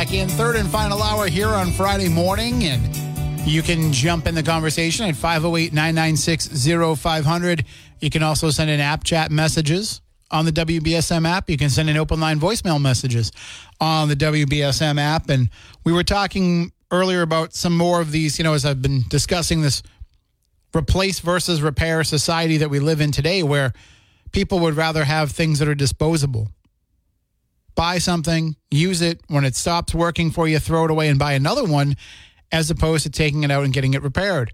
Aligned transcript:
Back 0.00 0.14
in. 0.14 0.30
Third 0.30 0.56
and 0.56 0.66
final 0.70 1.02
hour 1.02 1.26
here 1.26 1.48
on 1.48 1.72
Friday 1.72 2.08
morning. 2.08 2.64
And 2.64 2.96
you 3.46 3.60
can 3.60 3.92
jump 3.92 4.26
in 4.26 4.34
the 4.34 4.42
conversation 4.42 5.04
at 5.04 5.14
508 5.14 5.74
996 5.74 6.48
0500. 6.98 7.66
You 8.00 8.08
can 8.08 8.22
also 8.22 8.48
send 8.48 8.70
in 8.70 8.80
app 8.80 9.04
chat 9.04 9.30
messages 9.30 10.00
on 10.30 10.46
the 10.46 10.52
WBSM 10.52 11.28
app. 11.28 11.50
You 11.50 11.58
can 11.58 11.68
send 11.68 11.90
in 11.90 11.98
open 11.98 12.18
line 12.18 12.40
voicemail 12.40 12.80
messages 12.80 13.30
on 13.78 14.08
the 14.08 14.16
WBSM 14.16 14.98
app. 14.98 15.28
And 15.28 15.50
we 15.84 15.92
were 15.92 16.04
talking 16.04 16.72
earlier 16.90 17.20
about 17.20 17.52
some 17.52 17.76
more 17.76 18.00
of 18.00 18.10
these, 18.10 18.38
you 18.38 18.44
know, 18.44 18.54
as 18.54 18.64
I've 18.64 18.80
been 18.80 19.04
discussing 19.08 19.60
this 19.60 19.82
replace 20.74 21.20
versus 21.20 21.60
repair 21.60 22.04
society 22.04 22.56
that 22.56 22.70
we 22.70 22.80
live 22.80 23.02
in 23.02 23.12
today, 23.12 23.42
where 23.42 23.74
people 24.32 24.60
would 24.60 24.78
rather 24.78 25.04
have 25.04 25.30
things 25.30 25.58
that 25.58 25.68
are 25.68 25.74
disposable 25.74 26.48
buy 27.74 27.98
something, 27.98 28.56
use 28.70 29.00
it. 29.00 29.20
When 29.28 29.44
it 29.44 29.56
stops 29.56 29.94
working 29.94 30.30
for 30.30 30.48
you, 30.48 30.58
throw 30.58 30.84
it 30.84 30.90
away 30.90 31.08
and 31.08 31.18
buy 31.18 31.32
another 31.32 31.64
one, 31.64 31.96
as 32.52 32.70
opposed 32.70 33.04
to 33.04 33.10
taking 33.10 33.42
it 33.42 33.50
out 33.50 33.64
and 33.64 33.72
getting 33.72 33.94
it 33.94 34.02
repaired. 34.02 34.52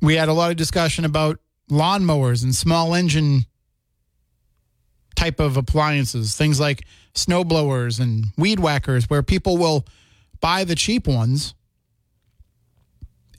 We 0.00 0.16
had 0.16 0.28
a 0.28 0.32
lot 0.32 0.50
of 0.50 0.56
discussion 0.56 1.04
about 1.04 1.38
lawnmowers 1.70 2.42
and 2.42 2.54
small 2.54 2.94
engine 2.94 3.46
type 5.14 5.38
of 5.38 5.56
appliances, 5.56 6.36
things 6.36 6.58
like 6.58 6.84
snow 7.14 7.44
blowers 7.44 8.00
and 8.00 8.26
weed 8.36 8.58
whackers, 8.58 9.08
where 9.08 9.22
people 9.22 9.56
will 9.56 9.86
buy 10.40 10.64
the 10.64 10.74
cheap 10.74 11.06
ones 11.06 11.54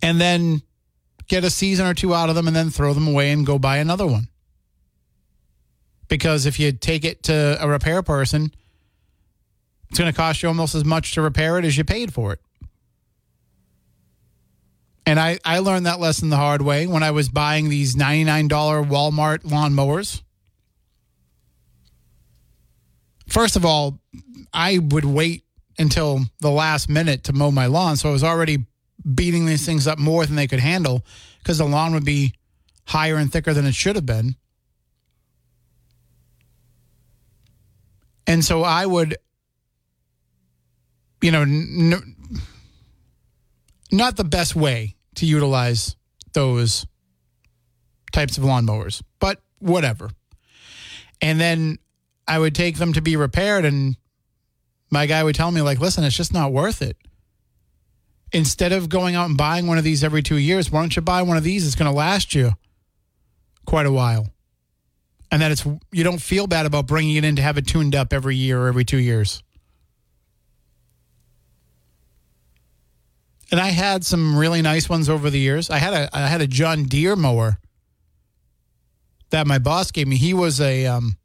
and 0.01 0.19
then 0.21 0.61
get 1.27 1.43
a 1.43 1.49
season 1.49 1.85
or 1.85 1.93
two 1.93 2.13
out 2.13 2.29
of 2.29 2.35
them 2.35 2.47
and 2.47 2.55
then 2.55 2.69
throw 2.69 2.93
them 2.93 3.07
away 3.07 3.31
and 3.31 3.45
go 3.45 3.59
buy 3.59 3.77
another 3.77 4.07
one 4.07 4.27
because 6.13 6.45
if 6.45 6.59
you 6.59 6.71
take 6.71 7.03
it 7.05 7.23
to 7.23 7.57
a 7.59 7.67
repair 7.67 8.03
person, 8.03 8.53
it's 9.89 9.97
going 9.97 10.11
to 10.11 10.15
cost 10.15 10.43
you 10.43 10.47
almost 10.47 10.75
as 10.75 10.85
much 10.85 11.15
to 11.15 11.23
repair 11.23 11.57
it 11.57 11.65
as 11.65 11.75
you 11.75 11.83
paid 11.83 12.13
for 12.13 12.33
it. 12.33 12.39
And 15.07 15.19
I, 15.19 15.39
I 15.43 15.57
learned 15.57 15.87
that 15.87 15.99
lesson 15.99 16.29
the 16.29 16.37
hard 16.37 16.61
way 16.61 16.85
when 16.85 17.01
I 17.01 17.09
was 17.09 17.29
buying 17.29 17.67
these 17.67 17.95
$99 17.95 18.47
Walmart 18.47 19.39
lawnmowers. 19.39 20.21
First 23.27 23.55
of 23.55 23.65
all, 23.65 23.99
I 24.53 24.77
would 24.77 25.05
wait 25.05 25.45
until 25.79 26.19
the 26.41 26.51
last 26.51 26.89
minute 26.89 27.23
to 27.23 27.33
mow 27.33 27.49
my 27.49 27.65
lawn. 27.65 27.97
So 27.97 28.09
I 28.09 28.11
was 28.11 28.23
already 28.23 28.67
beating 29.15 29.47
these 29.47 29.65
things 29.65 29.87
up 29.87 29.97
more 29.97 30.27
than 30.27 30.35
they 30.35 30.45
could 30.45 30.59
handle 30.59 31.03
because 31.39 31.57
the 31.57 31.65
lawn 31.65 31.91
would 31.95 32.05
be 32.05 32.35
higher 32.85 33.15
and 33.15 33.31
thicker 33.31 33.51
than 33.51 33.65
it 33.65 33.73
should 33.73 33.95
have 33.95 34.05
been. 34.05 34.35
And 38.27 38.43
so 38.43 38.63
I 38.63 38.85
would, 38.85 39.17
you 41.21 41.31
know, 41.31 41.41
n- 41.41 42.15
not 43.91 44.15
the 44.15 44.23
best 44.23 44.55
way 44.55 44.95
to 45.15 45.25
utilize 45.25 45.95
those 46.33 46.85
types 48.11 48.37
of 48.37 48.43
lawnmowers, 48.43 49.01
but 49.19 49.41
whatever. 49.59 50.09
And 51.21 51.39
then 51.39 51.77
I 52.27 52.39
would 52.39 52.55
take 52.55 52.77
them 52.77 52.93
to 52.93 53.01
be 53.01 53.15
repaired, 53.15 53.65
and 53.65 53.97
my 54.89 55.05
guy 55.05 55.23
would 55.23 55.35
tell 55.35 55.51
me, 55.51 55.61
like, 55.61 55.79
listen, 55.79 56.03
it's 56.03 56.15
just 56.15 56.33
not 56.33 56.51
worth 56.51 56.81
it. 56.81 56.97
Instead 58.31 58.71
of 58.71 58.89
going 58.89 59.15
out 59.15 59.27
and 59.27 59.37
buying 59.37 59.67
one 59.67 59.77
of 59.77 59.83
these 59.83 60.03
every 60.03 60.23
two 60.23 60.37
years, 60.37 60.71
why 60.71 60.79
don't 60.79 60.95
you 60.95 61.01
buy 61.01 61.21
one 61.21 61.37
of 61.37 61.43
these? 61.43 61.65
It's 61.67 61.75
going 61.75 61.91
to 61.91 61.95
last 61.95 62.33
you 62.33 62.53
quite 63.65 63.85
a 63.85 63.91
while 63.91 64.32
and 65.33 65.41
that 65.41 65.51
it's 65.51 65.65
you 65.91 66.03
don't 66.03 66.21
feel 66.21 66.45
bad 66.45 66.67
about 66.67 66.85
bringing 66.85 67.15
it 67.15 67.25
in 67.25 67.35
to 67.37 67.41
have 67.41 67.57
it 67.57 67.65
tuned 67.65 67.95
up 67.95 68.13
every 68.13 68.35
year 68.35 68.61
or 68.61 68.67
every 68.67 68.85
two 68.85 68.99
years. 68.99 69.41
And 73.49 73.59
I 73.59 73.69
had 73.69 74.05
some 74.05 74.37
really 74.37 74.61
nice 74.61 74.87
ones 74.87 75.09
over 75.09 75.31
the 75.31 75.39
years. 75.39 75.71
I 75.71 75.79
had 75.79 75.93
a 75.93 76.09
I 76.15 76.27
had 76.27 76.41
a 76.41 76.47
John 76.47 76.83
Deere 76.83 77.15
mower 77.15 77.57
that 79.31 79.47
my 79.47 79.57
boss 79.57 79.89
gave 79.89 80.07
me. 80.07 80.17
He 80.17 80.35
was 80.35 80.61
a 80.61 80.85
um, 80.85 81.17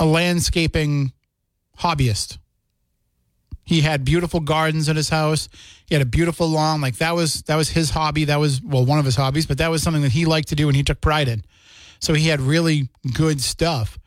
a 0.00 0.06
landscaping 0.06 1.12
hobbyist. 1.78 2.38
He 3.62 3.82
had 3.82 4.04
beautiful 4.04 4.40
gardens 4.40 4.88
in 4.88 4.96
his 4.96 5.10
house. 5.10 5.48
He 5.86 5.94
had 5.94 6.02
a 6.02 6.06
beautiful 6.06 6.48
lawn. 6.48 6.80
Like 6.80 6.96
that 6.96 7.14
was 7.14 7.42
that 7.42 7.54
was 7.54 7.68
his 7.68 7.90
hobby. 7.90 8.24
That 8.24 8.40
was 8.40 8.60
well 8.60 8.84
one 8.84 8.98
of 8.98 9.04
his 9.04 9.14
hobbies, 9.14 9.46
but 9.46 9.58
that 9.58 9.70
was 9.70 9.84
something 9.84 10.02
that 10.02 10.10
he 10.10 10.24
liked 10.24 10.48
to 10.48 10.56
do 10.56 10.66
and 10.66 10.74
he 10.74 10.82
took 10.82 11.00
pride 11.00 11.28
in. 11.28 11.44
So 12.00 12.14
he 12.14 12.28
had 12.28 12.40
really 12.40 12.88
good 13.14 13.40
stuff. 13.40 13.98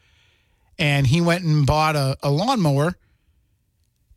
And 0.78 1.06
he 1.08 1.22
went 1.22 1.44
and 1.44 1.66
bought 1.66 1.96
a, 1.96 2.18
a 2.24 2.30
lawnmower. 2.30 2.96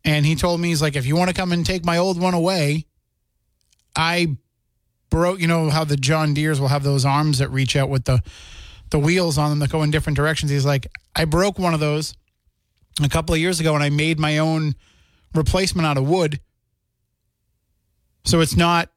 And 0.05 0.25
he 0.26 0.35
told 0.35 0.61
me, 0.61 0.69
he's 0.69 0.82
like, 0.82 0.96
if 0.96 1.06
you 1.06 1.17
want 1.17 1.29
to 1.29 1.35
come 1.35 1.52
and 1.52 1.64
take 1.64 1.85
my 1.85 1.99
old 1.99 2.20
one 2.20 2.35
away, 2.35 2.87
I 3.94 4.37
broke, 5.11 5.41
you 5.41 5.46
know, 5.46 5.70
how 5.70 5.85
the 5.85 5.96
John 5.96 6.35
Deeres 6.35 6.61
will 6.61 6.69
have 6.69 6.82
those 6.82 7.05
arms 7.05 7.38
that 7.38 7.50
reach 7.50 7.76
out 7.76 7.88
with 7.88 8.05
the, 8.05 8.23
the 8.91 8.99
wheels 8.99 9.38
on 9.38 9.50
them 9.50 9.58
that 9.61 9.70
go 9.70 9.82
in 9.82 9.91
different 9.91 10.17
directions. 10.17 10.50
He's 10.50 10.64
like, 10.64 10.87
I 11.14 11.25
broke 11.25 11.58
one 11.58 11.75
of 11.75 11.81
those 11.81 12.14
a 13.02 13.08
couple 13.08 13.35
of 13.35 13.41
years 13.41 13.61
ago 13.61 13.75
and 13.75 13.82
I 13.82 13.91
made 13.91 14.19
my 14.19 14.38
own 14.38 14.75
replacement 15.35 15.87
out 15.87 15.96
of 15.96 16.08
wood. 16.08 16.41
So 18.25 18.41
it's 18.41 18.56
not, 18.56 18.88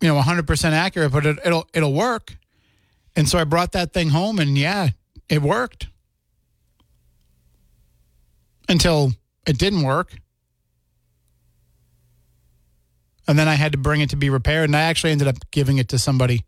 you 0.00 0.08
know, 0.08 0.20
100% 0.20 0.72
accurate, 0.72 1.12
but 1.12 1.26
it, 1.26 1.38
it'll, 1.44 1.68
it'll 1.72 1.92
work. 1.92 2.36
And 3.16 3.28
so 3.28 3.38
I 3.38 3.44
brought 3.44 3.72
that 3.72 3.92
thing 3.92 4.10
home 4.10 4.38
and 4.38 4.56
yeah, 4.56 4.90
it 5.28 5.42
worked. 5.42 5.88
Until 8.68 9.12
it 9.46 9.58
didn't 9.58 9.82
work. 9.82 10.14
And 13.26 13.38
then 13.38 13.48
I 13.48 13.54
had 13.54 13.72
to 13.72 13.78
bring 13.78 14.00
it 14.00 14.10
to 14.10 14.16
be 14.16 14.30
repaired. 14.30 14.68
And 14.68 14.76
I 14.76 14.82
actually 14.82 15.12
ended 15.12 15.28
up 15.28 15.36
giving 15.50 15.78
it 15.78 15.88
to 15.88 15.98
somebody 15.98 16.44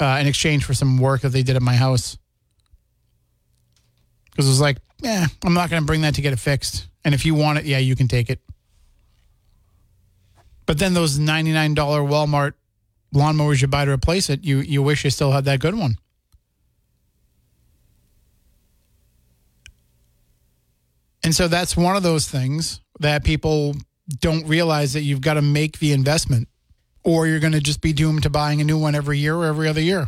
uh, 0.00 0.18
in 0.20 0.26
exchange 0.26 0.64
for 0.64 0.74
some 0.74 0.98
work 0.98 1.20
that 1.22 1.30
they 1.30 1.42
did 1.42 1.56
at 1.56 1.62
my 1.62 1.74
house. 1.74 2.18
Because 4.30 4.46
it 4.46 4.50
was 4.50 4.60
like, 4.60 4.78
yeah, 5.00 5.26
I'm 5.44 5.54
not 5.54 5.70
going 5.70 5.82
to 5.82 5.86
bring 5.86 6.00
that 6.02 6.14
to 6.16 6.22
get 6.22 6.32
it 6.32 6.38
fixed. 6.38 6.88
And 7.04 7.14
if 7.14 7.24
you 7.24 7.34
want 7.34 7.58
it, 7.58 7.64
yeah, 7.66 7.78
you 7.78 7.94
can 7.94 8.08
take 8.08 8.30
it. 8.30 8.40
But 10.66 10.78
then 10.78 10.94
those 10.94 11.18
$99 11.18 11.74
Walmart 11.74 12.54
lawnmowers 13.14 13.62
you 13.62 13.68
buy 13.68 13.84
to 13.84 13.90
replace 13.90 14.28
it, 14.28 14.44
you 14.44 14.58
you 14.58 14.82
wish 14.82 15.04
you 15.04 15.10
still 15.10 15.32
had 15.32 15.44
that 15.46 15.60
good 15.60 15.74
one. 15.74 15.96
And 21.22 21.34
so 21.34 21.48
that's 21.48 21.74
one 21.74 21.96
of 21.96 22.02
those 22.02 22.28
things 22.28 22.80
that 23.00 23.24
people 23.24 23.74
don't 24.20 24.46
realize 24.46 24.92
that 24.92 25.00
you've 25.00 25.22
got 25.22 25.34
to 25.34 25.42
make 25.42 25.78
the 25.78 25.92
investment 25.92 26.48
or 27.02 27.26
you're 27.26 27.40
going 27.40 27.54
to 27.54 27.60
just 27.60 27.80
be 27.80 27.94
doomed 27.94 28.24
to 28.24 28.30
buying 28.30 28.60
a 28.60 28.64
new 28.64 28.78
one 28.78 28.94
every 28.94 29.18
year 29.18 29.34
or 29.34 29.46
every 29.46 29.66
other 29.66 29.80
year. 29.80 30.06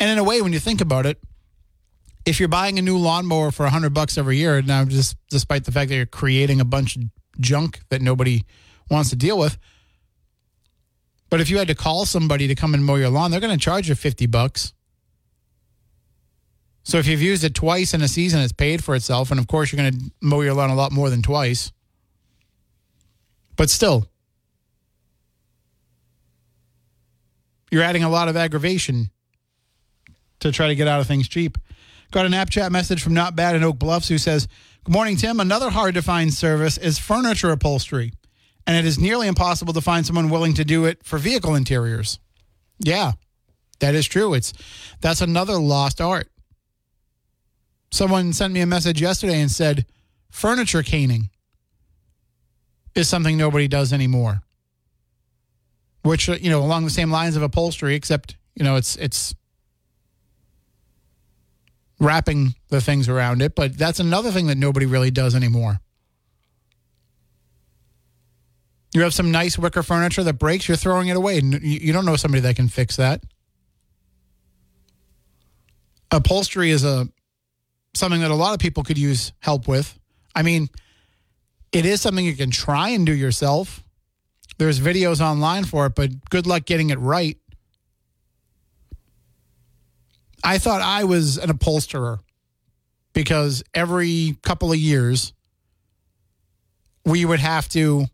And 0.00 0.10
in 0.10 0.18
a 0.18 0.24
way, 0.24 0.42
when 0.42 0.52
you 0.52 0.58
think 0.58 0.80
about 0.80 1.06
it, 1.06 1.18
if 2.24 2.40
you're 2.40 2.48
buying 2.48 2.78
a 2.78 2.82
new 2.82 2.98
lawnmower 2.98 3.50
for 3.50 3.64
100 3.64 3.94
bucks 3.94 4.18
every 4.18 4.36
year, 4.36 4.60
now 4.62 4.84
just 4.84 5.16
despite 5.30 5.64
the 5.64 5.72
fact 5.72 5.88
that 5.88 5.96
you're 5.96 6.06
creating 6.06 6.60
a 6.60 6.64
bunch 6.64 6.96
of 6.96 7.04
junk 7.40 7.80
that 7.88 8.02
nobody 8.02 8.44
wants 8.90 9.10
to 9.10 9.16
deal 9.16 9.38
with, 9.38 9.58
but 11.30 11.40
if 11.40 11.50
you 11.50 11.58
had 11.58 11.68
to 11.68 11.74
call 11.74 12.06
somebody 12.06 12.48
to 12.48 12.54
come 12.54 12.74
and 12.74 12.84
mow 12.84 12.96
your 12.96 13.10
lawn, 13.10 13.30
they're 13.30 13.40
going 13.40 13.56
to 13.56 13.62
charge 13.62 13.88
you 13.88 13.94
50 13.94 14.26
bucks. 14.26 14.72
So 16.84 16.96
if 16.98 17.06
you've 17.06 17.20
used 17.20 17.44
it 17.44 17.54
twice 17.54 17.92
in 17.92 18.00
a 18.00 18.08
season, 18.08 18.40
it's 18.40 18.52
paid 18.52 18.82
for 18.82 18.94
itself. 18.94 19.30
And 19.30 19.38
of 19.38 19.46
course, 19.46 19.70
you're 19.70 19.82
going 19.82 19.92
to 19.92 20.10
mow 20.22 20.40
your 20.40 20.54
lawn 20.54 20.70
a 20.70 20.74
lot 20.74 20.90
more 20.90 21.10
than 21.10 21.20
twice. 21.20 21.70
But 23.56 23.68
still, 23.68 24.08
you're 27.70 27.82
adding 27.82 28.04
a 28.04 28.08
lot 28.08 28.28
of 28.28 28.36
aggravation 28.36 29.10
to 30.40 30.50
try 30.50 30.68
to 30.68 30.74
get 30.74 30.88
out 30.88 31.00
of 31.00 31.06
things 31.06 31.28
cheap. 31.28 31.58
Got 32.10 32.24
a 32.24 32.30
Nap 32.30 32.48
chat 32.48 32.72
message 32.72 33.02
from 33.02 33.12
Not 33.12 33.36
Bad 33.36 33.54
in 33.54 33.64
Oak 33.64 33.78
Bluffs 33.78 34.08
who 34.08 34.16
says, 34.16 34.48
Good 34.84 34.92
morning, 34.92 35.16
Tim. 35.16 35.40
Another 35.40 35.68
hard 35.68 35.94
to 35.94 36.02
find 36.02 36.32
service 36.32 36.78
is 36.78 36.98
furniture 36.98 37.50
upholstery, 37.50 38.12
and 38.68 38.76
it 38.76 38.84
is 38.84 38.98
nearly 38.98 39.26
impossible 39.26 39.72
to 39.72 39.80
find 39.80 40.04
someone 40.06 40.28
willing 40.28 40.52
to 40.52 40.64
do 40.64 40.84
it 40.84 41.02
for 41.02 41.18
vehicle 41.18 41.54
interiors. 41.54 42.18
Yeah, 42.78 43.12
that 43.80 43.94
is 43.94 44.06
true. 44.06 44.34
It's 44.34 44.52
that's 45.00 45.22
another 45.22 45.58
lost 45.58 46.02
art. 46.02 46.28
Someone 47.90 48.34
sent 48.34 48.52
me 48.52 48.60
a 48.60 48.66
message 48.66 49.00
yesterday 49.00 49.40
and 49.40 49.50
said 49.50 49.86
furniture 50.30 50.82
caning 50.82 51.30
is 52.94 53.08
something 53.08 53.38
nobody 53.38 53.68
does 53.68 53.90
anymore. 53.90 54.42
Which 56.02 56.28
uh, 56.28 56.34
you 56.34 56.50
know, 56.50 56.60
along 56.60 56.84
the 56.84 56.90
same 56.90 57.10
lines 57.10 57.36
of 57.36 57.42
upholstery, 57.42 57.94
except 57.94 58.36
you 58.54 58.64
know, 58.64 58.76
it's 58.76 58.96
it's 58.96 59.34
wrapping 61.98 62.54
the 62.68 62.82
things 62.82 63.08
around 63.08 63.40
it. 63.40 63.54
But 63.54 63.78
that's 63.78 63.98
another 63.98 64.30
thing 64.30 64.46
that 64.48 64.58
nobody 64.58 64.84
really 64.84 65.10
does 65.10 65.34
anymore. 65.34 65.80
You 68.98 69.04
have 69.04 69.14
some 69.14 69.30
nice 69.30 69.56
wicker 69.56 69.84
furniture 69.84 70.24
that 70.24 70.40
breaks, 70.40 70.66
you're 70.66 70.76
throwing 70.76 71.06
it 71.06 71.16
away. 71.16 71.40
You 71.40 71.92
don't 71.92 72.04
know 72.04 72.16
somebody 72.16 72.40
that 72.40 72.56
can 72.56 72.66
fix 72.66 72.96
that. 72.96 73.22
Upholstery 76.10 76.72
is 76.72 76.84
a 76.84 77.06
something 77.94 78.22
that 78.22 78.32
a 78.32 78.34
lot 78.34 78.54
of 78.54 78.58
people 78.58 78.82
could 78.82 78.98
use 78.98 79.32
help 79.38 79.68
with. 79.68 79.96
I 80.34 80.42
mean, 80.42 80.68
it 81.70 81.86
is 81.86 82.00
something 82.00 82.24
you 82.24 82.34
can 82.34 82.50
try 82.50 82.88
and 82.88 83.06
do 83.06 83.14
yourself. 83.14 83.84
There's 84.58 84.80
videos 84.80 85.20
online 85.20 85.62
for 85.62 85.86
it, 85.86 85.94
but 85.94 86.10
good 86.28 86.48
luck 86.48 86.64
getting 86.64 86.90
it 86.90 86.98
right. 86.98 87.38
I 90.42 90.58
thought 90.58 90.82
I 90.82 91.04
was 91.04 91.38
an 91.38 91.50
upholsterer 91.50 92.18
because 93.12 93.62
every 93.74 94.36
couple 94.42 94.72
of 94.72 94.78
years 94.78 95.34
we 97.04 97.24
would 97.24 97.38
have 97.38 97.68
to 97.68 98.08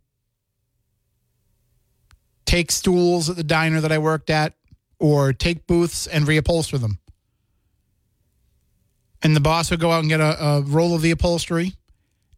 take 2.55 2.71
stools 2.71 3.29
at 3.29 3.37
the 3.37 3.45
diner 3.45 3.81
that 3.81 3.91
I 3.91 3.99
worked 3.99 4.31
at 4.31 4.55
or 4.99 5.33
take 5.33 5.67
booths 5.67 6.06
and 6.06 6.25
reupholster 6.27 6.81
them 6.81 6.99
and 9.25 9.35
the 9.35 9.41
boss 9.41 9.71
would 9.71 9.81
go 9.81 9.91
out 9.91 10.01
and 10.01 10.09
get 10.09 10.21
a, 10.21 10.45
a 10.45 10.61
roll 10.61 10.95
of 10.95 11.01
the 11.01 11.11
upholstery. 11.11 11.73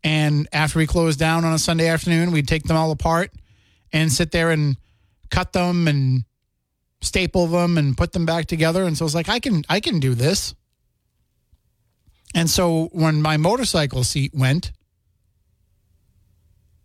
And 0.05 0.49
after 0.53 0.79
we 0.79 0.87
closed 0.87 1.19
down 1.19 1.45
on 1.45 1.53
a 1.53 1.59
Sunday 1.59 1.89
afternoon, 1.89 2.31
we'd 2.31 2.47
take 2.47 2.63
them 2.63 2.77
all 2.77 2.93
apart 2.93 3.33
and 3.93 4.11
sit 4.11 4.31
there 4.31 4.53
and 4.53 4.77
cut 5.29 5.53
them 5.53 5.89
and 5.89 6.25
staple 7.01 7.49
them 7.49 7.77
and 7.77 7.97
put 7.97 8.13
them 8.13 8.25
back 8.25 8.47
together. 8.47 8.85
And 8.85 8.97
so 8.97 9.05
I 9.05 9.07
was 9.07 9.15
like, 9.17 9.29
I 9.29 9.41
can 9.41 9.65
I 9.69 9.81
can 9.81 9.99
do 9.99 10.15
this. 10.15 10.55
And 12.37 12.49
so 12.49 12.89
when 12.93 13.21
my 13.21 13.37
motorcycle 13.37 14.05
seat 14.05 14.33
went, 14.33 14.71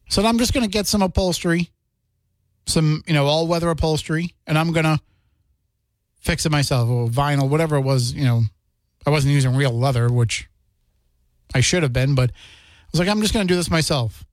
said 0.09 0.25
I'm 0.25 0.39
just 0.39 0.53
going 0.53 0.65
to 0.65 0.69
get 0.69 0.87
some 0.87 1.03
upholstery, 1.03 1.69
some 2.65 3.03
you 3.07 3.13
know 3.13 3.25
all 3.25 3.47
weather 3.47 3.69
upholstery, 3.69 4.33
and 4.47 4.57
I'm 4.57 4.71
going 4.71 4.85
to 4.85 4.99
fix 6.19 6.45
it 6.45 6.51
myself 6.51 6.89
or 6.89 7.07
vinyl, 7.07 7.49
whatever 7.49 7.75
it 7.77 7.81
was, 7.81 8.13
you 8.13 8.23
know, 8.23 8.43
I 9.05 9.09
wasn't 9.09 9.33
using 9.33 9.55
real 9.55 9.71
leather, 9.71 10.07
which 10.09 10.47
I 11.53 11.61
should 11.61 11.83
have 11.83 11.93
been, 11.93 12.13
but 12.15 12.29
I 12.29 12.87
was 12.91 12.99
like, 12.99 13.09
I'm 13.09 13.21
just 13.21 13.33
going 13.33 13.47
to 13.47 13.51
do 13.51 13.57
this 13.57 13.71
myself. 13.71 14.23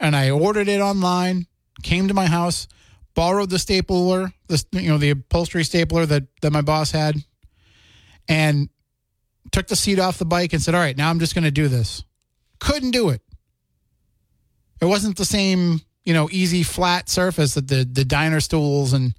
And 0.00 0.16
I 0.16 0.30
ordered 0.30 0.68
it 0.68 0.80
online, 0.80 1.46
came 1.82 2.08
to 2.08 2.14
my 2.14 2.26
house, 2.26 2.66
borrowed 3.14 3.50
the 3.50 3.58
stapler, 3.58 4.32
the 4.48 4.64
you 4.72 4.88
know 4.88 4.98
the 4.98 5.10
upholstery 5.10 5.64
stapler 5.64 6.06
that 6.06 6.24
that 6.42 6.52
my 6.52 6.62
boss 6.62 6.90
had, 6.90 7.16
and 8.28 8.68
took 9.52 9.68
the 9.68 9.76
seat 9.76 9.98
off 9.98 10.18
the 10.18 10.24
bike 10.24 10.52
and 10.52 10.60
said, 10.60 10.74
"All 10.74 10.80
right, 10.80 10.96
now 10.96 11.10
I'm 11.10 11.20
just 11.20 11.34
going 11.34 11.44
to 11.44 11.50
do 11.50 11.68
this." 11.68 12.02
Couldn't 12.58 12.90
do 12.90 13.10
it. 13.10 13.22
It 14.80 14.86
wasn't 14.86 15.16
the 15.16 15.24
same, 15.24 15.80
you 16.04 16.12
know, 16.14 16.28
easy 16.30 16.62
flat 16.62 17.08
surface 17.08 17.54
that 17.54 17.68
the 17.68 17.84
the 17.84 18.04
diner 18.04 18.40
stools 18.40 18.92
and 18.92 19.14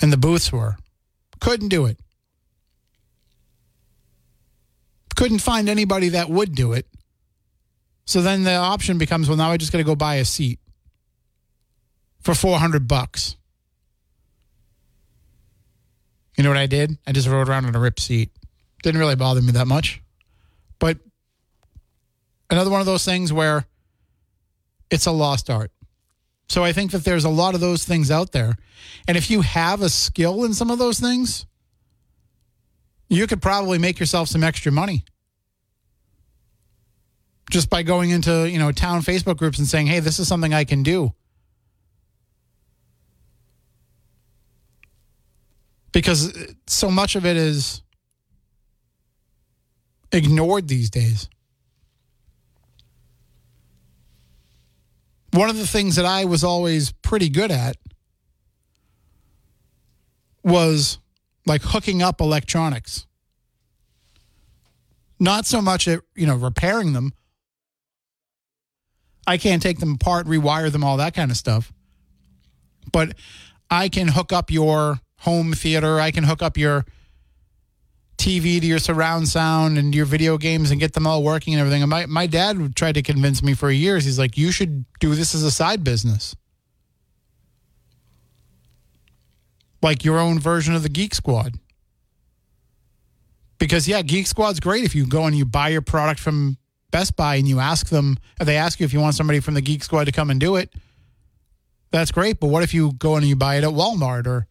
and 0.00 0.12
the 0.12 0.16
booths 0.16 0.52
were. 0.52 0.76
Couldn't 1.40 1.68
do 1.68 1.86
it. 1.86 1.98
couldn't 5.14 5.38
find 5.38 5.68
anybody 5.68 6.10
that 6.10 6.28
would 6.28 6.54
do 6.54 6.72
it. 6.72 6.86
So 8.04 8.20
then 8.20 8.44
the 8.44 8.54
option 8.54 8.98
becomes, 8.98 9.28
well, 9.28 9.38
now 9.38 9.50
I 9.50 9.56
just 9.56 9.72
got 9.72 9.78
to 9.78 9.84
go 9.84 9.94
buy 9.94 10.16
a 10.16 10.24
seat 10.24 10.58
for 12.20 12.34
400 12.34 12.86
bucks. 12.86 13.36
You 16.36 16.44
know 16.44 16.50
what 16.50 16.58
I 16.58 16.66
did? 16.66 16.98
I 17.06 17.12
just 17.12 17.28
rode 17.28 17.48
around 17.48 17.66
in 17.66 17.74
a 17.74 17.78
ripped 17.78 18.00
seat. 18.00 18.30
Didn't 18.82 19.00
really 19.00 19.14
bother 19.14 19.40
me 19.40 19.52
that 19.52 19.66
much. 19.66 20.02
But 20.78 20.98
another 22.50 22.70
one 22.70 22.80
of 22.80 22.86
those 22.86 23.04
things 23.04 23.32
where 23.32 23.66
it's 24.90 25.06
a 25.06 25.12
lost 25.12 25.50
art. 25.50 25.70
So 26.48 26.62
I 26.62 26.72
think 26.72 26.90
that 26.92 27.04
there's 27.04 27.24
a 27.24 27.30
lot 27.30 27.54
of 27.54 27.60
those 27.60 27.84
things 27.84 28.10
out 28.10 28.32
there. 28.32 28.54
And 29.08 29.16
if 29.16 29.30
you 29.30 29.40
have 29.40 29.82
a 29.82 29.88
skill 29.88 30.44
in 30.44 30.54
some 30.54 30.70
of 30.70 30.78
those 30.78 31.00
things, 31.00 31.46
you 33.08 33.26
could 33.26 33.40
probably 33.40 33.78
make 33.78 33.98
yourself 33.98 34.28
some 34.28 34.44
extra 34.44 34.70
money 34.70 35.04
just 37.50 37.70
by 37.70 37.82
going 37.82 38.10
into 38.10 38.48
you 38.48 38.58
know 38.58 38.72
town 38.72 39.02
Facebook 39.02 39.36
groups 39.36 39.58
and 39.58 39.68
saying, 39.68 39.86
"Hey, 39.86 40.00
this 40.00 40.18
is 40.18 40.28
something 40.28 40.54
I 40.54 40.64
can 40.64 40.82
do." 40.82 41.14
Because 45.92 46.32
so 46.66 46.90
much 46.90 47.14
of 47.14 47.24
it 47.24 47.36
is 47.36 47.82
ignored 50.10 50.66
these 50.66 50.90
days. 50.90 51.28
One 55.34 55.50
of 55.50 55.58
the 55.58 55.66
things 55.66 55.96
that 55.96 56.04
I 56.04 56.26
was 56.26 56.44
always 56.44 56.92
pretty 56.92 57.28
good 57.28 57.50
at 57.50 57.76
was 60.44 60.98
like 61.44 61.60
hooking 61.62 62.02
up 62.02 62.20
electronics. 62.20 63.04
Not 65.18 65.44
so 65.44 65.60
much 65.60 65.88
at, 65.88 66.02
you 66.14 66.28
know, 66.28 66.36
repairing 66.36 66.92
them. 66.92 67.14
I 69.26 69.36
can't 69.36 69.60
take 69.60 69.80
them 69.80 69.94
apart, 69.94 70.28
rewire 70.28 70.70
them, 70.70 70.84
all 70.84 70.98
that 70.98 71.14
kind 71.14 71.32
of 71.32 71.36
stuff. 71.36 71.72
But 72.92 73.16
I 73.68 73.88
can 73.88 74.06
hook 74.06 74.32
up 74.32 74.52
your 74.52 75.00
home 75.18 75.52
theater. 75.52 75.98
I 75.98 76.12
can 76.12 76.22
hook 76.22 76.42
up 76.42 76.56
your 76.56 76.84
TV 78.16 78.60
to 78.60 78.66
your 78.66 78.78
surround 78.78 79.28
sound 79.28 79.76
and 79.76 79.94
your 79.94 80.06
video 80.06 80.38
games 80.38 80.70
and 80.70 80.80
get 80.80 80.92
them 80.92 81.06
all 81.06 81.22
working 81.22 81.54
and 81.54 81.60
everything. 81.60 81.82
And 81.82 81.90
my, 81.90 82.06
my 82.06 82.26
dad 82.26 82.74
tried 82.76 82.94
to 82.94 83.02
convince 83.02 83.42
me 83.42 83.54
for 83.54 83.70
years. 83.70 84.04
He's 84.04 84.18
like, 84.18 84.36
you 84.38 84.50
should 84.52 84.84
do 85.00 85.14
this 85.14 85.34
as 85.34 85.42
a 85.42 85.50
side 85.50 85.84
business. 85.84 86.34
Like 89.82 90.04
your 90.04 90.18
own 90.18 90.38
version 90.38 90.74
of 90.74 90.82
the 90.82 90.88
Geek 90.88 91.14
Squad. 91.14 91.58
Because, 93.58 93.86
yeah, 93.86 94.02
Geek 94.02 94.26
Squad's 94.26 94.60
great 94.60 94.84
if 94.84 94.94
you 94.94 95.06
go 95.06 95.24
and 95.26 95.36
you 95.36 95.44
buy 95.44 95.68
your 95.68 95.82
product 95.82 96.20
from 96.20 96.56
Best 96.90 97.16
Buy 97.16 97.36
and 97.36 97.48
you 97.48 97.60
ask 97.60 97.88
them, 97.88 98.16
they 98.38 98.56
ask 98.56 98.78
you 98.80 98.84
if 98.86 98.92
you 98.92 99.00
want 99.00 99.14
somebody 99.14 99.40
from 99.40 99.54
the 99.54 99.60
Geek 99.60 99.82
Squad 99.84 100.04
to 100.04 100.12
come 100.12 100.30
and 100.30 100.38
do 100.40 100.56
it, 100.56 100.72
That's 101.90 102.10
great, 102.10 102.40
but 102.40 102.48
what 102.48 102.62
if 102.62 102.72
you 102.74 102.92
go 102.94 103.16
and 103.16 103.24
you 103.24 103.36
buy 103.36 103.56
it 103.56 103.64
at 103.64 103.70
Walmart 103.70 104.26
or 104.26 104.46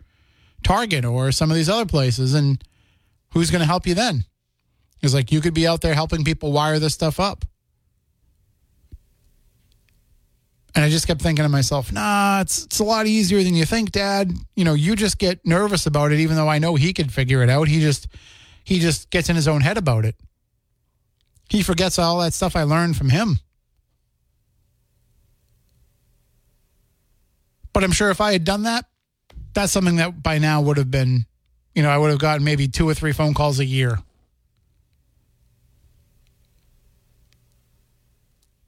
Target 0.63 1.03
or 1.05 1.31
some 1.31 1.49
of 1.49 1.55
these 1.55 1.69
other 1.69 1.85
places 1.85 2.33
and 2.33 2.63
who's 3.33 3.51
going 3.51 3.61
to 3.61 3.65
help 3.65 3.85
you 3.85 3.93
then? 3.93 4.25
It's 5.01 5.13
like 5.13 5.31
you 5.31 5.41
could 5.41 5.53
be 5.53 5.67
out 5.67 5.81
there 5.81 5.93
helping 5.93 6.23
people 6.23 6.51
wire 6.51 6.79
this 6.79 6.93
stuff 6.93 7.19
up. 7.19 7.45
And 10.75 10.83
I 10.83 10.89
just 10.89 11.05
kept 11.05 11.21
thinking 11.21 11.43
to 11.43 11.49
myself, 11.49 11.91
nah, 11.91 12.41
it's 12.41 12.65
it's 12.65 12.79
a 12.79 12.83
lot 12.83 13.05
easier 13.05 13.43
than 13.43 13.53
you 13.53 13.63
think, 13.63 13.91
Dad. 13.91 14.33
You 14.55 14.65
know, 14.65 14.73
you 14.73 14.95
just 14.95 15.19
get 15.19 15.45
nervous 15.45 15.85
about 15.85 16.11
it, 16.11 16.19
even 16.19 16.35
though 16.35 16.47
I 16.47 16.57
know 16.57 16.75
he 16.75 16.93
could 16.93 17.11
figure 17.11 17.43
it 17.43 17.49
out. 17.49 17.67
He 17.67 17.79
just 17.79 18.07
he 18.63 18.79
just 18.79 19.11
gets 19.11 19.29
in 19.29 19.35
his 19.35 19.47
own 19.47 19.61
head 19.61 19.77
about 19.77 20.03
it. 20.05 20.15
He 21.49 21.61
forgets 21.61 21.99
all 21.99 22.19
that 22.21 22.33
stuff 22.33 22.55
I 22.55 22.63
learned 22.63 22.97
from 22.97 23.09
him. 23.09 23.39
But 27.73 27.83
I'm 27.83 27.91
sure 27.91 28.09
if 28.09 28.21
I 28.21 28.33
had 28.33 28.43
done 28.43 28.63
that, 28.63 28.85
that's 29.53 29.71
something 29.71 29.97
that 29.97 30.23
by 30.23 30.37
now 30.37 30.61
would 30.61 30.77
have 30.77 30.91
been, 30.91 31.25
you 31.75 31.81
know, 31.83 31.89
I 31.89 31.97
would 31.97 32.11
have 32.11 32.19
gotten 32.19 32.43
maybe 32.43 32.67
two 32.67 32.87
or 32.87 32.93
three 32.93 33.13
phone 33.13 33.33
calls 33.33 33.59
a 33.59 33.65
year. 33.65 33.99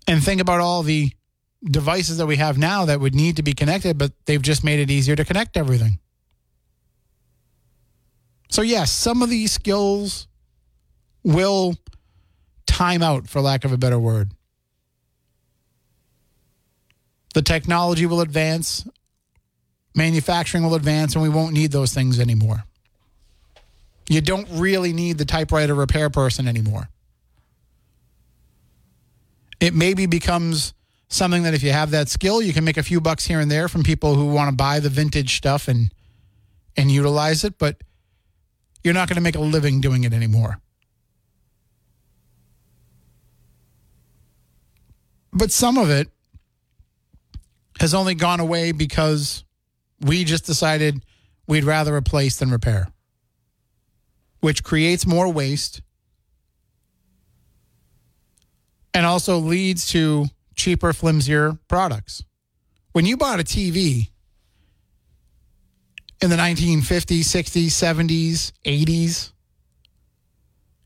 And 0.08 0.24
think 0.24 0.42
about 0.42 0.60
all 0.60 0.84
the 0.84 1.12
devices 1.64 2.18
that 2.18 2.26
we 2.28 2.36
have 2.36 2.58
now 2.58 2.86
that 2.86 3.00
would 3.00 3.16
need 3.16 3.38
to 3.38 3.44
be 3.44 3.54
connected, 3.54 3.98
but 3.98 4.12
they've 4.26 4.42
just 4.42 4.64
made 4.64 4.80
it 4.80 4.92
easier 4.92 5.16
to 5.16 5.26
connect 5.26 5.58
everything. 5.58 6.00
So, 8.50 8.62
yes, 8.62 8.92
some 8.92 9.22
of 9.22 9.30
these 9.30 9.52
skills 9.52 10.28
will 11.24 11.76
time 12.68 13.02
out, 13.02 13.28
for 13.28 13.42
lack 13.42 13.66
of 13.66 13.72
a 13.72 13.78
better 13.78 13.98
word. 13.98 14.32
The 17.34 17.42
technology 17.42 18.06
will 18.06 18.22
advance, 18.22 18.88
manufacturing 19.96 20.64
will 20.64 20.76
advance, 20.76 21.16
and 21.16 21.24
we 21.24 21.30
won't 21.30 21.54
need 21.54 21.72
those 21.72 21.94
things 21.94 22.20
anymore. 22.20 22.64
You 24.10 24.22
don't 24.22 24.48
really 24.52 24.94
need 24.94 25.18
the 25.18 25.26
typewriter 25.26 25.74
repair 25.74 26.10
person 26.10 26.48
anymore. 26.48 26.90
It 29.60 29.74
maybe 29.74 30.06
becomes 30.06 30.74
something 31.08 31.44
that 31.44 31.54
if 31.54 31.64
you 31.64 31.72
have 31.72 31.92
that 31.92 32.10
skill, 32.10 32.42
you 32.42 32.54
can 32.54 32.64
make 32.64 32.78
a 32.78 32.84
few 32.84 33.02
bucks 33.02 33.26
here 33.26 33.40
and 33.40 33.50
there 33.50 33.68
from 33.68 33.84
people 33.84 34.16
who 34.16 34.28
want 34.28 34.50
to 34.50 34.56
buy 34.56 34.80
the 34.80 34.90
vintage 34.90 35.38
stuff 35.38 35.68
and 35.68 35.92
and 36.78 36.92
utilize 36.92 37.44
it, 37.44 37.58
but 37.58 37.78
you're 38.84 38.94
not 38.94 39.08
going 39.08 39.16
to 39.16 39.22
make 39.22 39.36
a 39.36 39.42
living 39.42 39.82
doing 39.82 40.04
it 40.04 40.14
anymore. 40.14 40.60
But 45.32 45.52
some 45.52 45.78
of 45.78 45.90
it 45.90 46.10
has 47.80 47.94
only 47.94 48.16
gone 48.16 48.40
away 48.40 48.72
because 48.72 49.44
we 50.02 50.24
just 50.24 50.46
decided 50.46 51.04
we'd 51.48 51.64
rather 51.64 51.96
replace 51.96 52.38
than 52.38 52.52
repair, 52.52 52.88
which 54.42 54.64
creates 54.64 55.06
more 55.06 55.32
waste 55.32 55.82
and 58.94 59.06
also 59.06 59.38
leads 59.38 59.88
to 59.88 60.26
cheaper, 60.56 60.94
flimsier 60.94 61.60
products. 61.68 62.24
When 62.94 63.06
you 63.06 63.18
bought 63.18 63.42
a 63.42 63.44
TV 63.44 64.10
in 66.22 66.30
the 66.30 66.38
1950s, 66.38 67.20
60s, 67.20 67.66
70s, 67.68 68.52
80s, 68.64 69.32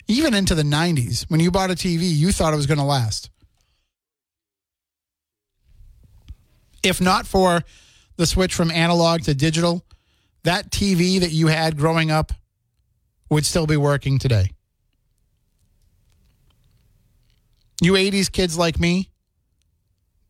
even 0.08 0.34
into 0.34 0.56
the 0.56 0.64
90s, 0.64 1.30
when 1.30 1.40
you 1.40 1.52
bought 1.52 1.70
a 1.70 1.76
TV, 1.76 2.00
you 2.02 2.32
thought 2.32 2.52
it 2.52 2.58
was 2.58 2.66
going 2.66 2.80
to 2.80 2.84
last. 2.84 3.30
If 6.82 7.00
not 7.00 7.28
for 7.28 7.62
the 8.16 8.26
switch 8.26 8.56
from 8.56 8.72
analog 8.72 9.22
to 9.24 9.36
digital, 9.36 9.86
that 10.44 10.72
TV 10.72 11.20
that 11.20 11.32
you 11.32 11.48
had 11.48 11.78
growing 11.78 12.10
up 12.10 12.32
would 13.30 13.46
still 13.46 13.68
be 13.68 13.78
working 13.78 14.20
today. 14.20 14.52
You 17.82 17.94
80s 17.94 18.32
kids 18.32 18.58
like 18.58 18.80
me, 18.80 19.10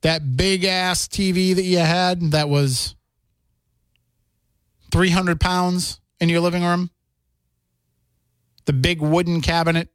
that 0.01 0.37
big 0.37 0.65
ass 0.65 1.07
TV 1.07 1.55
that 1.55 1.63
you 1.63 1.79
had 1.79 2.31
that 2.31 2.47
was 2.47 2.95
300 4.91 5.39
pounds 5.39 5.99
in 6.19 6.29
your 6.29 6.41
living 6.41 6.63
room, 6.63 6.89
the 8.65 8.73
big 8.73 9.01
wooden 9.01 9.41
cabinet 9.41 9.89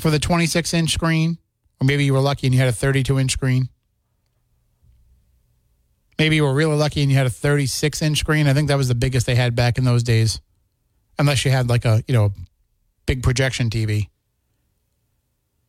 for 0.00 0.10
the 0.10 0.18
26 0.18 0.74
inch 0.74 0.92
screen, 0.92 1.38
or 1.80 1.86
maybe 1.86 2.04
you 2.04 2.12
were 2.12 2.20
lucky 2.20 2.46
and 2.46 2.54
you 2.54 2.60
had 2.60 2.68
a 2.68 2.72
32 2.72 3.18
inch 3.18 3.32
screen. 3.32 3.68
Maybe 6.18 6.36
you 6.36 6.42
were 6.42 6.54
really 6.54 6.74
lucky 6.74 7.02
and 7.02 7.10
you 7.10 7.16
had 7.16 7.26
a 7.26 7.30
36 7.30 8.02
inch 8.02 8.18
screen. 8.18 8.48
I 8.48 8.54
think 8.54 8.68
that 8.68 8.76
was 8.76 8.88
the 8.88 8.94
biggest 8.96 9.26
they 9.26 9.36
had 9.36 9.54
back 9.54 9.78
in 9.78 9.84
those 9.84 10.02
days, 10.02 10.40
unless 11.18 11.44
you 11.44 11.50
had 11.50 11.68
like 11.68 11.84
a, 11.84 12.02
you 12.06 12.14
know, 12.14 12.32
big 13.06 13.22
projection 13.22 13.70
TV. 13.70 14.08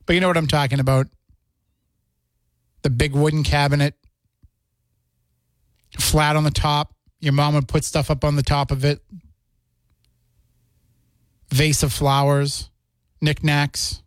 But 0.06 0.14
you 0.14 0.20
know 0.20 0.28
what 0.28 0.36
I'm 0.36 0.46
talking 0.46 0.80
about? 0.80 1.06
The 2.82 2.90
big 2.90 3.12
wooden 3.14 3.42
cabinet, 3.42 3.94
flat 5.98 6.36
on 6.36 6.44
the 6.44 6.50
top. 6.50 6.94
Your 7.20 7.32
mom 7.32 7.54
would 7.54 7.68
put 7.68 7.84
stuff 7.84 8.10
up 8.10 8.24
on 8.24 8.36
the 8.36 8.42
top 8.42 8.70
of 8.70 8.84
it. 8.84 9.02
Vase 11.50 11.82
of 11.82 11.92
flowers, 11.92 12.70
knickknacks, 13.20 14.02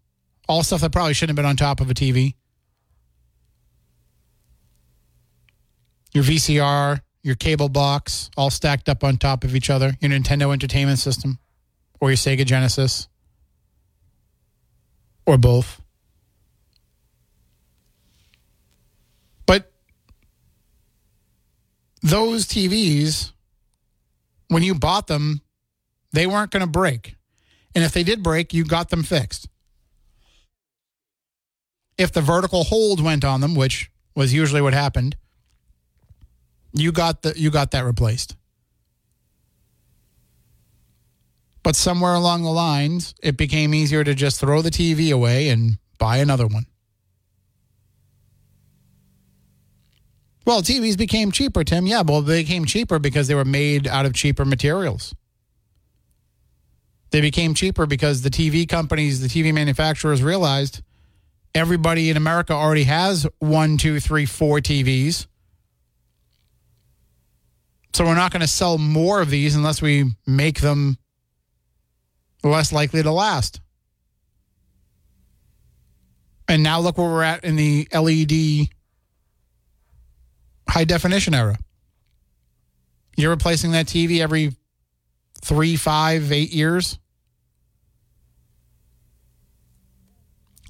all 0.47 0.63
stuff 0.63 0.81
that 0.81 0.91
probably 0.91 1.13
shouldn't 1.13 1.37
have 1.37 1.43
been 1.43 1.49
on 1.49 1.55
top 1.55 1.81
of 1.81 1.89
a 1.89 1.93
TV. 1.93 2.35
Your 6.13 6.23
VCR, 6.23 7.01
your 7.23 7.35
cable 7.35 7.69
box, 7.69 8.29
all 8.35 8.49
stacked 8.49 8.89
up 8.89 9.03
on 9.03 9.17
top 9.17 9.43
of 9.43 9.55
each 9.55 9.69
other. 9.69 9.93
Your 10.01 10.11
Nintendo 10.11 10.51
Entertainment 10.51 10.99
System, 10.99 11.39
or 11.99 12.09
your 12.09 12.17
Sega 12.17 12.45
Genesis, 12.45 13.07
or 15.25 15.37
both. 15.37 15.81
But 19.45 19.71
those 22.01 22.45
TVs, 22.45 23.31
when 24.49 24.63
you 24.63 24.75
bought 24.75 25.07
them, 25.07 25.41
they 26.11 26.27
weren't 26.27 26.51
going 26.51 26.61
to 26.61 26.67
break. 26.67 27.15
And 27.73 27.83
if 27.83 27.93
they 27.93 28.03
did 28.03 28.21
break, 28.21 28.53
you 28.53 28.65
got 28.65 28.89
them 28.89 29.01
fixed. 29.01 29.47
If 31.97 32.11
the 32.11 32.21
vertical 32.21 32.65
hold 32.65 33.01
went 33.01 33.23
on 33.23 33.39
them, 33.39 33.55
which 33.55 33.89
was 34.15 34.33
usually 34.33 34.61
what 34.61 34.73
happened, 34.73 35.15
you 36.73 36.91
got 36.91 37.21
the 37.21 37.33
you 37.37 37.51
got 37.51 37.71
that 37.71 37.85
replaced. 37.85 38.35
But 41.63 41.75
somewhere 41.77 42.13
along 42.13 42.43
the 42.43 42.49
lines, 42.51 43.15
it 43.23 43.37
became 43.37 43.73
easier 43.73 44.03
to 44.03 44.13
just 44.13 44.39
throw 44.39 44.61
the 44.61 44.69
TV 44.69 45.13
away 45.13 45.47
and 45.47 45.77
buy 45.97 46.17
another 46.17 46.45
one. 46.45 46.65
Well, 50.45 50.61
TVs 50.61 50.97
became 50.97 51.31
cheaper, 51.31 51.63
Tim. 51.63 51.87
Yeah, 51.87 52.01
well, 52.05 52.21
they 52.21 52.41
became 52.41 52.65
cheaper 52.65 52.99
because 52.99 53.29
they 53.29 53.35
were 53.35 53.45
made 53.45 53.87
out 53.87 54.05
of 54.05 54.13
cheaper 54.13 54.43
materials. 54.43 55.15
They 57.11 57.21
became 57.21 57.53
cheaper 57.53 57.85
because 57.85 58.23
the 58.23 58.29
TV 58.29 58.67
companies, 58.67 59.21
the 59.21 59.29
TV 59.29 59.53
manufacturers 59.53 60.21
realized 60.21 60.81
everybody 61.55 62.09
in 62.09 62.17
America 62.17 62.51
already 62.51 62.83
has 62.83 63.25
one, 63.39 63.77
two, 63.77 64.01
three, 64.01 64.25
four 64.25 64.59
TVs. 64.59 65.27
So 67.93 68.05
we're 68.05 68.15
not 68.15 68.31
going 68.31 68.41
to 68.41 68.47
sell 68.47 68.77
more 68.77 69.21
of 69.21 69.29
these 69.29 69.55
unless 69.55 69.81
we 69.81 70.05
make 70.25 70.61
them 70.61 70.97
less 72.43 72.73
likely 72.73 73.03
to 73.03 73.11
last. 73.11 73.61
And 76.47 76.63
now 76.63 76.79
look 76.79 76.97
where 76.97 77.07
we're 77.07 77.23
at 77.23 77.43
in 77.43 77.55
the 77.55 77.87
LED 77.93 78.67
high 80.67 80.83
definition 80.83 81.33
era. 81.33 81.57
You're 83.15 83.29
replacing 83.29 83.71
that 83.73 83.85
TV 83.85 84.19
every 84.19 84.55
three, 85.41 85.75
five, 85.75 86.31
eight 86.31 86.51
years. 86.51 86.97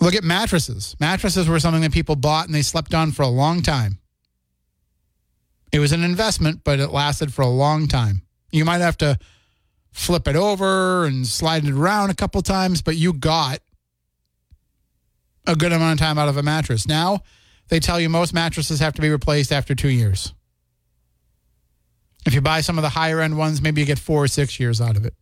Look 0.02 0.14
at 0.14 0.24
mattresses. 0.26 0.96
Mattresses 1.00 1.48
were 1.48 1.60
something 1.60 1.82
that 1.84 1.94
people 1.94 2.18
bought 2.18 2.48
and 2.48 2.54
they 2.54 2.62
slept 2.62 2.94
on 2.94 3.14
for 3.14 3.22
a 3.24 3.28
long 3.28 3.62
time. 3.62 4.00
It 5.74 5.80
was 5.80 5.92
an 5.92 6.04
investment, 6.04 6.62
but 6.64 6.80
it 6.80 6.92
lasted 6.92 7.34
for 7.34 7.42
a 7.42 7.48
long 7.48 7.88
time. 7.88 8.22
You 8.52 8.64
might 8.64 8.82
have 8.82 8.98
to 8.98 9.18
flip 9.92 10.28
it 10.28 10.36
over 10.36 11.06
and 11.06 11.26
slide 11.26 11.66
it 11.66 11.74
around 11.74 12.12
a 12.12 12.14
couple 12.14 12.44
times, 12.44 12.84
but 12.84 12.96
you 12.96 13.12
got 13.12 13.60
a 15.48 15.56
good 15.56 15.72
amount 15.72 16.00
of 16.00 16.06
time 16.06 16.20
out 16.20 16.30
of 16.30 16.38
a 16.38 16.44
mattress. 16.44 16.88
Now, 16.88 17.24
they 17.70 17.80
tell 17.80 18.00
you 18.00 18.08
most 18.08 18.36
mattresses 18.36 18.80
have 18.82 18.94
to 18.94 19.02
be 19.02 19.10
replaced 19.10 19.52
after 19.52 19.74
two 19.74 19.90
years. 19.90 20.32
If 22.24 22.36
you 22.36 22.42
buy 22.42 22.62
some 22.62 22.78
of 22.78 22.84
the 22.84 22.90
higher 22.90 23.20
end 23.20 23.36
ones, 23.36 23.60
maybe 23.60 23.82
you 23.82 23.88
get 23.88 24.00
four 24.00 24.24
or 24.24 24.28
six 24.28 24.60
years 24.60 24.80
out 24.80 24.96
of 24.96 25.06
it. 25.06 25.16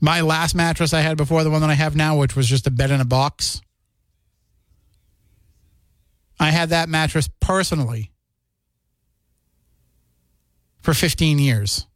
My 0.00 0.22
last 0.22 0.54
mattress 0.54 0.94
I 0.94 1.00
had 1.00 1.18
before 1.18 1.44
the 1.44 1.50
one 1.50 1.60
that 1.60 1.70
I 1.70 1.74
have 1.74 1.94
now, 1.94 2.16
which 2.16 2.34
was 2.34 2.48
just 2.48 2.66
a 2.66 2.70
bed 2.70 2.90
in 2.90 3.00
a 3.00 3.04
box, 3.04 3.60
I 6.40 6.50
had 6.50 6.70
that 6.70 6.88
mattress 6.88 7.28
personally 7.40 8.12
for 10.80 10.94
15 10.94 11.38
years. 11.38 11.86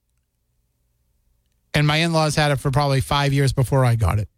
And 1.74 1.86
my 1.86 1.96
in 1.96 2.12
laws 2.12 2.36
had 2.36 2.50
it 2.50 2.56
for 2.56 2.70
probably 2.70 3.00
five 3.00 3.32
years 3.32 3.52
before 3.52 3.84
I 3.84 3.94
got 3.94 4.18
it. 4.18 4.28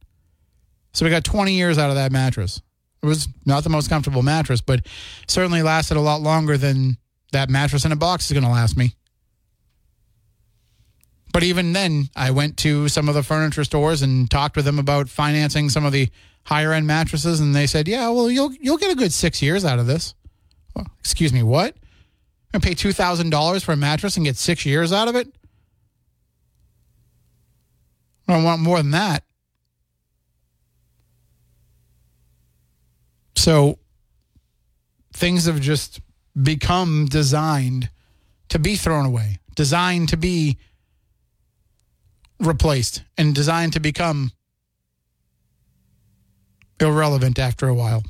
So 0.93 1.05
we 1.05 1.11
got 1.11 1.25
20 1.25 1.55
years 1.55 1.79
out 1.79 1.91
of 1.91 1.97
that 1.97 2.13
mattress. 2.13 2.63
It 3.03 3.07
was 3.07 3.29
not 3.45 3.65
the 3.65 3.71
most 3.71 3.89
comfortable 3.89 4.23
mattress, 4.23 4.61
but 4.61 4.87
certainly 5.27 5.63
lasted 5.63 5.97
a 5.97 6.01
lot 6.01 6.21
longer 6.21 6.57
than 6.57 6.97
that 7.33 7.51
mattress 7.51 7.85
in 7.85 7.93
a 7.93 7.97
box 7.97 8.27
is 8.27 8.33
going 8.33 8.45
to 8.45 8.51
last 8.51 8.77
me. 8.77 8.95
But 11.33 11.43
even 11.43 11.73
then, 11.73 12.09
I 12.15 12.31
went 12.31 12.57
to 12.59 12.89
some 12.89 13.09
of 13.09 13.17
the 13.17 13.25
furniture 13.25 13.65
stores 13.65 14.03
and 14.03 14.31
talked 14.31 14.55
with 14.55 14.65
them 14.65 14.79
about 14.79 15.09
financing 15.09 15.69
some 15.69 15.85
of 15.85 15.93
the 15.93 16.09
higher 16.45 16.73
end 16.73 16.87
mattresses, 16.87 17.41
and 17.41 17.55
they 17.55 17.67
said, 17.67 17.89
"Yeah, 17.89 18.09
well, 18.11 18.31
you'll 18.31 18.53
you'll 18.55 18.77
get 18.77 18.93
a 18.93 18.97
good 18.97 19.13
six 19.13 19.43
years 19.43 19.65
out 19.65 19.79
of 19.79 19.87
this." 19.87 20.15
Well, 20.75 20.87
excuse 21.01 21.33
me, 21.33 21.43
what? 21.43 21.77
Gonna 22.53 22.63
pay 22.63 22.75
two 22.75 22.93
thousand 22.93 23.31
dollars 23.31 23.63
for 23.65 23.73
a 23.73 23.77
mattress 23.77 24.17
and 24.17 24.25
get 24.25 24.37
six 24.37 24.65
years 24.65 24.93
out 24.93 25.09
of 25.09 25.17
it? 25.17 25.29
I 28.29 28.43
want 28.43 28.63
more 28.63 28.79
than 28.79 28.93
that. 28.93 29.25
So 33.37 33.79
things 35.13 35.45
have 35.45 35.61
just 35.61 36.01
become 36.41 37.07
designed 37.07 37.91
to 38.49 38.59
be 38.59 38.77
thrown 38.77 39.05
away, 39.05 39.39
designed 39.55 40.09
to 40.11 40.17
be 40.17 40.59
replaced, 42.41 43.03
and 43.19 43.35
designed 43.35 43.75
to 43.75 43.81
become 43.81 44.33
irrelevant 46.81 47.39
after 47.39 47.69
a 47.69 47.75
while. 47.75 48.03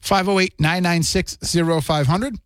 508 0.00 0.60
996 0.60 1.38
0500. 1.82 2.36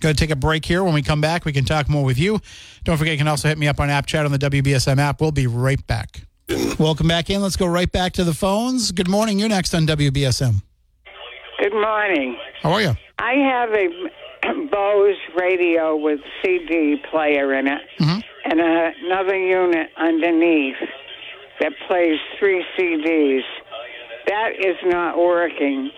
Going 0.00 0.14
to 0.14 0.20
take 0.20 0.30
a 0.30 0.36
break 0.36 0.64
here. 0.64 0.82
When 0.82 0.94
we 0.94 1.02
come 1.02 1.20
back, 1.20 1.44
we 1.44 1.52
can 1.52 1.64
talk 1.64 1.88
more 1.88 2.04
with 2.04 2.18
you. 2.18 2.40
Don't 2.84 2.96
forget, 2.96 3.12
you 3.12 3.18
can 3.18 3.28
also 3.28 3.48
hit 3.48 3.58
me 3.58 3.68
up 3.68 3.78
on 3.78 3.90
App 3.90 4.06
Chat 4.06 4.24
on 4.24 4.32
the 4.32 4.38
WBSM 4.38 4.98
app. 4.98 5.20
We'll 5.20 5.32
be 5.32 5.46
right 5.46 5.84
back. 5.86 6.22
Welcome 6.78 7.08
back 7.08 7.30
in. 7.30 7.40
Let's 7.40 7.56
go 7.56 7.66
right 7.66 7.90
back 7.90 8.12
to 8.14 8.24
the 8.24 8.34
phones. 8.34 8.90
Good 8.92 9.08
morning. 9.08 9.38
You're 9.38 9.48
next 9.48 9.74
on 9.74 9.86
WBSM. 9.86 10.62
Good 11.60 11.72
morning. 11.72 12.36
How 12.60 12.72
are 12.72 12.82
you? 12.82 12.96
I 13.18 13.34
have 13.34 13.70
a 13.70 13.88
Bose 14.70 15.16
radio 15.36 15.96
with 15.96 16.20
CD 16.42 16.96
player 17.10 17.54
in 17.54 17.68
it 17.68 17.80
mm-hmm. 18.00 18.20
and 18.50 18.60
a, 18.60 18.92
another 19.04 19.36
unit 19.36 19.90
underneath 19.96 20.76
that 21.60 21.72
plays 21.86 22.18
three 22.38 22.64
CDs. 22.76 23.42
That 24.26 24.52
is 24.58 24.76
not 24.84 25.18
working. 25.18 25.90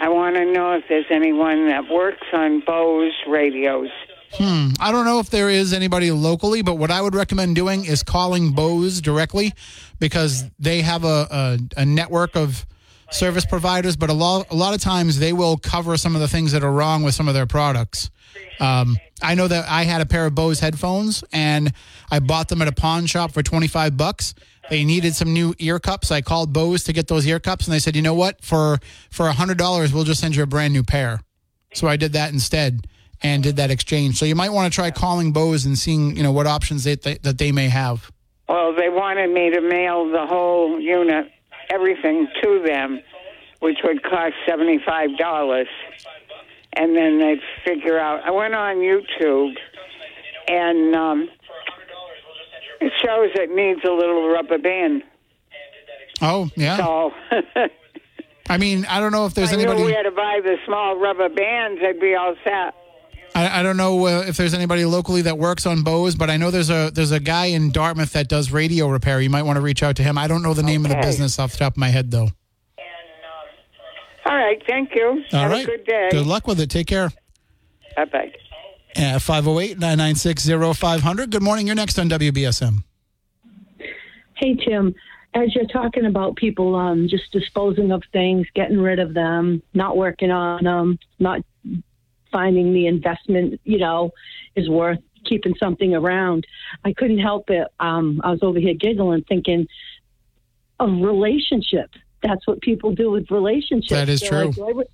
I 0.00 0.08
want 0.08 0.36
to 0.36 0.44
know 0.52 0.72
if 0.72 0.84
there's 0.88 1.06
anyone 1.10 1.68
that 1.68 1.88
works 1.88 2.26
on 2.32 2.62
Bose 2.66 3.14
radios. 3.28 3.90
Hmm. 4.34 4.68
I 4.80 4.90
don't 4.92 5.04
know 5.04 5.18
if 5.18 5.28
there 5.28 5.50
is 5.50 5.72
anybody 5.72 6.10
locally, 6.10 6.62
but 6.62 6.74
what 6.74 6.90
I 6.90 7.02
would 7.02 7.14
recommend 7.14 7.54
doing 7.54 7.84
is 7.84 8.02
calling 8.02 8.52
Bose 8.52 9.00
directly 9.00 9.52
because 10.00 10.44
they 10.58 10.80
have 10.80 11.04
a, 11.04 11.28
a, 11.30 11.58
a 11.76 11.84
network 11.84 12.34
of 12.34 12.66
service 13.10 13.44
providers, 13.44 13.96
but 13.96 14.08
a 14.08 14.14
lot, 14.14 14.50
a 14.50 14.54
lot 14.54 14.74
of 14.74 14.80
times 14.80 15.18
they 15.18 15.34
will 15.34 15.58
cover 15.58 15.96
some 15.98 16.14
of 16.14 16.22
the 16.22 16.28
things 16.28 16.52
that 16.52 16.64
are 16.64 16.72
wrong 16.72 17.02
with 17.02 17.14
some 17.14 17.28
of 17.28 17.34
their 17.34 17.46
products. 17.46 18.10
Um, 18.58 18.96
I 19.22 19.34
know 19.34 19.48
that 19.48 19.68
I 19.68 19.84
had 19.84 20.00
a 20.00 20.06
pair 20.06 20.26
of 20.26 20.34
Bose 20.34 20.60
headphones 20.60 21.22
and 21.32 21.72
I 22.10 22.20
bought 22.20 22.48
them 22.48 22.62
at 22.62 22.68
a 22.68 22.72
pawn 22.72 23.06
shop 23.06 23.32
for 23.32 23.42
25 23.42 23.96
bucks. 23.96 24.34
They 24.70 24.84
needed 24.84 25.14
some 25.14 25.32
new 25.32 25.54
ear 25.58 25.78
cups. 25.78 26.10
I 26.10 26.20
called 26.20 26.52
Bose 26.52 26.84
to 26.84 26.92
get 26.92 27.08
those 27.08 27.26
ear 27.26 27.40
cups 27.40 27.66
and 27.66 27.74
they 27.74 27.78
said, 27.78 27.96
you 27.96 28.02
know 28.02 28.14
what? 28.14 28.44
For, 28.44 28.78
for 29.10 29.26
a 29.26 29.32
hundred 29.32 29.58
dollars, 29.58 29.92
we'll 29.92 30.04
just 30.04 30.20
send 30.20 30.36
you 30.36 30.42
a 30.42 30.46
brand 30.46 30.72
new 30.72 30.82
pair. 30.82 31.20
So 31.74 31.88
I 31.88 31.96
did 31.96 32.12
that 32.12 32.32
instead 32.32 32.86
and 33.22 33.42
did 33.42 33.56
that 33.56 33.70
exchange. 33.70 34.18
So 34.18 34.24
you 34.24 34.34
might 34.34 34.50
want 34.50 34.72
to 34.72 34.74
try 34.74 34.90
calling 34.90 35.32
Bose 35.32 35.64
and 35.64 35.78
seeing, 35.78 36.16
you 36.16 36.22
know, 36.22 36.32
what 36.32 36.46
options 36.46 36.84
they, 36.84 36.96
they, 36.96 37.18
that 37.18 37.38
they 37.38 37.52
may 37.52 37.68
have. 37.68 38.10
Well, 38.48 38.74
they 38.74 38.88
wanted 38.88 39.30
me 39.30 39.50
to 39.50 39.60
mail 39.60 40.10
the 40.10 40.26
whole 40.26 40.78
unit, 40.80 41.30
everything 41.70 42.28
to 42.42 42.62
them, 42.66 43.00
which 43.60 43.78
would 43.84 44.02
cost 44.02 44.34
$75. 44.46 45.66
And 46.74 46.96
then 46.96 47.18
they'd 47.18 47.40
figure 47.64 47.98
out. 47.98 48.24
I 48.24 48.30
went 48.30 48.54
on 48.54 48.76
YouTube, 48.76 49.54
and 50.48 50.94
um, 50.94 51.28
it 52.82 52.92
shows 53.00 53.30
it 53.34 53.54
needs 53.54 53.80
a 53.84 53.92
little 53.92 54.28
rubber 54.28 54.58
band. 54.58 55.02
Oh, 56.20 56.50
yeah. 56.56 56.76
So 56.76 57.12
I 58.48 58.58
mean, 58.58 58.84
I 58.86 59.00
don't 59.00 59.12
know 59.12 59.26
if 59.26 59.34
there's 59.34 59.50
I 59.50 59.54
anybody. 59.54 59.82
we 59.82 59.92
had 59.92 60.02
to 60.02 60.10
buy 60.10 60.40
the 60.42 60.56
small 60.66 60.98
rubber 60.98 61.28
bands. 61.28 61.80
I'd 61.84 62.00
be 62.00 62.14
all 62.14 62.34
set. 62.44 62.74
I, 63.34 63.60
I 63.60 63.62
don't 63.62 63.76
know 63.76 64.06
uh, 64.06 64.24
if 64.26 64.36
there's 64.36 64.52
anybody 64.52 64.84
locally 64.84 65.22
that 65.22 65.38
works 65.38 65.64
on 65.64 65.82
Bose, 65.82 66.14
but 66.14 66.28
I 66.28 66.36
know 66.36 66.50
there's 66.50 66.68
a 66.70 66.90
there's 66.92 67.12
a 67.12 67.20
guy 67.20 67.46
in 67.46 67.70
Dartmouth 67.70 68.12
that 68.12 68.28
does 68.28 68.50
radio 68.50 68.88
repair. 68.88 69.20
You 69.20 69.30
might 69.30 69.42
want 69.44 69.56
to 69.56 69.62
reach 69.62 69.82
out 69.82 69.96
to 69.96 70.02
him. 70.02 70.18
I 70.18 70.28
don't 70.28 70.42
know 70.42 70.54
the 70.54 70.62
name 70.62 70.84
of 70.84 70.90
the 70.90 70.98
business 70.98 71.38
off 71.38 71.52
the 71.52 71.58
top 71.58 71.74
of 71.74 71.76
my 71.78 71.88
head, 71.88 72.10
though. 72.10 72.28
All 74.24 74.36
right, 74.36 74.62
thank 74.68 74.94
you. 74.94 75.24
All 75.32 75.40
Have 75.40 75.50
right. 75.50 75.64
a 75.64 75.66
good 75.66 75.84
day. 75.84 76.08
Good 76.12 76.26
luck 76.26 76.46
with 76.46 76.60
it. 76.60 76.70
Take 76.70 76.86
care. 76.86 77.10
Bye 77.96 78.04
bye. 78.04 78.32
Uh, 78.96 79.18
508 79.18 79.78
996 79.78 80.78
0500. 80.78 81.30
Good 81.30 81.42
morning. 81.42 81.66
You're 81.66 81.76
next 81.76 81.98
on 81.98 82.08
WBSM. 82.10 82.84
Hey, 84.34 84.54
Tim, 84.54 84.94
as 85.34 85.54
you're 85.54 85.66
talking 85.66 86.04
about 86.04 86.36
people 86.36 86.74
um, 86.74 87.08
just 87.08 87.30
disposing 87.32 87.90
of 87.90 88.02
things, 88.12 88.46
getting 88.54 88.78
rid 88.78 88.98
of 88.98 89.14
them, 89.14 89.62
not 89.72 89.96
working 89.96 90.30
on 90.30 90.64
them, 90.64 90.98
not 91.18 91.40
finding 92.30 92.72
the 92.72 92.86
investment, 92.86 93.60
you 93.64 93.78
know, 93.78 94.10
is 94.56 94.68
worth 94.68 94.98
keeping 95.24 95.54
something 95.58 95.94
around, 95.94 96.46
I 96.84 96.92
couldn't 96.92 97.18
help 97.18 97.48
it. 97.50 97.68
Um, 97.80 98.20
I 98.24 98.30
was 98.30 98.42
over 98.42 98.58
here 98.58 98.74
giggling, 98.74 99.24
thinking 99.24 99.68
of 100.80 100.90
relationships. 101.00 101.96
That's 102.22 102.46
what 102.46 102.60
people 102.60 102.94
do 102.94 103.10
with 103.10 103.30
relationships. 103.30 103.90
That 103.90 104.08
is 104.08 104.20
They're 104.20 104.30
true. 104.30 104.46
like, 104.46 104.54
do, 104.54 104.64
I 104.66 104.70
re- 104.72 104.88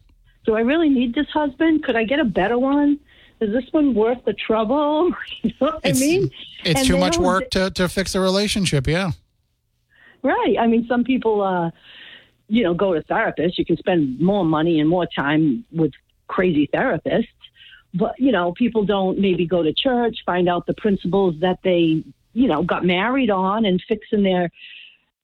do 0.44 0.54
I 0.56 0.60
really 0.60 0.88
need 0.88 1.14
this 1.14 1.28
husband? 1.30 1.82
Could 1.84 1.96
I 1.96 2.04
get 2.04 2.20
a 2.20 2.24
better 2.24 2.58
one? 2.58 2.98
Is 3.40 3.52
this 3.52 3.64
one 3.72 3.94
worth 3.94 4.24
the 4.24 4.32
trouble? 4.32 5.12
you 5.42 5.52
know 5.60 5.68
what 5.68 5.80
It's, 5.84 6.00
I 6.00 6.04
mean? 6.04 6.30
it's 6.64 6.80
And 6.80 6.88
too 6.88 6.98
much 6.98 7.18
work 7.18 7.50
to, 7.50 7.70
to 7.70 7.88
fix 7.88 8.14
a 8.14 8.20
relationship. 8.20 8.86
Yeah. 8.86 9.12
Right. 10.22 10.56
I 10.58 10.66
mean, 10.66 10.86
some 10.88 11.04
people, 11.04 11.42
uh, 11.42 11.70
you 12.48 12.64
know, 12.64 12.74
go 12.74 12.94
to 12.94 13.02
therapists. 13.02 13.56
You 13.56 13.64
can 13.64 13.76
spend 13.76 14.20
more 14.20 14.44
money 14.44 14.80
and 14.80 14.88
more 14.88 15.06
time 15.06 15.64
with 15.72 15.92
crazy 16.26 16.68
therapists. 16.74 17.28
But, 17.94 18.18
you 18.18 18.32
know, 18.32 18.52
people 18.52 18.84
don't 18.84 19.18
maybe 19.18 19.46
go 19.46 19.62
to 19.62 19.72
church, 19.72 20.18
find 20.26 20.48
out 20.48 20.66
the 20.66 20.74
principles 20.74 21.36
that 21.40 21.58
they, 21.62 22.02
you 22.34 22.48
know, 22.48 22.62
got 22.62 22.84
married 22.84 23.30
on 23.30 23.64
and 23.64 23.82
fixing 23.88 24.22
their, 24.24 24.50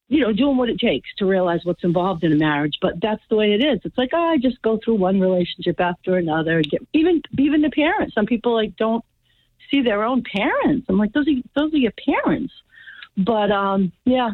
you 0.07 0.21
know, 0.21 0.31
doing 0.31 0.57
what 0.57 0.69
it 0.69 0.79
takes 0.79 1.09
to 1.17 1.25
realize 1.25 1.61
what's 1.63 1.83
involved 1.83 2.23
in 2.23 2.31
a 2.31 2.35
marriage. 2.35 2.77
But 2.81 3.01
that's 3.01 3.23
the 3.29 3.35
way 3.35 3.53
it 3.53 3.63
is. 3.63 3.79
It's 3.83 3.97
like, 3.97 4.11
oh, 4.13 4.29
I 4.29 4.37
just 4.37 4.61
go 4.61 4.79
through 4.83 4.95
one 4.95 5.19
relationship 5.19 5.79
after 5.79 6.17
another. 6.17 6.61
Get, 6.61 6.85
even 6.93 7.21
even 7.37 7.61
the 7.61 7.71
parents. 7.71 8.13
Some 8.13 8.25
people 8.25 8.53
like 8.53 8.75
don't 8.75 9.03
see 9.71 9.81
their 9.81 10.03
own 10.03 10.23
parents. 10.23 10.85
I'm 10.89 10.97
like, 10.97 11.13
those 11.13 11.27
are 11.27 11.33
those 11.55 11.73
are 11.73 11.77
your 11.77 11.93
parents. 12.05 12.53
But 13.17 13.51
um, 13.51 13.91
yeah, 14.05 14.31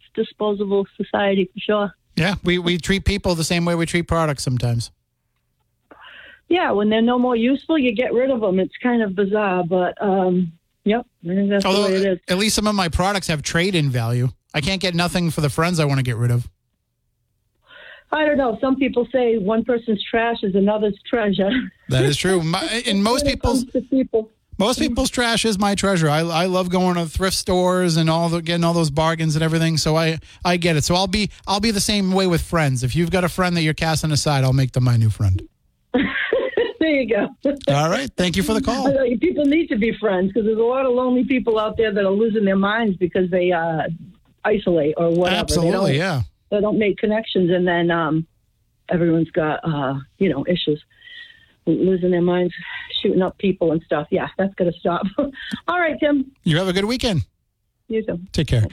it's 0.00 0.28
disposable 0.28 0.86
society 0.96 1.50
for 1.52 1.60
sure. 1.60 1.94
Yeah. 2.16 2.34
We, 2.42 2.58
we 2.58 2.78
treat 2.78 3.04
people 3.04 3.34
the 3.34 3.44
same 3.44 3.64
way 3.64 3.76
we 3.76 3.86
treat 3.86 4.02
products 4.02 4.42
sometimes. 4.42 4.90
Yeah, 6.48 6.72
when 6.72 6.88
they're 6.88 7.02
no 7.02 7.18
more 7.18 7.36
useful, 7.36 7.78
you 7.78 7.94
get 7.94 8.12
rid 8.12 8.30
of 8.30 8.40
them. 8.40 8.58
It's 8.58 8.76
kind 8.82 9.02
of 9.02 9.14
bizarre, 9.14 9.64
but 9.64 10.00
um, 10.02 10.52
yep, 10.82 11.06
that's 11.22 11.62
the 11.62 11.70
way 11.70 11.94
it 11.94 12.06
is. 12.06 12.18
at 12.26 12.38
least 12.38 12.56
some 12.56 12.66
of 12.66 12.74
my 12.74 12.88
products 12.88 13.26
have 13.26 13.42
trade 13.42 13.74
in 13.74 13.90
value. 13.90 14.28
I 14.58 14.60
can't 14.60 14.80
get 14.80 14.92
nothing 14.92 15.30
for 15.30 15.40
the 15.40 15.50
friends 15.50 15.78
I 15.78 15.84
want 15.84 15.98
to 15.98 16.02
get 16.02 16.16
rid 16.16 16.32
of. 16.32 16.48
I 18.10 18.24
don't 18.24 18.36
know. 18.36 18.58
Some 18.60 18.74
people 18.74 19.06
say 19.12 19.38
one 19.38 19.64
person's 19.64 20.02
trash 20.02 20.38
is 20.42 20.56
another's 20.56 20.98
treasure. 21.08 21.48
That 21.90 22.04
is 22.04 22.16
true. 22.16 22.42
My, 22.42 22.64
and 22.84 23.04
most 23.04 23.24
people's 23.24 23.64
people. 23.88 24.32
most 24.58 24.80
people's 24.80 25.10
trash 25.10 25.44
is 25.44 25.60
my 25.60 25.76
treasure. 25.76 26.10
I, 26.10 26.22
I 26.22 26.46
love 26.46 26.70
going 26.70 26.96
to 26.96 27.06
thrift 27.06 27.36
stores 27.36 27.96
and 27.96 28.10
all 28.10 28.28
the 28.28 28.42
getting 28.42 28.64
all 28.64 28.74
those 28.74 28.90
bargains 28.90 29.36
and 29.36 29.44
everything. 29.44 29.76
So 29.76 29.96
I 29.96 30.18
I 30.44 30.56
get 30.56 30.74
it. 30.74 30.82
So 30.82 30.96
I'll 30.96 31.06
be 31.06 31.30
I'll 31.46 31.60
be 31.60 31.70
the 31.70 31.80
same 31.80 32.10
way 32.10 32.26
with 32.26 32.42
friends. 32.42 32.82
If 32.82 32.96
you've 32.96 33.12
got 33.12 33.22
a 33.22 33.28
friend 33.28 33.56
that 33.56 33.62
you're 33.62 33.74
casting 33.74 34.10
aside, 34.10 34.42
I'll 34.42 34.52
make 34.52 34.72
them 34.72 34.82
my 34.82 34.96
new 34.96 35.10
friend. 35.10 35.40
there 35.94 36.90
you 36.90 37.08
go. 37.08 37.28
All 37.72 37.90
right. 37.90 38.10
Thank 38.16 38.36
you 38.36 38.42
for 38.42 38.54
the 38.54 38.60
call. 38.60 38.92
people 39.20 39.44
need 39.44 39.68
to 39.68 39.76
be 39.76 39.96
friends 40.00 40.32
because 40.32 40.46
there's 40.46 40.58
a 40.58 40.62
lot 40.62 40.84
of 40.84 40.92
lonely 40.92 41.24
people 41.24 41.60
out 41.60 41.76
there 41.76 41.94
that 41.94 42.04
are 42.04 42.10
losing 42.10 42.44
their 42.44 42.56
minds 42.56 42.96
because 42.96 43.30
they 43.30 43.52
uh, 43.52 43.84
isolate 44.44 44.94
or 44.96 45.10
whatever. 45.10 45.30
They 45.30 45.40
Absolutely. 45.40 45.98
Yeah. 45.98 46.22
they 46.50 46.60
don't 46.60 46.78
make 46.78 46.98
connections, 46.98 47.50
and 47.50 47.66
then 47.66 47.90
um, 47.90 48.26
everyone's 48.88 49.30
got 49.30 49.60
uh, 49.64 49.94
you 50.18 50.28
know 50.28 50.44
issues, 50.46 50.82
losing 51.66 52.10
their 52.10 52.22
minds, 52.22 52.54
shooting 53.02 53.22
up 53.22 53.38
people 53.38 53.72
and 53.72 53.82
stuff. 53.82 54.08
Yeah, 54.10 54.28
that's 54.36 54.54
gonna 54.54 54.72
stop. 54.72 55.06
All 55.18 55.78
right, 55.78 55.98
Tim. 56.00 56.32
You 56.44 56.58
have 56.58 56.68
a 56.68 56.72
good 56.72 56.84
weekend. 56.84 57.22
You 57.88 58.04
too. 58.04 58.20
Take 58.32 58.48
care. 58.48 58.66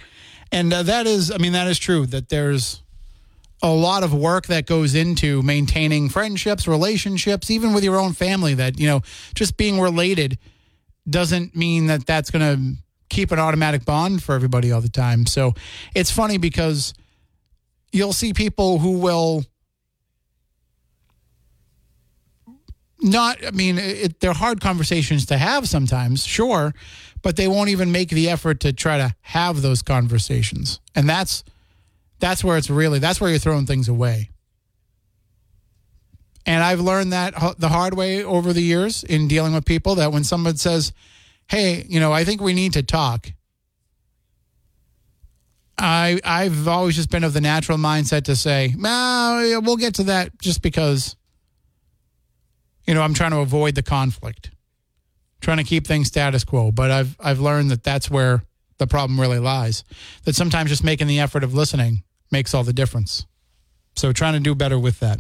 And 0.52 0.74
uh, 0.74 0.84
that 0.84 1.08
is, 1.08 1.32
I 1.32 1.38
mean, 1.38 1.54
that 1.54 1.68
is 1.68 1.80
true 1.80 2.06
that 2.08 2.30
there's 2.30 2.82
a 3.64 3.70
lot 3.70 4.04
of 4.04 4.14
work 4.14 4.46
that 4.48 4.66
goes 4.68 4.94
into 4.94 5.42
maintaining 5.42 6.10
friendships, 6.10 6.68
relationships, 6.68 7.50
even 7.50 7.74
with 7.74 7.84
your 7.84 7.98
own 8.00 8.14
family. 8.14 8.54
That 8.54 8.80
you 8.80 8.88
know, 8.88 9.02
just 9.34 9.58
being 9.58 9.80
related 9.80 10.38
doesn't 11.10 11.56
mean 11.56 11.88
that 11.88 12.06
that's 12.06 12.32
going 12.32 12.42
to 12.42 12.82
keep 13.16 13.32
an 13.32 13.40
automatic 13.40 13.86
bond 13.86 14.22
for 14.22 14.36
everybody 14.36 14.74
all 14.74 14.82
the 14.82 14.90
time. 14.90 15.26
So 15.26 15.54
it's 15.96 16.12
funny 16.12 16.38
because 16.38 16.94
you'll 17.94 18.14
see 18.14 18.34
people 18.34 18.80
who 18.80 19.00
will 19.00 19.46
not 23.02 23.46
i 23.46 23.52
mean 23.52 23.78
it, 23.78 24.20
they're 24.20 24.34
hard 24.34 24.60
conversations 24.60 25.28
to 25.28 25.38
have 25.38 25.68
sometimes 25.68 26.26
sure 26.26 26.74
but 27.22 27.36
they 27.36 27.48
won't 27.48 27.70
even 27.70 27.92
make 27.92 28.10
the 28.10 28.30
effort 28.30 28.62
to 28.62 28.74
try 28.74 28.98
to 28.98 29.14
have 29.22 29.62
those 29.62 29.82
conversations 29.82 30.80
and 30.96 31.08
that's 31.08 31.44
that's 32.20 32.44
where 32.44 32.58
it's 32.58 32.70
really 32.70 32.98
that's 32.98 33.22
where 33.22 33.30
you're 33.30 33.38
throwing 33.38 33.66
things 33.66 33.88
away 33.88 34.32
and 36.46 36.64
i've 36.64 36.80
learned 36.80 37.14
that 37.14 37.34
the 37.60 37.70
hard 37.70 37.94
way 37.94 38.24
over 38.24 38.54
the 38.54 38.62
years 38.62 39.04
in 39.04 39.28
dealing 39.28 39.54
with 39.54 39.66
people 39.66 39.96
that 39.96 40.12
when 40.12 40.24
someone 40.24 40.56
says 40.56 40.92
hey 41.50 41.86
you 41.88 42.00
know 42.00 42.12
i 42.12 42.24
think 42.24 42.42
we 42.42 42.54
need 42.54 42.74
to 42.74 42.84
talk 42.84 43.32
i 45.78 46.20
i've 46.24 46.68
always 46.68 46.96
just 46.96 47.10
been 47.10 47.24
of 47.24 47.34
the 47.34 47.42
natural 47.42 47.78
mindset 47.78 48.24
to 48.24 48.36
say 48.36 48.74
nah, 48.78 49.60
we'll 49.60 49.78
get 49.78 49.96
to 49.96 50.04
that 50.04 50.38
just 50.42 50.62
because 50.62 51.16
you 52.88 52.94
know 52.94 53.02
i'm 53.02 53.14
trying 53.14 53.32
to 53.32 53.40
avoid 53.40 53.76
the 53.76 53.84
conflict 53.84 54.52
trying 55.42 55.58
to 55.58 55.64
keep 55.64 55.86
things 55.86 56.08
status 56.08 56.44
quo 56.44 56.72
but 56.72 56.92
i've 56.92 57.16
i've 57.20 57.40
learned 57.40 57.70
that 57.70 57.84
that's 57.84 58.10
where 58.10 58.44
the 58.78 58.88
problem 58.88 59.20
really 59.20 59.40
lies 59.40 59.84
that 60.24 60.36
sometimes 60.36 60.70
just 60.70 60.84
making 60.84 61.08
the 61.08 61.20
effort 61.20 61.44
of 61.44 61.54
listening 61.54 62.04
makes 62.32 62.54
all 62.54 62.64
the 62.64 62.74
difference. 62.74 63.26
So 63.96 64.12
trying 64.12 64.34
to 64.34 64.40
do 64.40 64.56
better 64.56 64.78
with 64.78 65.00
that. 65.00 65.20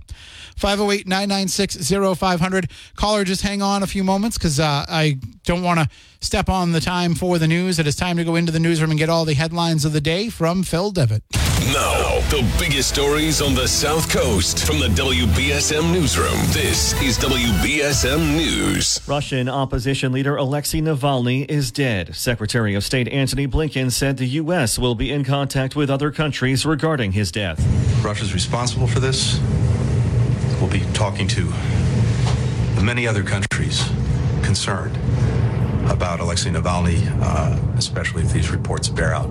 508 0.55 1.07
996 1.07 2.17
0500. 2.17 2.71
Caller, 2.95 3.23
just 3.23 3.41
hang 3.41 3.61
on 3.61 3.83
a 3.83 3.87
few 3.87 4.03
moments 4.03 4.37
because 4.37 4.59
uh, 4.59 4.85
I 4.87 5.19
don't 5.43 5.63
want 5.63 5.79
to 5.79 5.89
step 6.21 6.49
on 6.49 6.71
the 6.71 6.81
time 6.81 7.15
for 7.15 7.37
the 7.37 7.47
news. 7.47 7.79
It 7.79 7.87
is 7.87 7.95
time 7.95 8.17
to 8.17 8.23
go 8.23 8.35
into 8.35 8.51
the 8.51 8.59
newsroom 8.59 8.91
and 8.91 8.99
get 8.99 9.09
all 9.09 9.25
the 9.25 9.33
headlines 9.33 9.85
of 9.85 9.93
the 9.93 10.01
day 10.01 10.29
from 10.29 10.63
Phil 10.63 10.91
Devitt. 10.91 11.23
Now, 11.73 12.19
the 12.29 12.47
biggest 12.59 12.89
stories 12.89 13.41
on 13.41 13.55
the 13.55 13.67
South 13.67 14.09
Coast 14.11 14.65
from 14.67 14.79
the 14.79 14.87
WBSM 14.87 15.91
Newsroom. 15.91 16.37
This 16.49 16.93
is 17.01 17.17
WBSM 17.17 18.35
News. 18.35 19.01
Russian 19.07 19.49
opposition 19.49 20.11
leader 20.11 20.35
Alexei 20.35 20.79
Navalny 20.79 21.49
is 21.49 21.71
dead. 21.71 22.15
Secretary 22.15 22.75
of 22.75 22.83
State 22.83 23.07
Antony 23.07 23.47
Blinken 23.47 23.91
said 23.91 24.17
the 24.17 24.27
U.S. 24.27 24.77
will 24.77 24.95
be 24.95 25.11
in 25.11 25.23
contact 25.23 25.75
with 25.75 25.89
other 25.89 26.11
countries 26.11 26.65
regarding 26.65 27.13
his 27.13 27.31
death. 27.31 27.59
Russia's 28.03 28.33
responsible 28.33 28.85
for 28.85 28.99
this. 28.99 29.39
We'll 30.65 30.73
be 30.73 30.93
talking 30.93 31.27
to 31.27 31.53
many 32.81 33.07
other 33.07 33.21
countries 33.21 33.87
concerned 34.41 34.97
about 35.91 36.19
Alexei 36.19 36.49
Navalny, 36.49 37.05
uh, 37.21 37.55
especially 37.77 38.23
if 38.23 38.33
these 38.33 38.49
reports 38.49 38.89
bear 38.89 39.13
out 39.13 39.29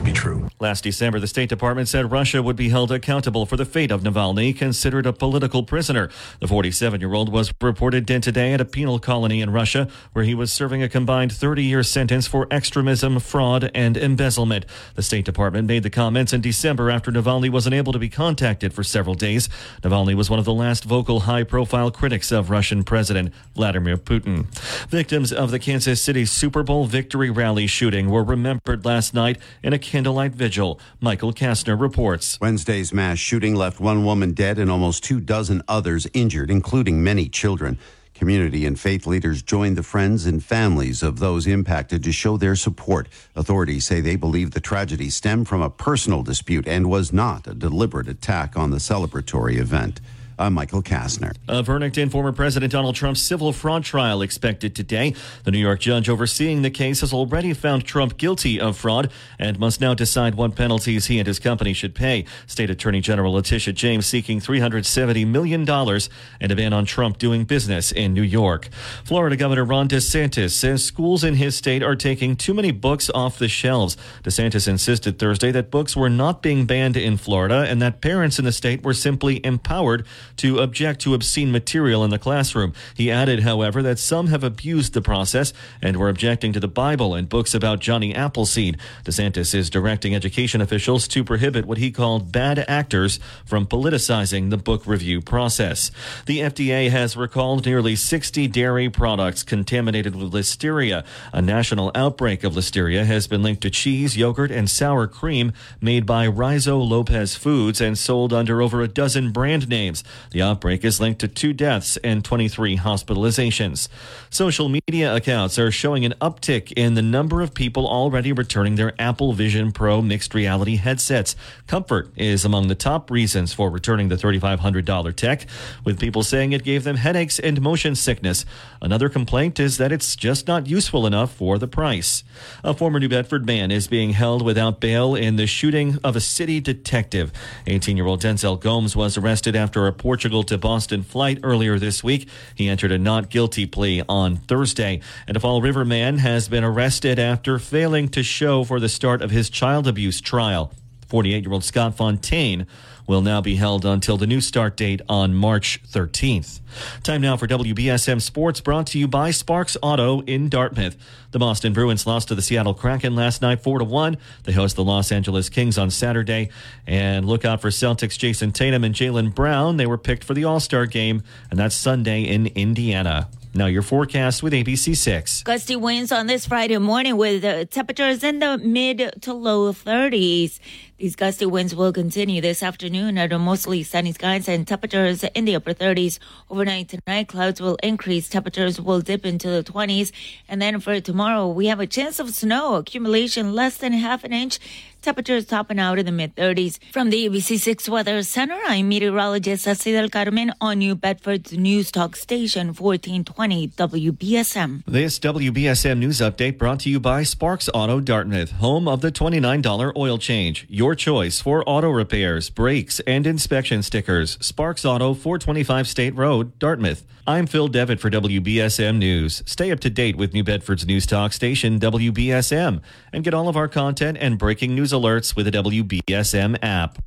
to 0.00 0.04
be 0.04 0.12
true. 0.12 0.48
Last 0.58 0.84
December, 0.84 1.20
the 1.20 1.26
State 1.26 1.48
Department 1.48 1.88
said 1.88 2.10
Russia 2.10 2.42
would 2.42 2.56
be 2.56 2.70
held 2.70 2.90
accountable 2.90 3.46
for 3.46 3.56
the 3.56 3.64
fate 3.64 3.90
of 3.90 4.02
Navalny, 4.02 4.56
considered 4.56 5.06
a 5.06 5.12
political 5.12 5.62
prisoner. 5.62 6.10
The 6.40 6.48
47 6.48 7.00
year 7.00 7.12
old 7.12 7.30
was 7.30 7.52
reported 7.60 8.06
dead 8.06 8.22
today 8.22 8.52
at 8.52 8.60
a 8.60 8.64
penal 8.64 8.98
colony 8.98 9.40
in 9.40 9.50
Russia, 9.50 9.88
where 10.12 10.24
he 10.24 10.34
was 10.34 10.52
serving 10.52 10.82
a 10.82 10.88
combined 10.88 11.32
30 11.32 11.64
year 11.64 11.82
sentence 11.82 12.26
for 12.26 12.46
extremism, 12.50 13.20
fraud, 13.20 13.70
and 13.74 13.96
embezzlement. 13.96 14.64
The 14.94 15.02
State 15.02 15.24
Department 15.24 15.68
made 15.68 15.82
the 15.82 15.90
comments 15.90 16.32
in 16.32 16.40
December 16.40 16.90
after 16.90 17.12
Navalny 17.12 17.50
was 17.50 17.66
unable 17.66 17.92
to 17.92 17.98
be 17.98 18.08
contacted 18.08 18.72
for 18.72 18.82
several 18.82 19.14
days. 19.14 19.48
Navalny 19.82 20.14
was 20.14 20.30
one 20.30 20.38
of 20.38 20.44
the 20.44 20.54
last 20.54 20.84
vocal, 20.84 21.20
high 21.20 21.44
profile 21.44 21.90
critics 21.90 22.32
of 22.32 22.50
Russian 22.50 22.84
President 22.84 23.32
Vladimir 23.54 23.96
Putin. 23.96 24.46
Victims 24.88 25.32
of 25.32 25.50
the 25.50 25.58
Kansas 25.58 26.00
City 26.00 26.24
Super 26.24 26.62
Bowl 26.62 26.86
victory 26.86 27.30
rally 27.30 27.66
shooting 27.66 28.08
were 28.08 28.24
remembered 28.24 28.84
last 28.84 29.12
night 29.12 29.38
in 29.62 29.72
a 29.72 29.78
candlelight 29.90 30.32
vigil. 30.32 30.78
Michael 31.00 31.32
Kastner 31.32 31.78
reports. 31.78 32.38
Wednesday's 32.40 32.94
mass 32.94 33.18
shooting 33.18 33.56
left 33.56 33.80
one 33.80 34.04
woman 34.04 34.32
dead 34.32 34.56
and 34.56 34.70
almost 34.70 35.02
two 35.02 35.18
dozen 35.18 35.62
others 35.66 36.06
injured, 36.14 36.48
including 36.48 37.02
many 37.02 37.28
children. 37.28 37.76
Community 38.14 38.66
and 38.66 38.78
faith 38.78 39.04
leaders 39.04 39.42
joined 39.42 39.76
the 39.76 39.82
friends 39.82 40.26
and 40.26 40.44
families 40.44 41.02
of 41.02 41.18
those 41.18 41.48
impacted 41.48 42.04
to 42.04 42.12
show 42.12 42.36
their 42.36 42.54
support. 42.54 43.08
Authorities 43.34 43.84
say 43.84 44.00
they 44.00 44.14
believe 44.14 44.52
the 44.52 44.60
tragedy 44.60 45.10
stemmed 45.10 45.48
from 45.48 45.60
a 45.60 45.70
personal 45.70 46.22
dispute 46.22 46.68
and 46.68 46.88
was 46.88 47.12
not 47.12 47.48
a 47.48 47.54
deliberate 47.54 48.08
attack 48.08 48.56
on 48.56 48.70
the 48.70 48.76
celebratory 48.76 49.56
event. 49.56 50.00
I'm 50.40 50.54
Michael 50.54 50.82
Kastner. 50.82 51.36
A 51.48 51.62
verdict 51.62 51.98
in 51.98 52.08
former 52.08 52.32
President 52.32 52.72
Donald 52.72 52.94
Trump's 52.94 53.20
civil 53.20 53.52
fraud 53.52 53.84
trial 53.84 54.22
expected 54.22 54.74
today. 54.74 55.14
The 55.44 55.50
New 55.50 55.58
York 55.58 55.80
judge 55.80 56.08
overseeing 56.08 56.62
the 56.62 56.70
case 56.70 57.02
has 57.02 57.12
already 57.12 57.52
found 57.52 57.84
Trump 57.84 58.16
guilty 58.16 58.58
of 58.58 58.78
fraud 58.78 59.12
and 59.38 59.58
must 59.58 59.82
now 59.82 59.92
decide 59.92 60.36
what 60.36 60.56
penalties 60.56 61.06
he 61.06 61.18
and 61.18 61.26
his 61.26 61.38
company 61.38 61.74
should 61.74 61.94
pay. 61.94 62.24
State 62.46 62.70
Attorney 62.70 63.02
General 63.02 63.34
Letitia 63.34 63.74
James 63.74 64.06
seeking 64.06 64.40
$370 64.40 65.26
million 65.26 65.68
and 65.68 66.52
a 66.52 66.56
ban 66.56 66.72
on 66.72 66.86
Trump 66.86 67.18
doing 67.18 67.44
business 67.44 67.92
in 67.92 68.14
New 68.14 68.22
York. 68.22 68.70
Florida 69.04 69.36
Governor 69.36 69.66
Ron 69.66 69.88
DeSantis 69.88 70.52
says 70.52 70.82
schools 70.82 71.22
in 71.22 71.34
his 71.34 71.54
state 71.54 71.82
are 71.82 71.96
taking 71.96 72.34
too 72.34 72.54
many 72.54 72.70
books 72.70 73.10
off 73.14 73.38
the 73.38 73.46
shelves. 73.48 73.94
DeSantis 74.22 74.66
insisted 74.66 75.18
Thursday 75.18 75.52
that 75.52 75.70
books 75.70 75.94
were 75.94 76.08
not 76.08 76.40
being 76.40 76.64
banned 76.64 76.96
in 76.96 77.18
Florida 77.18 77.66
and 77.68 77.82
that 77.82 78.00
parents 78.00 78.38
in 78.38 78.46
the 78.46 78.52
state 78.52 78.82
were 78.82 78.94
simply 78.94 79.44
empowered 79.44 80.06
to 80.40 80.58
object 80.58 81.02
to 81.02 81.12
obscene 81.12 81.52
material 81.52 82.02
in 82.02 82.08
the 82.08 82.18
classroom. 82.18 82.72
He 82.94 83.10
added, 83.10 83.40
however, 83.40 83.82
that 83.82 83.98
some 83.98 84.28
have 84.28 84.42
abused 84.42 84.94
the 84.94 85.02
process 85.02 85.52
and 85.82 85.98
were 85.98 86.08
objecting 86.08 86.54
to 86.54 86.60
the 86.60 86.66
Bible 86.66 87.14
and 87.14 87.28
books 87.28 87.52
about 87.52 87.80
Johnny 87.80 88.14
Appleseed. 88.14 88.78
DeSantis 89.04 89.54
is 89.54 89.68
directing 89.68 90.14
education 90.14 90.62
officials 90.62 91.06
to 91.08 91.24
prohibit 91.24 91.66
what 91.66 91.76
he 91.76 91.90
called 91.90 92.32
bad 92.32 92.64
actors 92.66 93.20
from 93.44 93.66
politicizing 93.66 94.48
the 94.48 94.56
book 94.56 94.86
review 94.86 95.20
process. 95.20 95.90
The 96.24 96.38
FDA 96.38 96.88
has 96.88 97.18
recalled 97.18 97.66
nearly 97.66 97.94
60 97.94 98.48
dairy 98.48 98.88
products 98.88 99.42
contaminated 99.42 100.16
with 100.16 100.32
listeria. 100.32 101.04
A 101.34 101.42
national 101.42 101.92
outbreak 101.94 102.44
of 102.44 102.54
listeria 102.54 103.04
has 103.04 103.26
been 103.26 103.42
linked 103.42 103.60
to 103.60 103.70
cheese, 103.70 104.16
yogurt, 104.16 104.50
and 104.50 104.70
sour 104.70 105.06
cream 105.06 105.52
made 105.82 106.06
by 106.06 106.26
Rizo 106.26 106.82
Lopez 106.82 107.34
Foods 107.36 107.78
and 107.82 107.98
sold 107.98 108.32
under 108.32 108.62
over 108.62 108.80
a 108.80 108.88
dozen 108.88 109.32
brand 109.32 109.68
names. 109.68 110.02
The 110.30 110.42
outbreak 110.42 110.84
is 110.84 111.00
linked 111.00 111.20
to 111.20 111.28
two 111.28 111.52
deaths 111.52 111.96
and 111.98 112.24
23 112.24 112.76
hospitalizations. 112.76 113.88
Social 114.30 114.68
media 114.68 115.14
accounts 115.14 115.58
are 115.58 115.72
showing 115.72 116.04
an 116.04 116.14
uptick 116.20 116.72
in 116.76 116.94
the 116.94 117.02
number 117.02 117.42
of 117.42 117.52
people 117.52 117.88
already 117.88 118.32
returning 118.32 118.76
their 118.76 118.92
Apple 119.00 119.32
Vision 119.32 119.72
Pro 119.72 120.00
mixed 120.00 120.32
reality 120.32 120.76
headsets. 120.76 121.34
Comfort 121.66 122.10
is 122.16 122.44
among 122.44 122.68
the 122.68 122.76
top 122.76 123.10
reasons 123.10 123.52
for 123.52 123.70
returning 123.70 124.08
the 124.08 124.16
$3,500 124.16 125.16
tech, 125.16 125.46
with 125.84 125.98
people 125.98 126.22
saying 126.22 126.52
it 126.52 126.62
gave 126.62 126.84
them 126.84 126.96
headaches 126.96 127.40
and 127.40 127.60
motion 127.60 127.96
sickness. 127.96 128.46
Another 128.80 129.08
complaint 129.08 129.58
is 129.58 129.78
that 129.78 129.90
it's 129.90 130.14
just 130.14 130.46
not 130.46 130.68
useful 130.68 131.06
enough 131.06 131.34
for 131.34 131.58
the 131.58 131.66
price. 131.66 132.22
A 132.62 132.72
former 132.72 133.00
New 133.00 133.08
Bedford 133.08 133.44
man 133.46 133.72
is 133.72 133.88
being 133.88 134.10
held 134.10 134.42
without 134.42 134.80
bail 134.80 135.16
in 135.16 135.34
the 135.34 135.48
shooting 135.48 135.98
of 136.04 136.14
a 136.14 136.20
city 136.20 136.60
detective. 136.60 137.32
18 137.66 137.96
year 137.96 138.06
old 138.06 138.22
Denzel 138.22 138.60
Gomes 138.60 138.94
was 138.94 139.18
arrested 139.18 139.56
after 139.56 139.88
a 139.88 139.92
Portugal 140.20 140.42
to 140.42 140.58
Boston 140.58 141.02
flight 141.02 141.38
earlier 141.42 141.78
this 141.78 142.04
week. 142.04 142.28
He 142.54 142.68
entered 142.68 142.92
a 142.92 142.98
not 142.98 143.30
guilty 143.30 143.64
plea 143.64 144.02
on 144.06 144.36
Thursday. 144.36 145.00
And 145.26 145.34
a 145.34 145.40
Fall 145.40 145.62
River 145.62 145.82
man 145.82 146.18
has 146.18 146.46
been 146.46 146.62
arrested 146.62 147.18
after 147.18 147.58
failing 147.58 148.10
to 148.10 148.22
show 148.22 148.62
for 148.62 148.78
the 148.78 148.90
start 148.90 149.22
of 149.22 149.30
his 149.30 149.48
child 149.48 149.88
abuse 149.88 150.20
trial. 150.20 150.74
48 151.08 151.42
year 151.42 151.52
old 151.54 151.64
Scott 151.64 151.96
Fontaine 151.96 152.66
will 153.10 153.22
now 153.22 153.40
be 153.40 153.56
held 153.56 153.84
until 153.84 154.16
the 154.16 154.26
new 154.26 154.40
start 154.40 154.76
date 154.76 155.02
on 155.08 155.34
March 155.34 155.82
13th. 155.82 156.60
Time 157.02 157.20
now 157.20 157.36
for 157.36 157.48
WBSM 157.48 158.22
Sports 158.22 158.60
brought 158.60 158.86
to 158.86 159.00
you 159.00 159.08
by 159.08 159.32
Sparks 159.32 159.76
Auto 159.82 160.20
in 160.22 160.48
Dartmouth. 160.48 160.96
The 161.32 161.40
Boston 161.40 161.72
Bruins 161.72 162.06
lost 162.06 162.28
to 162.28 162.36
the 162.36 162.40
Seattle 162.40 162.72
Kraken 162.72 163.16
last 163.16 163.42
night 163.42 163.64
4 163.64 163.80
to 163.80 163.84
1. 163.84 164.16
They 164.44 164.52
host 164.52 164.76
the 164.76 164.84
Los 164.84 165.10
Angeles 165.10 165.48
Kings 165.48 165.76
on 165.76 165.90
Saturday. 165.90 166.50
And 166.86 167.26
look 167.26 167.44
out 167.44 167.60
for 167.60 167.70
Celtics 167.70 168.16
Jayson 168.16 168.52
Tatum 168.52 168.84
and 168.84 168.94
Jaylen 168.94 169.34
Brown. 169.34 169.76
They 169.76 169.86
were 169.86 169.98
picked 169.98 170.22
for 170.22 170.34
the 170.34 170.44
All-Star 170.44 170.86
game 170.86 171.24
and 171.50 171.58
that's 171.58 171.74
Sunday 171.74 172.22
in 172.22 172.46
Indiana. 172.46 173.28
Now 173.52 173.66
your 173.66 173.82
forecast 173.82 174.44
with 174.44 174.52
ABC6. 174.52 175.42
Gusty 175.42 175.74
winds 175.74 176.12
on 176.12 176.28
this 176.28 176.46
Friday 176.46 176.78
morning 176.78 177.16
with 177.16 177.44
uh, 177.44 177.64
temperatures 177.64 178.22
in 178.22 178.38
the 178.38 178.58
mid 178.58 179.20
to 179.22 179.34
low 179.34 179.72
30s. 179.72 180.60
These 181.00 181.16
gusty 181.16 181.46
winds 181.46 181.74
will 181.74 181.94
continue 181.94 182.42
this 182.42 182.62
afternoon 182.62 183.16
under 183.16 183.38
mostly 183.38 183.82
sunny 183.82 184.12
skies 184.12 184.46
and 184.46 184.68
temperatures 184.68 185.24
in 185.24 185.46
the 185.46 185.56
upper 185.56 185.72
30s. 185.72 186.18
Overnight 186.50 186.90
tonight, 186.90 187.26
clouds 187.26 187.58
will 187.58 187.78
increase. 187.82 188.28
Temperatures 188.28 188.78
will 188.78 189.00
dip 189.00 189.24
into 189.24 189.48
the 189.48 189.64
20s. 189.64 190.12
And 190.46 190.60
then 190.60 190.78
for 190.78 191.00
tomorrow, 191.00 191.48
we 191.48 191.68
have 191.68 191.80
a 191.80 191.86
chance 191.86 192.18
of 192.18 192.28
snow, 192.34 192.74
accumulation 192.74 193.54
less 193.54 193.78
than 193.78 193.94
half 193.94 194.24
an 194.24 194.34
inch. 194.34 194.58
Temperatures 195.02 195.46
topping 195.46 195.78
out 195.78 195.98
in 195.98 196.04
the 196.04 196.12
mid 196.12 196.36
30s. 196.36 196.78
From 196.92 197.08
the 197.08 197.26
ABC6 197.26 197.88
Weather 197.88 198.22
Center, 198.22 198.60
I'm 198.66 198.90
meteorologist 198.90 199.64
Ceci 199.64 199.92
del 199.92 200.10
Carmen 200.10 200.52
on 200.60 200.78
New 200.78 200.94
Bedford's 200.94 201.54
News 201.54 201.90
Talk 201.90 202.16
Station 202.16 202.74
1420 202.74 203.68
WBSM. 203.68 204.82
This 204.86 205.18
WBSM 205.18 205.98
news 205.98 206.18
update 206.20 206.58
brought 206.58 206.80
to 206.80 206.90
you 206.90 207.00
by 207.00 207.22
Sparks 207.22 207.70
Auto 207.72 208.00
Dartmouth, 208.00 208.50
home 208.52 208.86
of 208.86 209.00
the 209.00 209.10
$29 209.10 209.96
oil 209.96 210.18
change. 210.18 210.66
Your 210.68 210.89
choice 210.94 211.40
for 211.40 211.62
auto 211.68 211.90
repairs, 211.90 212.50
brakes, 212.50 213.00
and 213.00 213.26
inspection 213.26 213.82
stickers. 213.82 214.38
Sparks 214.40 214.84
Auto, 214.84 215.14
425 215.14 215.88
State 215.88 216.14
Road, 216.14 216.58
Dartmouth. 216.58 217.04
I'm 217.26 217.46
Phil 217.46 217.68
Devitt 217.68 218.00
for 218.00 218.10
WBSM 218.10 218.98
News. 218.98 219.42
Stay 219.46 219.70
up 219.70 219.80
to 219.80 219.90
date 219.90 220.16
with 220.16 220.32
New 220.32 220.44
Bedford's 220.44 220.86
News 220.86 221.06
Talk 221.06 221.32
station, 221.32 221.78
WBSM, 221.78 222.80
and 223.12 223.24
get 223.24 223.34
all 223.34 223.48
of 223.48 223.56
our 223.56 223.68
content 223.68 224.18
and 224.20 224.38
breaking 224.38 224.74
news 224.74 224.92
alerts 224.92 225.36
with 225.36 225.46
the 225.46 225.52
WBSM 225.52 226.58
app. 226.62 226.98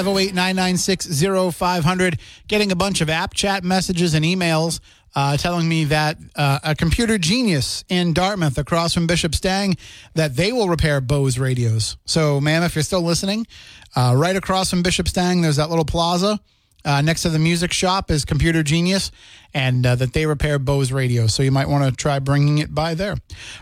508 0.00 0.34
996 0.34 1.54
0500. 1.54 2.18
Getting 2.48 2.72
a 2.72 2.74
bunch 2.74 3.02
of 3.02 3.10
app 3.10 3.34
chat 3.34 3.62
messages 3.62 4.14
and 4.14 4.24
emails 4.24 4.80
uh, 5.14 5.36
telling 5.36 5.68
me 5.68 5.84
that 5.84 6.16
uh, 6.36 6.58
a 6.64 6.74
computer 6.74 7.18
genius 7.18 7.84
in 7.90 8.14
Dartmouth 8.14 8.56
across 8.56 8.94
from 8.94 9.06
Bishop 9.06 9.34
Stang 9.34 9.76
that 10.14 10.36
they 10.36 10.52
will 10.52 10.70
repair 10.70 11.02
Bose 11.02 11.38
radios. 11.38 11.98
So, 12.06 12.40
ma'am, 12.40 12.62
if 12.62 12.74
you're 12.74 12.82
still 12.82 13.02
listening, 13.02 13.46
uh, 13.94 14.14
right 14.16 14.36
across 14.36 14.70
from 14.70 14.82
Bishop 14.82 15.06
Stang, 15.06 15.42
there's 15.42 15.56
that 15.56 15.68
little 15.68 15.84
plaza. 15.84 16.40
Uh, 16.82 17.02
next 17.02 17.20
to 17.20 17.28
the 17.28 17.38
music 17.38 17.70
shop 17.70 18.10
is 18.10 18.24
Computer 18.24 18.62
Genius, 18.62 19.10
and 19.52 19.84
uh, 19.84 19.96
that 19.96 20.14
they 20.14 20.24
repair 20.24 20.58
Bose 20.58 20.92
radios. 20.92 21.34
So 21.34 21.42
you 21.42 21.50
might 21.50 21.68
want 21.68 21.84
to 21.84 21.94
try 21.94 22.20
bringing 22.20 22.56
it 22.56 22.74
by 22.74 22.94
there. 22.94 23.12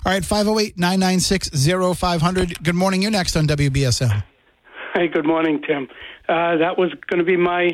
All 0.07 0.13
right, 0.13 0.25
508 0.25 0.79
996 0.79 1.51
0500. 1.97 2.63
Good 2.63 2.77
morning. 2.77 3.03
You're 3.03 3.11
next 3.11 3.35
on 3.35 3.49
WBSM. 3.49 4.23
Hey, 4.95 5.07
good 5.07 5.27
morning, 5.27 5.61
Tim. 5.67 5.87
Uh, 6.29 6.57
that 6.59 6.77
was 6.77 6.93
going 7.07 7.19
to 7.19 7.25
be 7.25 7.37
my 7.37 7.71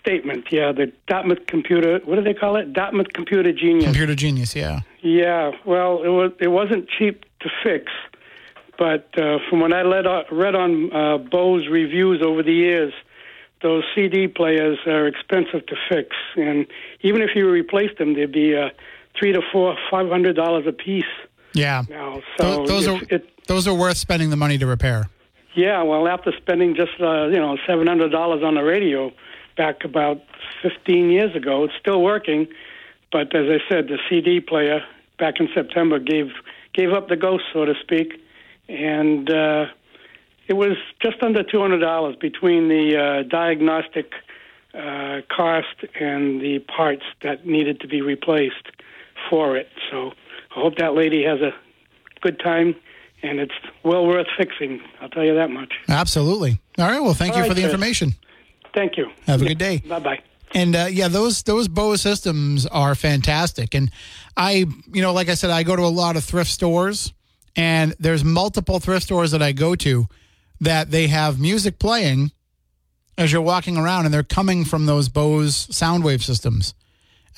statement. 0.00 0.46
Yeah, 0.50 0.72
the 0.72 0.92
Dartmouth 1.06 1.46
computer. 1.46 2.00
What 2.04 2.16
do 2.16 2.22
they 2.22 2.34
call 2.34 2.56
it? 2.56 2.72
Dartmouth 2.72 3.12
Computer 3.14 3.52
Genius. 3.52 3.84
Computer 3.84 4.14
Genius, 4.14 4.54
yeah. 4.56 4.80
Yeah. 5.02 5.52
Well, 5.64 6.02
it 6.02 6.08
was. 6.08 6.32
It 6.40 6.48
wasn't 6.48 6.88
cheap 6.88 7.24
to 7.40 7.48
fix, 7.62 7.92
but 8.78 9.08
uh, 9.18 9.38
from 9.48 9.60
what 9.60 9.72
I 9.72 9.82
read, 9.82 10.06
read 10.32 10.54
on 10.54 10.92
uh, 10.92 11.18
Bose 11.18 11.68
reviews 11.68 12.22
over 12.22 12.42
the 12.42 12.52
years, 12.52 12.92
those 13.62 13.84
CD 13.94 14.26
players 14.26 14.78
are 14.86 15.06
expensive 15.06 15.64
to 15.66 15.76
fix, 15.88 16.16
and 16.36 16.66
even 17.02 17.22
if 17.22 17.30
you 17.36 17.48
replace 17.48 17.96
them, 17.98 18.14
they'd 18.14 18.32
be 18.32 18.56
uh, 18.56 18.70
three 19.18 19.32
to 19.32 19.40
four, 19.52 19.76
five 19.90 20.08
hundred 20.08 20.34
dollars 20.36 20.66
a 20.66 20.72
piece 20.72 21.04
Yeah. 21.54 21.84
now. 21.88 22.20
So 22.40 22.66
those 22.66 22.86
if 22.86 23.02
are 23.02 23.14
it, 23.14 23.46
those 23.46 23.68
are 23.68 23.74
worth 23.74 23.96
spending 23.96 24.30
the 24.30 24.36
money 24.36 24.58
to 24.58 24.66
repair. 24.66 25.08
Yeah, 25.56 25.82
well, 25.84 26.06
after 26.06 26.32
spending 26.36 26.76
just 26.76 27.00
uh, 27.00 27.28
you 27.28 27.38
know 27.38 27.56
seven 27.66 27.86
hundred 27.86 28.10
dollars 28.12 28.42
on 28.44 28.54
the 28.56 28.62
radio 28.62 29.10
back 29.56 29.84
about 29.84 30.20
fifteen 30.62 31.08
years 31.08 31.34
ago, 31.34 31.64
it's 31.64 31.74
still 31.80 32.02
working. 32.02 32.46
But 33.10 33.34
as 33.34 33.46
I 33.48 33.58
said, 33.66 33.88
the 33.88 33.98
CD 34.08 34.40
player 34.40 34.84
back 35.18 35.40
in 35.40 35.48
September 35.54 35.98
gave 35.98 36.30
gave 36.74 36.92
up 36.92 37.08
the 37.08 37.16
ghost, 37.16 37.44
so 37.54 37.64
to 37.64 37.72
speak, 37.80 38.20
and 38.68 39.30
uh, 39.30 39.66
it 40.46 40.52
was 40.52 40.76
just 41.00 41.22
under 41.22 41.42
two 41.42 41.60
hundred 41.60 41.80
dollars 41.80 42.16
between 42.16 42.68
the 42.68 42.96
uh, 42.98 43.22
diagnostic 43.22 44.12
uh, 44.74 45.22
cost 45.34 45.86
and 45.98 46.38
the 46.38 46.58
parts 46.58 47.04
that 47.22 47.46
needed 47.46 47.80
to 47.80 47.88
be 47.88 48.02
replaced 48.02 48.68
for 49.30 49.56
it. 49.56 49.70
So 49.90 50.12
I 50.54 50.60
hope 50.60 50.76
that 50.76 50.94
lady 50.94 51.24
has 51.24 51.40
a 51.40 51.52
good 52.20 52.38
time, 52.40 52.76
and 53.26 53.40
it's 53.40 53.54
well 53.84 54.06
worth 54.06 54.26
fixing. 54.36 54.80
I'll 55.00 55.08
tell 55.08 55.24
you 55.24 55.34
that 55.34 55.50
much. 55.50 55.74
Absolutely. 55.88 56.60
All 56.78 56.86
right. 56.86 57.00
Well, 57.00 57.14
thank 57.14 57.32
All 57.32 57.38
you 57.38 57.42
right, 57.42 57.48
for 57.48 57.54
the 57.54 57.62
Chris. 57.62 57.72
information. 57.72 58.14
Thank 58.74 58.96
you. 58.96 59.10
Have 59.26 59.42
a 59.42 59.46
good 59.46 59.58
day. 59.58 59.78
Bye 59.78 59.98
bye. 60.00 60.22
And 60.54 60.76
uh, 60.76 60.86
yeah, 60.90 61.08
those 61.08 61.42
those 61.42 61.68
Bose 61.68 62.00
systems 62.00 62.66
are 62.66 62.94
fantastic. 62.94 63.74
And 63.74 63.90
I, 64.36 64.66
you 64.92 65.02
know, 65.02 65.12
like 65.12 65.28
I 65.28 65.34
said, 65.34 65.50
I 65.50 65.62
go 65.62 65.74
to 65.76 65.82
a 65.82 65.88
lot 65.88 66.16
of 66.16 66.24
thrift 66.24 66.50
stores, 66.50 67.12
and 67.56 67.94
there's 67.98 68.22
multiple 68.24 68.78
thrift 68.80 69.04
stores 69.06 69.32
that 69.32 69.42
I 69.42 69.52
go 69.52 69.74
to 69.76 70.06
that 70.60 70.90
they 70.90 71.08
have 71.08 71.40
music 71.40 71.78
playing 71.78 72.30
as 73.18 73.32
you're 73.32 73.42
walking 73.42 73.76
around, 73.76 74.04
and 74.04 74.14
they're 74.14 74.22
coming 74.22 74.64
from 74.64 74.86
those 74.86 75.08
Bose 75.08 75.74
sound 75.74 76.04
wave 76.04 76.22
systems. 76.22 76.74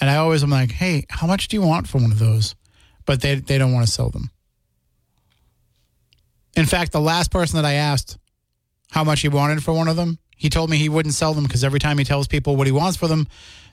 And 0.01 0.09
I 0.11 0.16
always 0.16 0.42
am 0.42 0.51
like, 0.51 0.72
hey, 0.72 1.07
how 1.09 1.27
much 1.27 1.48
do 1.48 1.57
you 1.57 1.62
want 1.62 1.88
for 1.88 1.98
one 1.98 2.12
of 2.12 2.18
those? 2.18 2.55
But 3.07 3.20
they 3.20 3.37
they 3.37 3.59
don't 3.59 3.72
want 3.72 3.87
to 3.87 3.92
sell 3.92 4.11
them. 4.11 4.31
In 6.56 6.66
fact, 6.66 6.92
the 6.92 7.00
last 7.00 7.30
person 7.30 7.56
that 7.56 7.64
I 7.64 7.74
asked 7.74 8.18
how 8.90 9.04
much 9.04 9.20
he 9.20 9.28
wanted 9.28 9.62
for 9.62 9.72
one 9.72 9.88
of 9.88 9.96
them, 9.96 10.18
he 10.37 10.48
told 10.48 10.70
me 10.70 10.76
he 10.76 10.88
wouldn't 10.88 11.14
sell 11.14 11.34
them 11.34 11.44
because 11.44 11.64
every 11.64 11.80
time 11.80 11.98
he 11.98 12.04
tells 12.04 12.26
people 12.26 12.56
what 12.56 12.66
he 12.66 12.72
wants 12.72 12.96
for 12.96 13.08
them, 13.08 13.26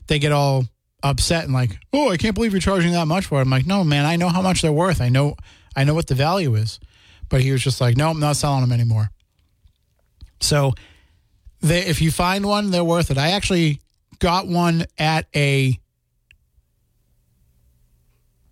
they 0.08 0.20
get 0.20 0.32
all 0.32 0.66
upset 1.04 1.46
and 1.46 1.54
like, 1.54 1.78
"Oh, 1.94 2.10
I 2.10 2.18
can't 2.18 2.36
believe 2.36 2.52
you're 2.52 2.60
charging 2.60 2.92
that 2.94 3.06
much 3.06 3.26
for 3.26 3.40
it." 3.40 3.44
I'm 3.44 3.50
like, 3.50 3.66
"No, 3.66 3.84
man, 3.84 4.06
I 4.06 4.16
know 4.16 4.30
how 4.30 4.42
much 4.42 4.62
they're 4.62 4.72
worth. 4.72 5.02
I 5.02 5.10
know, 5.10 5.36
I 5.76 5.84
know 5.84 5.94
what 5.94 6.08
the 6.08 6.16
value 6.16 6.56
is." 6.56 6.80
But 7.30 7.42
he 7.42 7.52
was 7.52 7.64
just 7.64 7.82
like, 7.82 7.98
"No, 7.98 8.10
I'm 8.10 8.20
not 8.20 8.36
selling 8.36 8.62
them 8.62 8.72
anymore." 8.72 9.12
So, 10.42 10.74
they, 11.62 11.86
if 11.86 12.02
you 12.02 12.12
find 12.12 12.46
one, 12.46 12.72
they're 12.72 12.84
worth 12.84 13.12
it. 13.12 13.18
I 13.18 13.32
actually 13.32 13.82
got 14.20 14.48
one 14.48 14.86
at 14.98 15.28
a. 15.36 15.80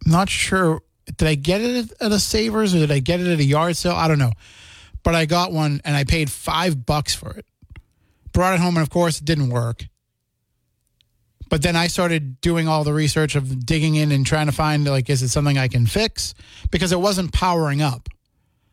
Not 0.05 0.29
sure. 0.29 0.81
Did 1.05 1.27
I 1.27 1.35
get 1.35 1.61
it 1.61 1.91
at 1.99 2.11
a 2.11 2.19
Savers 2.19 2.73
or 2.73 2.79
did 2.79 2.91
I 2.91 2.99
get 2.99 3.19
it 3.19 3.27
at 3.27 3.39
a 3.39 3.43
yard 3.43 3.75
sale? 3.75 3.93
I 3.93 4.07
don't 4.07 4.19
know. 4.19 4.31
But 5.03 5.15
I 5.15 5.25
got 5.25 5.51
one 5.51 5.81
and 5.83 5.95
I 5.95 6.05
paid 6.05 6.31
five 6.31 6.85
bucks 6.85 7.13
for 7.13 7.31
it. 7.31 7.45
Brought 8.31 8.55
it 8.55 8.59
home 8.59 8.77
and 8.77 8.83
of 8.83 8.89
course 8.89 9.19
it 9.19 9.25
didn't 9.25 9.49
work. 9.49 9.85
But 11.49 11.61
then 11.61 11.75
I 11.75 11.87
started 11.87 12.41
doing 12.41 12.67
all 12.67 12.83
the 12.83 12.93
research 12.93 13.35
of 13.35 13.65
digging 13.65 13.95
in 13.95 14.11
and 14.11 14.25
trying 14.25 14.47
to 14.47 14.51
find 14.51 14.85
like, 14.85 15.09
is 15.09 15.21
it 15.21 15.29
something 15.29 15.57
I 15.57 15.67
can 15.67 15.85
fix? 15.85 16.33
Because 16.71 16.91
it 16.91 16.99
wasn't 16.99 17.31
powering 17.31 17.81
up. 17.81 18.09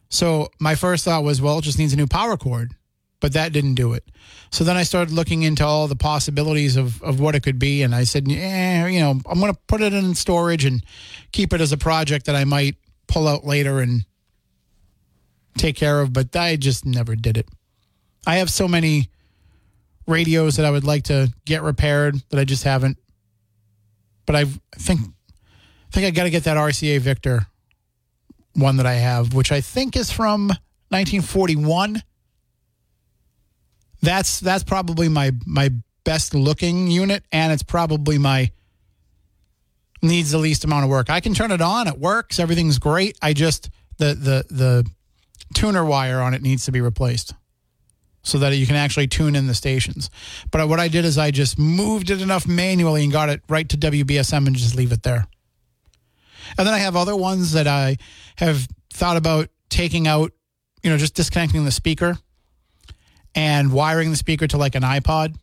So 0.09 0.49
my 0.59 0.75
first 0.75 1.05
thought 1.05 1.23
was, 1.23 1.43
well, 1.43 1.59
it 1.59 1.63
just 1.63 1.79
needs 1.79 1.93
a 1.93 1.97
new 1.97 2.07
power 2.07 2.37
cord. 2.37 2.75
But 3.21 3.35
that 3.35 3.53
didn't 3.53 3.75
do 3.75 3.93
it. 3.93 4.05
So 4.51 4.65
then 4.65 4.77
I 4.77 4.83
started 4.83 5.13
looking 5.13 5.43
into 5.43 5.65
all 5.65 5.87
the 5.87 5.97
possibilities 5.97 6.77
of, 6.77 7.03
of 7.03 7.21
what 7.21 7.35
it 7.35 7.43
could 7.43 7.59
be. 7.59 7.83
And 7.83 7.95
I 7.95 8.05
said, 8.05 8.27
eh, 8.29 8.87
you 8.89 9.01
know, 9.01 9.11
I'm 9.11 9.41
going 9.41 9.53
to 9.53 9.59
put 9.67 9.83
it 9.83 9.93
in 9.93 10.15
storage 10.15 10.65
and 10.65 10.83
keep 11.33 11.53
it 11.53 11.61
as 11.61 11.73
a 11.73 11.77
project 11.77 12.27
that 12.27 12.35
I 12.35 12.45
might 12.45 12.77
pull 13.07 13.29
out 13.29 13.45
later 13.45 13.81
and 13.81 14.05
take 15.59 15.77
care 15.77 16.01
of. 16.01 16.13
But 16.13 16.35
I 16.35 16.57
just 16.57 16.87
never 16.87 17.15
did 17.15 17.37
it. 17.37 17.49
I 18.27 18.37
have 18.37 18.51
so 18.51 18.67
many 18.67 19.11
radios 20.07 20.57
that 20.57 20.67
I 20.67 20.71
would 20.71 20.85
like 20.85 21.05
to 21.05 21.33
get 21.45 21.63
repaired 21.63 22.17
that 22.31 22.41
I 22.41 22.45
just 22.45 22.65
haven't. 22.65 22.99
But 24.27 24.37
I 24.37 24.45
think 24.77 25.01
I 25.01 25.93
think 25.93 26.07
I 26.07 26.11
got 26.11 26.25
to 26.25 26.31
get 26.31 26.45
that 26.45 26.57
RCA 26.57 27.01
Victor 27.01 27.47
one 28.55 28.77
that 28.77 28.87
I 28.87 28.95
have, 28.95 29.35
which 29.35 29.53
I 29.53 29.61
think 29.61 29.97
is 29.97 30.11
from 30.11 30.49
1941. 30.89 32.03
That's 34.03 34.41
that's 34.41 34.65
probably 34.65 35.09
my 35.09 35.33
my 35.47 35.71
best 36.05 36.35
looking 36.35 36.91
unit, 36.91 37.25
and 37.33 37.53
it's 37.53 37.63
probably 37.63 38.19
my 38.19 38.51
needs 40.03 40.31
the 40.31 40.39
least 40.39 40.65
amount 40.65 40.85
of 40.85 40.91
work. 40.91 41.11
I 41.11 41.21
can 41.21 41.35
turn 41.35 41.51
it 41.51 41.61
on; 41.61 41.87
it 41.87 41.99
works. 41.99 42.39
Everything's 42.39 42.79
great. 42.79 43.19
I 43.21 43.33
just 43.33 43.71
the 43.99 44.15
the 44.15 44.45
the 44.55 44.91
tuner 45.55 45.85
wire 45.85 46.21
on 46.21 46.35
it 46.35 46.43
needs 46.43 46.65
to 46.65 46.73
be 46.73 46.81
replaced 46.81 47.35
so 48.23 48.39
that 48.39 48.55
you 48.55 48.67
can 48.67 48.77
actually 48.77 49.07
tune 49.07 49.35
in 49.35 49.47
the 49.47 49.55
stations. 49.55 50.11
But 50.51 50.69
what 50.69 50.79
I 50.79 50.89
did 50.89 51.05
is 51.05 51.17
I 51.17 51.31
just 51.31 51.59
moved 51.59 52.11
it 52.11 52.21
enough 52.21 52.47
manually 52.47 53.03
and 53.03 53.13
got 53.13 53.31
it 53.31 53.43
right 53.49 53.69
to 53.71 53.79
WBSM 53.79 54.47
and 54.47 54.55
just 54.55 54.77
leave 54.77 54.93
it 54.93 55.03
there. 55.03 55.27
And 56.59 56.67
then 56.67 56.75
I 56.75 56.79
have 56.79 56.97
other 56.97 57.17
ones 57.17 57.53
that 57.53 57.67
I 57.67 57.97
have 58.37 58.69
thought 58.93 59.17
about 59.17 59.49
taking 59.69 60.07
out, 60.07 60.33
you 60.83 60.91
know, 60.91 60.99
just 60.99 61.15
disconnecting 61.15 61.65
the 61.65 61.71
speaker 61.71 62.19
and 63.35 63.73
wiring 63.73 64.11
the 64.11 64.17
speaker 64.17 64.47
to 64.47 64.57
like 64.57 64.75
an 64.75 64.83
iPod 64.83 65.37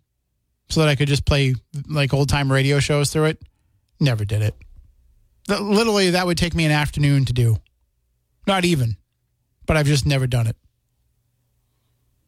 so 0.69 0.81
that 0.81 0.89
I 0.89 0.95
could 0.95 1.07
just 1.07 1.25
play 1.25 1.55
like 1.87 2.13
old 2.13 2.29
time 2.29 2.51
radio 2.51 2.79
shows 2.79 3.11
through 3.11 3.25
it. 3.25 3.41
Never 3.99 4.25
did 4.25 4.41
it. 4.41 4.55
Literally, 5.49 6.11
that 6.11 6.25
would 6.25 6.37
take 6.37 6.53
me 6.53 6.65
an 6.65 6.71
afternoon 6.71 7.25
to 7.25 7.33
do. 7.33 7.57
Not 8.45 8.65
even, 8.65 8.97
but 9.65 9.77
I've 9.77 9.85
just 9.85 10.05
never 10.05 10.27
done 10.27 10.47
it. 10.47 10.55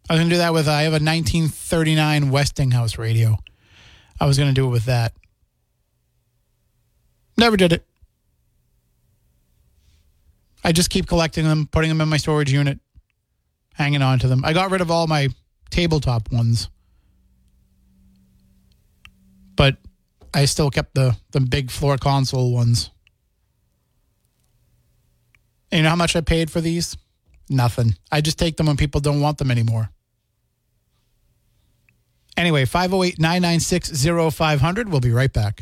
I 0.10 0.14
was 0.14 0.22
going 0.22 0.30
to 0.30 0.36
do 0.36 0.40
that 0.40 0.54
with, 0.54 0.68
I 0.68 0.84
have 0.84 0.94
a 0.94 0.96
1939 0.96 2.32
Westinghouse 2.32 2.98
radio. 2.98 3.38
I 4.20 4.26
was 4.26 4.38
going 4.38 4.50
to 4.50 4.56
do 4.56 4.66
it 4.66 4.72
with 4.72 4.86
that. 4.86 5.14
Never 7.38 7.58
did 7.58 7.74
it. 7.74 7.86
I 10.64 10.72
just 10.72 10.90
keep 10.90 11.08
collecting 11.08 11.46
them, 11.46 11.70
putting 11.72 11.90
them 11.90 12.02
in 12.02 12.10
my 12.10 12.18
storage 12.18 12.52
unit, 12.52 12.80
hanging 13.76 14.02
on 14.02 14.20
to 14.20 14.28
them. 14.28 14.44
I 14.44 14.54
got 14.54 14.72
rid 14.72 14.82
of 14.82 14.92
all 14.92 15.08
my 15.08 15.30
tabletop 15.80 16.30
ones, 16.30 16.68
but 19.56 19.78
I 20.34 20.44
still 20.44 20.70
kept 20.70 20.94
the 20.94 21.16
the 21.32 21.40
big 21.40 21.72
floor 21.72 21.98
console 21.98 22.52
ones. 22.54 22.90
And 25.72 25.80
you 25.80 25.84
know 25.84 25.90
how 25.90 25.96
much 25.96 26.18
I 26.18 26.22
paid 26.22 26.52
for 26.52 26.60
these? 26.60 26.98
Nothing. 27.50 27.96
I 28.12 28.20
just 28.20 28.38
take 28.38 28.58
them 28.58 28.68
when 28.68 28.76
people 28.76 29.00
don't 29.00 29.22
want 29.22 29.38
them 29.38 29.52
anymore. 29.52 29.90
Anyway, 32.36 32.66
508 32.66 33.20
996 33.20 34.36
0500. 34.36 34.90
We'll 34.90 35.00
be 35.00 35.12
right 35.12 35.32
back. 35.32 35.62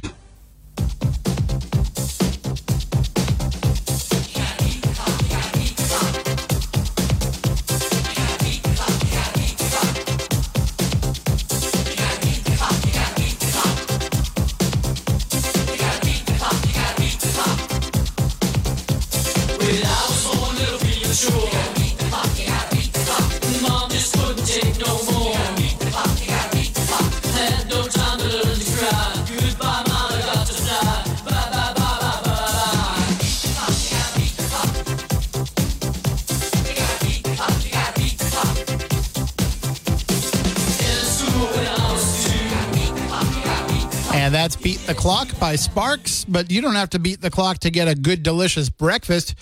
The 44.87 44.93
Clock 44.93 45.37
by 45.37 45.57
Sparks. 45.57 46.23
But 46.23 46.49
you 46.49 46.61
don't 46.61 46.75
have 46.75 46.91
to 46.91 46.99
beat 46.99 47.19
the 47.19 47.29
clock 47.29 47.57
to 47.59 47.69
get 47.69 47.89
a 47.89 47.93
good, 47.93 48.23
delicious 48.23 48.69
breakfast 48.69 49.35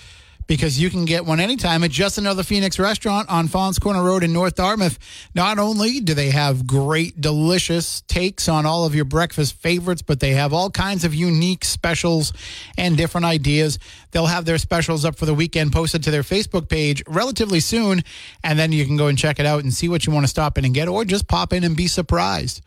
because 0.48 0.80
you 0.80 0.90
can 0.90 1.04
get 1.04 1.24
one 1.24 1.38
anytime 1.38 1.84
at 1.84 1.92
just 1.92 2.18
another 2.18 2.42
Phoenix 2.42 2.80
restaurant 2.80 3.28
on 3.28 3.46
Faunce 3.46 3.78
Corner 3.78 4.02
Road 4.02 4.24
in 4.24 4.32
North 4.32 4.56
Dartmouth. 4.56 4.98
Not 5.36 5.60
only 5.60 6.00
do 6.00 6.14
they 6.14 6.30
have 6.30 6.66
great, 6.66 7.20
delicious 7.20 8.00
takes 8.08 8.48
on 8.48 8.66
all 8.66 8.86
of 8.86 8.96
your 8.96 9.04
breakfast 9.04 9.54
favorites, 9.54 10.02
but 10.02 10.18
they 10.18 10.32
have 10.32 10.52
all 10.52 10.68
kinds 10.68 11.04
of 11.04 11.14
unique 11.14 11.64
specials 11.64 12.32
and 12.76 12.96
different 12.96 13.24
ideas. 13.24 13.78
They'll 14.10 14.26
have 14.26 14.46
their 14.46 14.58
specials 14.58 15.04
up 15.04 15.16
for 15.16 15.26
the 15.26 15.34
weekend 15.34 15.72
posted 15.72 16.02
to 16.02 16.10
their 16.10 16.22
Facebook 16.22 16.68
page 16.68 17.04
relatively 17.06 17.60
soon. 17.60 18.02
And 18.42 18.58
then 18.58 18.72
you 18.72 18.84
can 18.84 18.96
go 18.96 19.06
and 19.06 19.16
check 19.16 19.38
it 19.38 19.46
out 19.46 19.62
and 19.62 19.72
see 19.72 19.88
what 19.88 20.06
you 20.06 20.12
want 20.12 20.24
to 20.24 20.28
stop 20.28 20.58
in 20.58 20.64
and 20.64 20.74
get, 20.74 20.88
or 20.88 21.04
just 21.04 21.28
pop 21.28 21.52
in 21.52 21.62
and 21.62 21.76
be 21.76 21.86
surprised. 21.86 22.62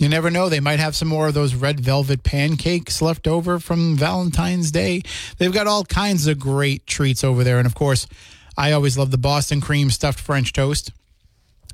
You 0.00 0.08
never 0.08 0.30
know. 0.30 0.48
They 0.48 0.60
might 0.60 0.80
have 0.80 0.96
some 0.96 1.08
more 1.08 1.28
of 1.28 1.34
those 1.34 1.54
red 1.54 1.78
velvet 1.78 2.24
pancakes 2.24 3.00
left 3.00 3.28
over 3.28 3.60
from 3.60 3.96
Valentine's 3.96 4.72
Day. 4.72 5.02
They've 5.38 5.52
got 5.52 5.68
all 5.68 5.84
kinds 5.84 6.26
of 6.26 6.38
great 6.38 6.86
treats 6.86 7.22
over 7.22 7.44
there. 7.44 7.58
And 7.58 7.66
of 7.66 7.74
course, 7.74 8.06
I 8.56 8.72
always 8.72 8.98
love 8.98 9.12
the 9.12 9.18
Boston 9.18 9.60
cream 9.60 9.90
stuffed 9.90 10.18
French 10.18 10.52
toast. 10.52 10.90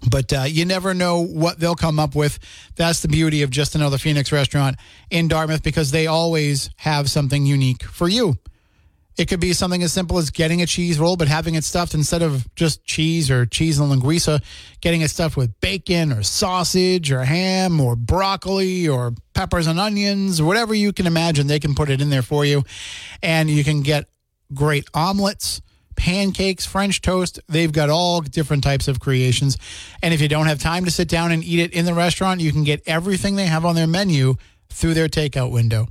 But 0.09 0.33
uh, 0.33 0.45
you 0.47 0.65
never 0.65 0.95
know 0.95 1.21
what 1.23 1.61
they'll 1.61 1.75
come 1.75 1.99
up 1.99 2.15
with. 2.15 2.39
That's 2.77 3.01
the 3.01 3.09
beauty 3.09 3.43
of 3.43 3.51
just 3.51 3.75
another 3.75 3.99
Phoenix 3.99 4.33
restaurant 4.33 4.77
in 5.11 5.29
Dartmouth 5.29 5.63
because 5.63 5.91
they 5.91 6.07
always 6.07 6.71
have 6.77 7.11
something 7.11 7.45
unique 7.45 7.83
for 7.85 8.09
you. 8.09 8.37
It 9.17 9.29
could 9.29 9.41
be 9.41 9.53
something 9.53 9.83
as 9.83 9.93
simple 9.93 10.19
as 10.19 10.31
getting 10.31 10.63
a 10.63 10.67
cheese 10.67 10.99
roll, 10.99 11.17
but 11.17 11.29
having 11.29 11.55
it 11.55 11.65
stuffed 11.65 11.95
instead 11.95 12.23
of 12.23 12.53
just 12.55 12.85
cheese 12.85 13.31
or 13.31 13.45
cheese 13.45 13.79
and 13.79 13.91
linguiça, 13.91 14.43
getting 14.81 15.03
it 15.03 15.11
stuffed 15.11 15.37
with 15.37 15.59
bacon 15.61 16.13
or 16.13 16.23
sausage 16.23 17.11
or 17.13 17.25
ham 17.25 17.81
or 17.81 17.97
broccoli 17.97 18.89
or 18.89 19.13
peppers 19.35 19.67
and 19.67 19.81
onions 19.81 20.41
whatever 20.41 20.75
you 20.75 20.93
can 20.93 21.07
imagine. 21.07 21.47
They 21.47 21.61
can 21.61 21.75
put 21.75 21.91
it 21.91 22.01
in 22.01 22.11
there 22.11 22.23
for 22.23 22.45
you. 22.45 22.63
And 23.23 23.51
you 23.51 23.65
can 23.65 23.83
get 23.83 24.07
great 24.55 24.87
omelets, 24.95 25.61
pancakes, 25.97 26.65
French 26.65 27.03
toast. 27.03 27.41
They've 27.49 27.73
got 27.73 27.91
all 27.91 28.21
different 28.21 28.65
types 28.65 28.89
of 28.89 29.01
creations. 29.01 29.59
And 30.03 30.15
if 30.15 30.21
you 30.21 30.29
don't 30.29 30.47
have 30.47 30.59
time 30.59 30.85
to 30.87 30.91
sit 30.91 31.09
down 31.09 31.31
and 31.33 31.45
eat 31.45 31.59
it 31.59 31.73
in 31.73 31.85
the 31.85 31.95
restaurant, 31.95 32.41
you 32.41 32.53
can 32.53 32.65
get 32.65 32.83
everything 32.87 33.37
they 33.37 33.47
have 33.47 33.65
on 33.65 33.75
their 33.75 33.87
menu 33.87 34.37
through 34.71 34.95
their 34.95 35.09
takeout 35.09 35.51
window. 35.51 35.89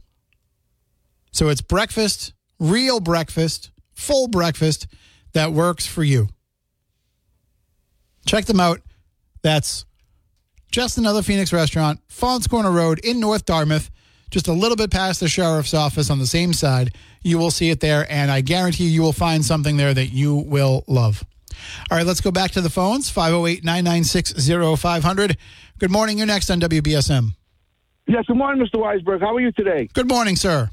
So 1.31 1.49
it's 1.49 1.61
breakfast, 1.61 2.33
real 2.59 2.99
breakfast, 2.99 3.71
full 3.93 4.27
breakfast 4.27 4.87
that 5.33 5.53
works 5.53 5.85
for 5.85 6.03
you. 6.03 6.27
Check 8.25 8.45
them 8.45 8.59
out. 8.59 8.81
That's 9.41 9.85
just 10.71 10.97
another 10.97 11.21
Phoenix 11.21 11.51
restaurant, 11.51 11.99
Faunce 12.07 12.47
Corner 12.47 12.71
Road 12.71 12.99
in 12.99 13.19
North 13.19 13.45
Dartmouth, 13.45 13.89
just 14.29 14.47
a 14.47 14.53
little 14.53 14.75
bit 14.75 14.91
past 14.91 15.19
the 15.19 15.27
sheriff's 15.27 15.73
office 15.73 16.09
on 16.09 16.19
the 16.19 16.27
same 16.27 16.53
side. 16.53 16.93
You 17.23 17.37
will 17.37 17.51
see 17.51 17.69
it 17.69 17.79
there, 17.79 18.05
and 18.11 18.29
I 18.29 18.41
guarantee 18.41 18.87
you 18.87 19.01
will 19.01 19.13
find 19.13 19.43
something 19.43 19.77
there 19.77 19.93
that 19.93 20.07
you 20.07 20.35
will 20.35 20.83
love. 20.87 21.25
All 21.89 21.97
right, 21.97 22.05
let's 22.05 22.21
go 22.21 22.31
back 22.31 22.51
to 22.51 22.61
the 22.61 22.69
phones 22.69 23.09
508 23.09 23.63
996 23.63 24.47
0500. 24.79 25.37
Good 25.79 25.91
morning. 25.91 26.17
You're 26.17 26.27
next 26.27 26.49
on 26.49 26.59
WBSM. 26.61 27.31
Yes, 28.07 28.25
good 28.27 28.37
morning, 28.37 28.65
Mr. 28.65 28.79
Weisberg. 28.79 29.21
How 29.21 29.35
are 29.35 29.39
you 29.39 29.51
today? 29.51 29.89
Good 29.93 30.07
morning, 30.07 30.35
sir. 30.35 30.69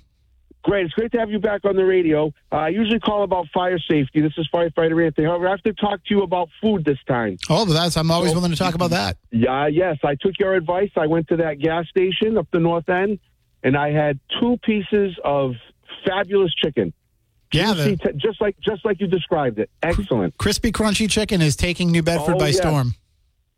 Great. 0.67 0.87
It's 0.87 0.95
great 0.95 1.13
to 1.13 1.19
have 1.21 1.31
you 1.31 1.39
back 1.39 1.65
on 1.65 1.77
the 1.77 1.85
radio. 1.85 2.27
Uh, 2.51 2.57
I 2.57 2.69
usually 2.71 2.99
call 2.99 3.23
about 3.23 3.47
fire 3.55 3.79
safety. 3.79 4.21
This 4.21 4.33
is 4.37 4.49
firefighter 4.53 5.05
Anthony. 5.07 5.25
However, 5.29 5.47
I 5.47 5.53
have 5.53 5.63
to 5.63 5.73
talk 5.73 6.05
to 6.07 6.13
you 6.15 6.23
about 6.23 6.49
food 6.61 6.85
this 6.85 6.99
time. 7.07 7.37
Oh, 7.49 7.65
that's 7.67 7.97
I'm 7.97 8.11
always 8.11 8.33
So- 8.33 8.39
willing 8.39 8.51
to 8.51 8.57
talk 8.57 8.75
about 8.75 8.91
that. 8.91 9.17
Yeah, 9.31 9.69
yes. 9.69 9.97
I 10.03 10.17
took 10.17 10.33
your 10.41 10.55
advice. 10.55 10.91
I 10.97 11.07
went 11.07 11.29
to 11.29 11.37
that 11.37 11.61
gas 11.61 11.87
station 11.89 12.37
up 12.37 12.49
the 12.53 12.59
north 12.59 12.89
end, 12.89 13.21
and 13.63 13.77
I 13.77 13.93
had 13.93 14.19
two 14.41 14.57
pieces 14.65 15.17
of 15.25 15.53
fabulous 16.05 16.53
chicken. 16.55 16.93
Yeah, 17.53 17.73
the 17.73 17.97
t- 17.97 18.11
just 18.17 18.41
like 18.41 18.57
just 18.59 18.85
like 18.85 19.01
you 19.01 19.07
described 19.07 19.61
it. 19.61 19.71
Excellent. 19.85 20.37
crispy, 20.37 20.73
crunchy 20.73 21.09
chicken 21.09 21.41
is 21.41 21.55
taking 21.55 21.93
New 21.93 22.03
Bedford 22.03 22.35
Oh, 22.35 22.39
by 22.41 22.49
yes. 22.49 22.57
storm. 22.57 22.95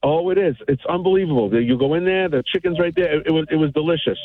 Oh, 0.03 0.29
it 0.29 0.37
is. 0.37 0.57
It's 0.69 0.85
unbelievable. 0.87 1.51
You 1.61 1.79
go 1.79 1.95
in 1.95 2.05
there, 2.05 2.29
the 2.29 2.43
chicken's 2.47 2.79
right 2.79 2.95
there. 2.95 3.17
It, 3.21 3.29
it 3.29 3.31
was 3.33 3.47
it 3.51 3.57
was 3.57 3.73
delicious 3.73 4.19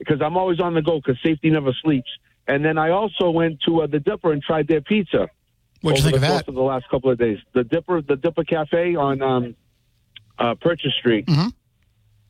because 0.00 0.20
I'm 0.20 0.36
always 0.36 0.58
on 0.58 0.74
the 0.74 0.82
go 0.82 0.98
because 0.98 1.22
safety 1.22 1.50
never 1.50 1.72
sleeps. 1.84 2.10
And 2.48 2.64
then 2.64 2.78
I 2.78 2.90
also 2.90 3.30
went 3.30 3.60
to 3.66 3.82
uh, 3.82 3.86
the 3.86 4.00
Dipper 4.00 4.32
and 4.32 4.42
tried 4.42 4.66
their 4.66 4.80
pizza. 4.80 5.28
What'd 5.82 5.98
you 5.98 6.04
think 6.10 6.16
of 6.16 6.22
that? 6.22 6.48
of 6.48 6.54
the 6.54 6.60
last 6.62 6.88
couple 6.90 7.10
of 7.10 7.18
days? 7.18 7.38
The 7.52 7.62
Dipper, 7.62 8.02
the 8.02 8.16
Dipper 8.16 8.42
Cafe 8.44 8.96
on 8.96 9.22
um, 9.22 9.54
uh, 10.38 10.54
Purchase 10.56 10.94
Street. 10.98 11.26
Mhm. 11.26 11.52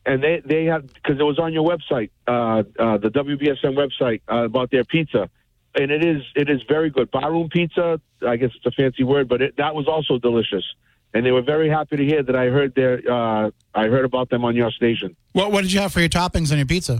And 0.05 0.23
they 0.23 0.41
they 0.43 0.65
have 0.65 0.91
because 0.93 1.19
it 1.19 1.23
was 1.23 1.37
on 1.39 1.53
your 1.53 1.67
website, 1.67 2.09
uh, 2.27 2.63
uh, 2.77 2.97
the 2.97 3.09
WBSM 3.09 3.75
website 3.75 4.21
uh, 4.31 4.45
about 4.45 4.71
their 4.71 4.83
pizza, 4.83 5.29
and 5.75 5.91
it 5.91 6.03
is 6.03 6.23
it 6.35 6.49
is 6.49 6.63
very 6.67 6.89
good. 6.89 7.11
Barroom 7.11 7.49
pizza, 7.49 8.01
I 8.27 8.35
guess 8.37 8.49
it's 8.55 8.65
a 8.65 8.71
fancy 8.71 9.03
word, 9.03 9.29
but 9.29 9.41
it, 9.43 9.57
that 9.57 9.75
was 9.75 9.87
also 9.87 10.17
delicious. 10.17 10.65
And 11.13 11.23
they 11.25 11.31
were 11.31 11.43
very 11.43 11.69
happy 11.69 11.97
to 11.97 12.05
hear 12.05 12.23
that 12.23 12.35
I 12.35 12.45
heard 12.47 12.73
their 12.73 12.99
uh, 13.07 13.51
I 13.75 13.87
heard 13.87 14.05
about 14.05 14.29
them 14.31 14.43
on 14.43 14.55
your 14.55 14.71
station. 14.71 15.15
What 15.33 15.51
What 15.51 15.61
did 15.61 15.71
you 15.71 15.79
have 15.81 15.93
for 15.93 15.99
your 15.99 16.09
toppings 16.09 16.51
on 16.51 16.57
your 16.57 16.65
pizza? 16.65 16.99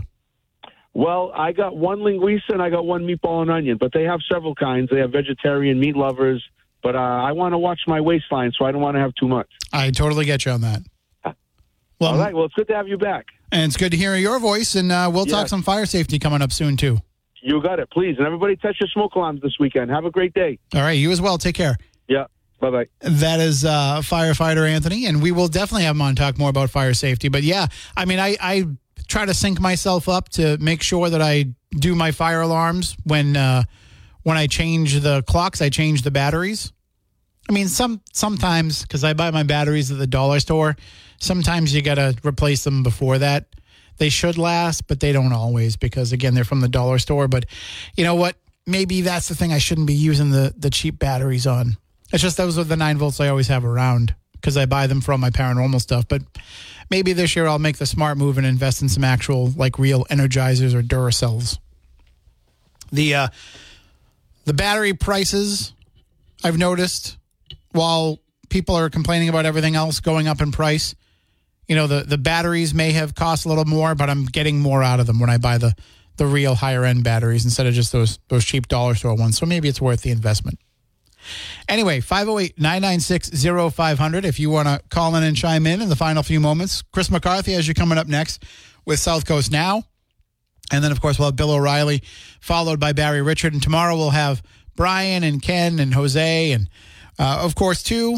Well, 0.94 1.32
I 1.34 1.52
got 1.52 1.76
one 1.76 2.00
linguiça 2.00 2.50
and 2.50 2.62
I 2.62 2.68
got 2.70 2.84
one 2.84 3.04
meatball 3.06 3.40
and 3.42 3.50
onion, 3.50 3.78
but 3.80 3.92
they 3.94 4.02
have 4.04 4.20
several 4.30 4.54
kinds. 4.54 4.90
They 4.90 4.98
have 4.98 5.10
vegetarian 5.12 5.80
meat 5.80 5.96
lovers, 5.96 6.44
but 6.82 6.94
uh, 6.94 6.98
I 6.98 7.32
want 7.32 7.52
to 7.54 7.58
watch 7.58 7.80
my 7.86 8.00
waistline, 8.00 8.52
so 8.58 8.66
I 8.66 8.72
don't 8.72 8.82
want 8.82 8.96
to 8.96 9.00
have 9.00 9.14
too 9.14 9.26
much. 9.28 9.48
I 9.72 9.90
totally 9.90 10.24
get 10.26 10.44
you 10.44 10.52
on 10.52 10.60
that. 10.62 10.82
Well, 11.24 12.12
All 12.14 12.18
right. 12.18 12.34
Well, 12.34 12.44
it's 12.46 12.54
good 12.54 12.68
to 12.68 12.74
have 12.74 12.88
you 12.88 12.98
back. 12.98 13.26
and 13.52 13.62
it's 13.62 13.76
good 13.76 13.92
to 13.92 13.96
hear 13.96 14.16
your 14.16 14.38
voice, 14.40 14.74
and 14.74 14.90
uh, 14.90 15.08
we'll 15.12 15.24
talk 15.26 15.48
some 15.48 15.62
fire 15.62 15.86
safety 15.86 16.18
coming 16.18 16.42
up 16.42 16.50
soon 16.52 16.76
too. 16.76 16.98
You 17.40 17.62
got 17.62 17.78
it. 17.78 17.90
Please, 17.90 18.16
and 18.18 18.26
everybody, 18.26 18.56
test 18.56 18.80
your 18.80 18.88
smoke 18.88 19.14
alarms 19.14 19.40
this 19.40 19.54
weekend. 19.58 19.90
Have 19.90 20.04
a 20.04 20.10
great 20.10 20.34
day. 20.34 20.58
All 20.74 20.80
right, 20.82 20.92
you 20.92 21.10
as 21.10 21.20
well. 21.20 21.38
Take 21.38 21.54
care. 21.54 21.76
Yeah. 22.08 22.24
Bye 22.60 22.70
bye. 22.70 22.86
That 23.00 23.40
is 23.40 23.64
uh, 23.64 24.00
firefighter 24.02 24.68
Anthony, 24.68 25.06
and 25.06 25.20
we 25.22 25.32
will 25.32 25.48
definitely 25.48 25.82
have 25.84 25.96
him 25.96 26.02
on 26.02 26.14
talk 26.14 26.38
more 26.38 26.50
about 26.50 26.70
fire 26.70 26.94
safety. 26.94 27.28
But 27.28 27.42
yeah, 27.42 27.66
I 27.96 28.04
mean, 28.04 28.20
I, 28.20 28.36
I 28.40 28.66
try 29.12 29.26
to 29.26 29.34
sync 29.34 29.60
myself 29.60 30.08
up 30.08 30.30
to 30.30 30.56
make 30.56 30.82
sure 30.82 31.10
that 31.10 31.20
I 31.20 31.44
do 31.70 31.94
my 31.94 32.12
fire 32.12 32.40
alarms 32.40 32.96
when 33.04 33.36
uh, 33.36 33.64
when 34.22 34.38
I 34.38 34.46
change 34.46 35.00
the 35.00 35.22
clocks. 35.24 35.60
I 35.60 35.68
change 35.68 36.00
the 36.00 36.10
batteries. 36.10 36.72
I 37.48 37.52
mean, 37.52 37.68
some 37.68 38.00
sometimes 38.14 38.82
because 38.82 39.04
I 39.04 39.12
buy 39.12 39.30
my 39.30 39.42
batteries 39.42 39.90
at 39.92 39.98
the 39.98 40.06
dollar 40.06 40.40
store. 40.40 40.76
Sometimes 41.20 41.74
you 41.74 41.82
got 41.82 41.96
to 41.96 42.16
replace 42.24 42.64
them 42.64 42.82
before 42.82 43.18
that. 43.18 43.46
They 43.98 44.08
should 44.08 44.38
last, 44.38 44.88
but 44.88 45.00
they 45.00 45.12
don't 45.12 45.32
always 45.32 45.76
because 45.76 46.12
again, 46.12 46.34
they're 46.34 46.44
from 46.44 46.60
the 46.60 46.68
dollar 46.68 46.98
store. 46.98 47.28
But 47.28 47.44
you 47.96 48.04
know 48.04 48.14
what? 48.14 48.36
Maybe 48.66 49.02
that's 49.02 49.28
the 49.28 49.34
thing 49.34 49.52
I 49.52 49.58
shouldn't 49.58 49.86
be 49.86 49.94
using 49.94 50.30
the 50.30 50.54
the 50.56 50.70
cheap 50.70 50.98
batteries 50.98 51.46
on. 51.46 51.76
It's 52.14 52.22
just 52.22 52.38
those 52.38 52.56
are 52.56 52.64
the 52.64 52.76
nine 52.76 52.96
volts 52.96 53.20
I 53.20 53.28
always 53.28 53.48
have 53.48 53.64
around 53.66 54.14
because 54.32 54.56
I 54.56 54.64
buy 54.64 54.86
them 54.86 55.02
from 55.02 55.20
my 55.20 55.30
paranormal 55.30 55.80
stuff. 55.82 56.08
But 56.08 56.22
maybe 56.90 57.12
this 57.12 57.36
year 57.36 57.46
I'll 57.46 57.58
make 57.58 57.78
the 57.78 57.86
smart 57.86 58.18
move 58.18 58.38
and 58.38 58.46
invest 58.46 58.82
in 58.82 58.88
some 58.88 59.04
actual 59.04 59.48
like 59.50 59.78
real 59.78 60.04
energizers 60.06 60.74
or 60.74 60.82
Duracells. 60.82 61.58
The 62.90 63.14
uh, 63.14 63.28
the 64.44 64.54
battery 64.54 64.94
prices 64.94 65.72
I've 66.44 66.58
noticed 66.58 67.16
while 67.72 68.18
people 68.48 68.74
are 68.74 68.90
complaining 68.90 69.28
about 69.28 69.46
everything 69.46 69.74
else 69.76 70.00
going 70.00 70.28
up 70.28 70.40
in 70.40 70.52
price. 70.52 70.94
You 71.68 71.76
know 71.76 71.86
the 71.86 72.02
the 72.02 72.18
batteries 72.18 72.74
may 72.74 72.92
have 72.92 73.14
cost 73.14 73.46
a 73.46 73.48
little 73.48 73.64
more, 73.64 73.94
but 73.94 74.10
I'm 74.10 74.26
getting 74.26 74.60
more 74.60 74.82
out 74.82 75.00
of 75.00 75.06
them 75.06 75.20
when 75.20 75.30
I 75.30 75.38
buy 75.38 75.58
the 75.58 75.74
the 76.16 76.26
real 76.26 76.54
higher 76.54 76.84
end 76.84 77.04
batteries 77.04 77.44
instead 77.44 77.66
of 77.66 77.74
just 77.74 77.92
those 77.92 78.18
those 78.28 78.44
cheap 78.44 78.68
dollar 78.68 78.94
store 78.94 79.14
ones. 79.14 79.38
So 79.38 79.46
maybe 79.46 79.68
it's 79.68 79.80
worth 79.80 80.02
the 80.02 80.10
investment. 80.10 80.58
Anyway, 81.68 82.00
508 82.00 82.58
996 82.58 83.44
0500 83.74 84.24
if 84.24 84.38
you 84.38 84.50
want 84.50 84.68
to 84.68 84.80
call 84.88 85.14
in 85.16 85.22
and 85.22 85.36
chime 85.36 85.66
in 85.66 85.80
in 85.80 85.88
the 85.88 85.96
final 85.96 86.22
few 86.22 86.40
moments. 86.40 86.82
Chris 86.92 87.10
McCarthy 87.10 87.52
has 87.52 87.66
you 87.66 87.74
coming 87.74 87.98
up 87.98 88.06
next 88.06 88.44
with 88.84 88.98
South 88.98 89.26
Coast 89.26 89.50
Now. 89.50 89.84
And 90.72 90.82
then, 90.82 90.90
of 90.90 91.00
course, 91.00 91.18
we'll 91.18 91.28
have 91.28 91.36
Bill 91.36 91.50
O'Reilly, 91.50 92.02
followed 92.40 92.80
by 92.80 92.92
Barry 92.92 93.20
Richard. 93.20 93.52
And 93.52 93.62
tomorrow 93.62 93.96
we'll 93.96 94.10
have 94.10 94.42
Brian 94.74 95.22
and 95.22 95.42
Ken 95.42 95.78
and 95.78 95.92
Jose. 95.92 96.52
And, 96.52 96.68
uh, 97.18 97.40
of 97.42 97.54
course, 97.54 97.82
too, 97.82 98.16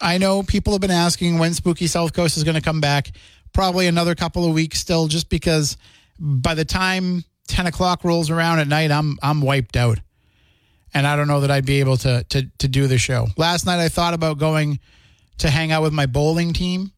I 0.00 0.18
know 0.18 0.42
people 0.42 0.72
have 0.72 0.80
been 0.80 0.90
asking 0.90 1.38
when 1.38 1.54
Spooky 1.54 1.86
South 1.86 2.12
Coast 2.12 2.36
is 2.36 2.44
going 2.44 2.56
to 2.56 2.60
come 2.60 2.80
back. 2.80 3.12
Probably 3.52 3.86
another 3.86 4.14
couple 4.14 4.44
of 4.44 4.52
weeks 4.52 4.78
still, 4.78 5.06
just 5.06 5.28
because 5.28 5.76
by 6.18 6.54
the 6.54 6.64
time 6.64 7.24
10 7.48 7.66
o'clock 7.66 8.04
rolls 8.04 8.30
around 8.30 8.58
at 8.58 8.68
night, 8.68 8.90
I'm, 8.90 9.18
I'm 9.22 9.40
wiped 9.40 9.76
out 9.76 10.00
and 10.94 11.06
I 11.06 11.16
don't 11.16 11.28
know 11.28 11.40
that 11.40 11.50
I'd 11.50 11.66
be 11.66 11.80
able 11.80 11.96
to 11.98 12.24
to 12.30 12.46
to 12.58 12.68
do 12.68 12.86
the 12.86 12.98
show. 12.98 13.26
Last 13.36 13.66
night 13.66 13.80
I 13.80 13.88
thought 13.88 14.14
about 14.14 14.38
going 14.38 14.78
to 15.38 15.50
hang 15.50 15.72
out 15.72 15.82
with 15.82 15.92
my 15.92 16.06
bowling 16.06 16.52
team. 16.52 16.92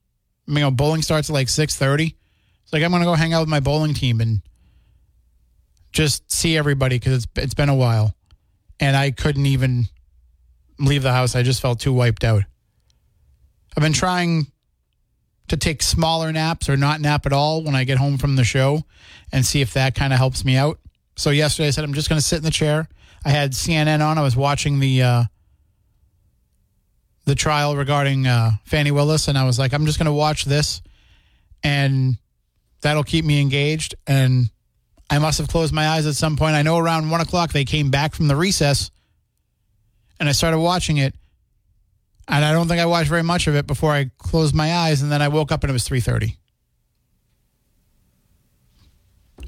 You 0.46 0.60
know, 0.60 0.70
bowling 0.70 1.02
starts 1.02 1.30
at 1.30 1.32
like 1.32 1.48
six 1.48 1.76
thirty. 1.76 2.16
It's 2.64 2.72
like 2.72 2.82
I'm 2.82 2.90
gonna 2.90 3.04
go 3.04 3.14
hang 3.14 3.32
out 3.32 3.40
with 3.40 3.48
my 3.48 3.60
bowling 3.60 3.94
team 3.94 4.20
and 4.20 4.42
just 5.92 6.30
see 6.30 6.56
everybody 6.56 6.98
because 6.98 7.24
it's 7.24 7.26
it's 7.36 7.54
been 7.54 7.68
a 7.68 7.74
while, 7.74 8.14
and 8.80 8.96
I 8.96 9.10
couldn't 9.10 9.46
even 9.46 9.86
leave 10.78 11.02
the 11.02 11.12
house. 11.12 11.34
I 11.34 11.42
just 11.42 11.60
felt 11.60 11.80
too 11.80 11.92
wiped 11.92 12.24
out. 12.24 12.42
I've 13.76 13.82
been 13.82 13.92
trying 13.92 14.48
to 15.48 15.56
take 15.56 15.82
smaller 15.82 16.32
naps 16.32 16.68
or 16.68 16.76
not 16.76 17.00
nap 17.00 17.26
at 17.26 17.32
all 17.32 17.62
when 17.62 17.74
I 17.74 17.84
get 17.84 17.98
home 17.98 18.18
from 18.18 18.36
the 18.36 18.44
show, 18.44 18.84
and 19.30 19.44
see 19.44 19.60
if 19.60 19.74
that 19.74 19.94
kind 19.94 20.12
of 20.12 20.18
helps 20.18 20.44
me 20.44 20.56
out. 20.56 20.78
So 21.16 21.30
yesterday 21.30 21.68
I 21.68 21.70
said 21.70 21.84
I'm 21.84 21.94
just 21.94 22.08
going 22.08 22.18
to 22.18 22.26
sit 22.26 22.38
in 22.38 22.42
the 22.42 22.50
chair. 22.50 22.88
I 23.24 23.30
had 23.30 23.52
CNN 23.52 24.04
on. 24.04 24.18
I 24.18 24.22
was 24.22 24.36
watching 24.36 24.80
the 24.80 25.02
uh, 25.02 25.24
the 27.24 27.34
trial 27.34 27.76
regarding 27.76 28.26
uh, 28.26 28.52
Fani 28.64 28.90
Willis, 28.90 29.28
and 29.28 29.38
I 29.38 29.44
was 29.44 29.58
like, 29.58 29.72
I'm 29.72 29.86
just 29.86 29.98
going 29.98 30.06
to 30.06 30.12
watch 30.12 30.44
this, 30.44 30.82
and 31.62 32.16
that'll 32.80 33.04
keep 33.04 33.24
me 33.24 33.40
engaged. 33.40 33.94
And 34.06 34.50
I 35.08 35.18
must 35.18 35.38
have 35.38 35.48
closed 35.48 35.72
my 35.72 35.88
eyes 35.88 36.06
at 36.06 36.14
some 36.14 36.36
point. 36.36 36.54
I 36.54 36.62
know 36.62 36.78
around 36.78 37.10
one 37.10 37.20
o'clock 37.20 37.52
they 37.52 37.64
came 37.64 37.90
back 37.90 38.14
from 38.14 38.26
the 38.26 38.36
recess, 38.36 38.90
and 40.18 40.28
I 40.28 40.32
started 40.32 40.58
watching 40.58 40.96
it. 40.96 41.14
And 42.28 42.44
I 42.44 42.52
don't 42.52 42.68
think 42.68 42.80
I 42.80 42.86
watched 42.86 43.08
very 43.08 43.24
much 43.24 43.46
of 43.46 43.56
it 43.56 43.66
before 43.66 43.92
I 43.92 44.10
closed 44.18 44.54
my 44.54 44.74
eyes, 44.74 45.02
and 45.02 45.12
then 45.12 45.22
I 45.22 45.28
woke 45.28 45.52
up 45.52 45.62
and 45.62 45.70
it 45.70 45.72
was 45.72 45.84
three 45.84 46.00
thirty. 46.00 46.38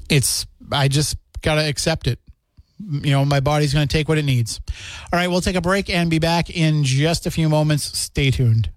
It's 0.09 0.45
I 0.71 0.87
just 0.87 1.17
gotta 1.41 1.67
accept 1.67 2.07
it 2.07 2.19
you 2.79 3.11
know, 3.11 3.23
my 3.25 3.39
body's 3.39 3.73
going 3.73 3.87
to 3.87 3.91
take 3.91 4.09
what 4.09 4.17
it 4.17 4.25
needs. 4.25 4.59
All 5.11 5.19
right, 5.19 5.27
we'll 5.27 5.41
take 5.41 5.55
a 5.55 5.61
break 5.61 5.89
and 5.89 6.09
be 6.09 6.19
back 6.19 6.49
in 6.49 6.83
just 6.83 7.25
a 7.25 7.31
few 7.31 7.49
moments. 7.49 7.97
Stay 7.97 8.31
tuned. 8.31 8.69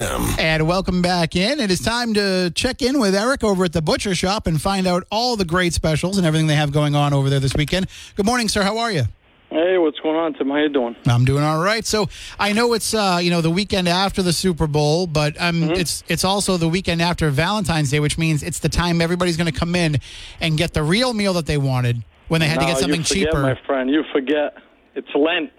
And 0.00 0.66
welcome 0.66 1.02
back 1.02 1.36
in. 1.36 1.60
It 1.60 1.70
is 1.70 1.80
time 1.80 2.14
to 2.14 2.50
check 2.54 2.82
in 2.82 2.98
with 2.98 3.14
Eric 3.14 3.44
over 3.44 3.64
at 3.64 3.72
the 3.72 3.80
butcher 3.80 4.14
shop 4.14 4.46
and 4.46 4.60
find 4.60 4.86
out 4.86 5.04
all 5.10 5.36
the 5.36 5.44
great 5.44 5.72
specials 5.72 6.18
and 6.18 6.26
everything 6.26 6.48
they 6.48 6.56
have 6.56 6.72
going 6.72 6.96
on 6.96 7.12
over 7.12 7.30
there 7.30 7.40
this 7.40 7.54
weekend. 7.54 7.86
Good 8.16 8.26
morning, 8.26 8.48
sir. 8.48 8.62
How 8.62 8.78
are 8.78 8.90
you? 8.90 9.04
Hey, 9.50 9.78
what's 9.78 10.00
going 10.00 10.16
on, 10.16 10.34
Tim? 10.34 10.50
How 10.50 10.56
you 10.56 10.68
doing? 10.68 10.96
I'm 11.06 11.24
doing 11.24 11.44
all 11.44 11.62
right. 11.62 11.86
So 11.86 12.08
I 12.40 12.52
know 12.52 12.72
it's 12.72 12.92
uh, 12.92 13.20
you 13.22 13.30
know 13.30 13.40
the 13.40 13.50
weekend 13.50 13.86
after 13.86 14.20
the 14.20 14.32
Super 14.32 14.66
Bowl, 14.66 15.06
but 15.06 15.40
um, 15.40 15.70
it's 15.70 16.02
it's 16.08 16.24
also 16.24 16.56
the 16.56 16.68
weekend 16.68 17.00
after 17.00 17.30
Valentine's 17.30 17.92
Day, 17.92 18.00
which 18.00 18.18
means 18.18 18.42
it's 18.42 18.58
the 18.58 18.68
time 18.68 19.00
everybody's 19.00 19.36
going 19.36 19.50
to 19.50 19.56
come 19.56 19.76
in 19.76 20.00
and 20.40 20.58
get 20.58 20.74
the 20.74 20.82
real 20.82 21.14
meal 21.14 21.34
that 21.34 21.46
they 21.46 21.56
wanted 21.56 22.02
when 22.28 22.40
they 22.40 22.46
had 22.48 22.60
to 22.60 22.66
get 22.66 22.78
something 22.78 23.00
you 23.00 23.04
forget, 23.04 23.26
cheaper. 23.28 23.42
my 23.42 23.58
friend. 23.66 23.90
You 23.90 24.02
forget. 24.12 24.56
It's 24.94 25.08
Lent. 25.14 25.50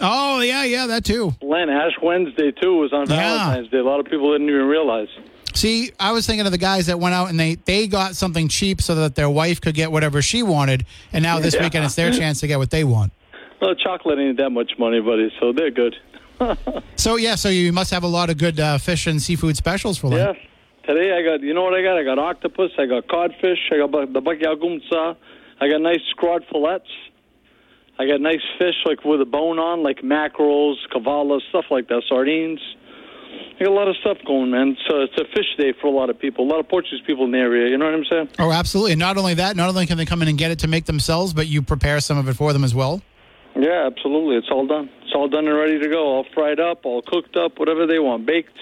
Oh 0.00 0.40
yeah, 0.40 0.64
yeah, 0.64 0.86
that 0.86 1.04
too. 1.04 1.32
Lent. 1.42 1.70
Ash 1.70 1.92
Wednesday 2.02 2.50
too 2.52 2.76
was 2.78 2.92
on 2.92 3.08
Yeah. 3.08 3.16
Valentine's 3.16 3.68
Day. 3.70 3.78
A 3.78 3.84
lot 3.84 4.00
of 4.00 4.06
people 4.06 4.32
didn't 4.32 4.48
even 4.48 4.66
realize. 4.66 5.08
See, 5.54 5.92
I 6.00 6.12
was 6.12 6.26
thinking 6.26 6.46
of 6.46 6.52
the 6.52 6.58
guys 6.58 6.86
that 6.86 6.98
went 6.98 7.14
out 7.14 7.28
and 7.28 7.38
they 7.38 7.56
they 7.56 7.86
got 7.86 8.16
something 8.16 8.48
cheap 8.48 8.80
so 8.80 8.94
that 8.96 9.14
their 9.14 9.28
wife 9.30 9.60
could 9.60 9.74
get 9.74 9.92
whatever 9.92 10.22
she 10.22 10.42
wanted, 10.42 10.86
and 11.12 11.22
now 11.22 11.38
this 11.40 11.54
Yeah. 11.54 11.62
weekend 11.62 11.84
it's 11.84 11.94
their 11.94 12.10
chance 12.10 12.40
to 12.40 12.46
get 12.46 12.58
what 12.58 12.70
they 12.70 12.84
want. 12.84 13.12
Well, 13.60 13.74
chocolate 13.74 14.18
ain't 14.18 14.38
that 14.38 14.50
much 14.50 14.72
money, 14.78 15.00
buddy. 15.00 15.32
So 15.40 15.52
they're 15.52 15.70
good. 15.70 15.96
So 16.96 17.16
yeah, 17.16 17.34
so 17.36 17.48
you 17.48 17.72
must 17.72 17.90
have 17.92 18.02
a 18.04 18.08
lot 18.08 18.30
of 18.30 18.38
good 18.38 18.58
uh, 18.60 18.78
fish 18.78 19.06
and 19.06 19.20
seafood 19.20 19.56
specials 19.56 19.98
for 19.98 20.08
Lent. 20.08 20.36
Yeah. 20.38 20.42
Today 20.86 21.16
I 21.16 21.22
got. 21.22 21.40
You 21.42 21.52
know 21.54 21.62
what 21.62 21.74
I 21.74 21.82
got? 21.82 21.96
I 21.98 22.02
got 22.04 22.18
octopus. 22.18 22.70
I 22.78 22.86
got 22.86 23.06
codfish. 23.08 23.58
I 23.72 23.76
got 23.76 23.90
the 24.12 24.20
bakyagumsa. 24.20 25.16
I 25.62 25.68
got 25.68 25.80
nice 25.80 26.00
scrod 26.16 26.40
fillets. 26.50 26.88
I 27.96 28.06
got 28.08 28.20
nice 28.20 28.42
fish 28.58 28.74
like 28.84 29.04
with 29.04 29.20
a 29.20 29.24
bone 29.24 29.60
on, 29.60 29.84
like 29.84 30.02
mackerels, 30.02 30.84
cavallas, 30.90 31.44
stuff 31.50 31.66
like 31.70 31.86
that, 31.86 32.02
sardines. 32.08 32.58
I 33.54 33.62
got 33.62 33.70
a 33.70 33.72
lot 33.72 33.86
of 33.86 33.94
stuff 33.98 34.18
going, 34.26 34.50
man. 34.50 34.76
So 34.88 35.02
it's 35.02 35.16
a 35.20 35.24
fish 35.32 35.46
day 35.56 35.72
for 35.80 35.86
a 35.86 35.90
lot 35.90 36.10
of 36.10 36.18
people. 36.18 36.44
A 36.44 36.50
lot 36.50 36.58
of 36.58 36.68
Portuguese 36.68 37.00
people 37.06 37.26
in 37.26 37.30
the 37.30 37.38
area. 37.38 37.70
You 37.70 37.78
know 37.78 37.84
what 37.84 37.94
I'm 37.94 38.04
saying? 38.10 38.28
Oh, 38.40 38.50
absolutely. 38.50 38.92
And 38.92 38.98
not 38.98 39.16
only 39.16 39.34
that, 39.34 39.54
not 39.54 39.68
only 39.68 39.86
can 39.86 39.98
they 39.98 40.04
come 40.04 40.20
in 40.20 40.26
and 40.26 40.36
get 40.36 40.50
it 40.50 40.58
to 40.60 40.68
make 40.68 40.86
themselves, 40.86 41.32
but 41.32 41.46
you 41.46 41.62
prepare 41.62 42.00
some 42.00 42.18
of 42.18 42.28
it 42.28 42.34
for 42.34 42.52
them 42.52 42.64
as 42.64 42.74
well. 42.74 43.00
Yeah, 43.54 43.86
absolutely. 43.86 44.38
It's 44.38 44.48
all 44.50 44.66
done. 44.66 44.90
It's 45.02 45.12
all 45.14 45.28
done 45.28 45.46
and 45.46 45.56
ready 45.56 45.78
to 45.78 45.88
go. 45.88 46.02
All 46.02 46.26
fried 46.34 46.58
up, 46.58 46.84
all 46.84 47.02
cooked 47.02 47.36
up, 47.36 47.60
whatever 47.60 47.86
they 47.86 48.00
want, 48.00 48.26
baked, 48.26 48.58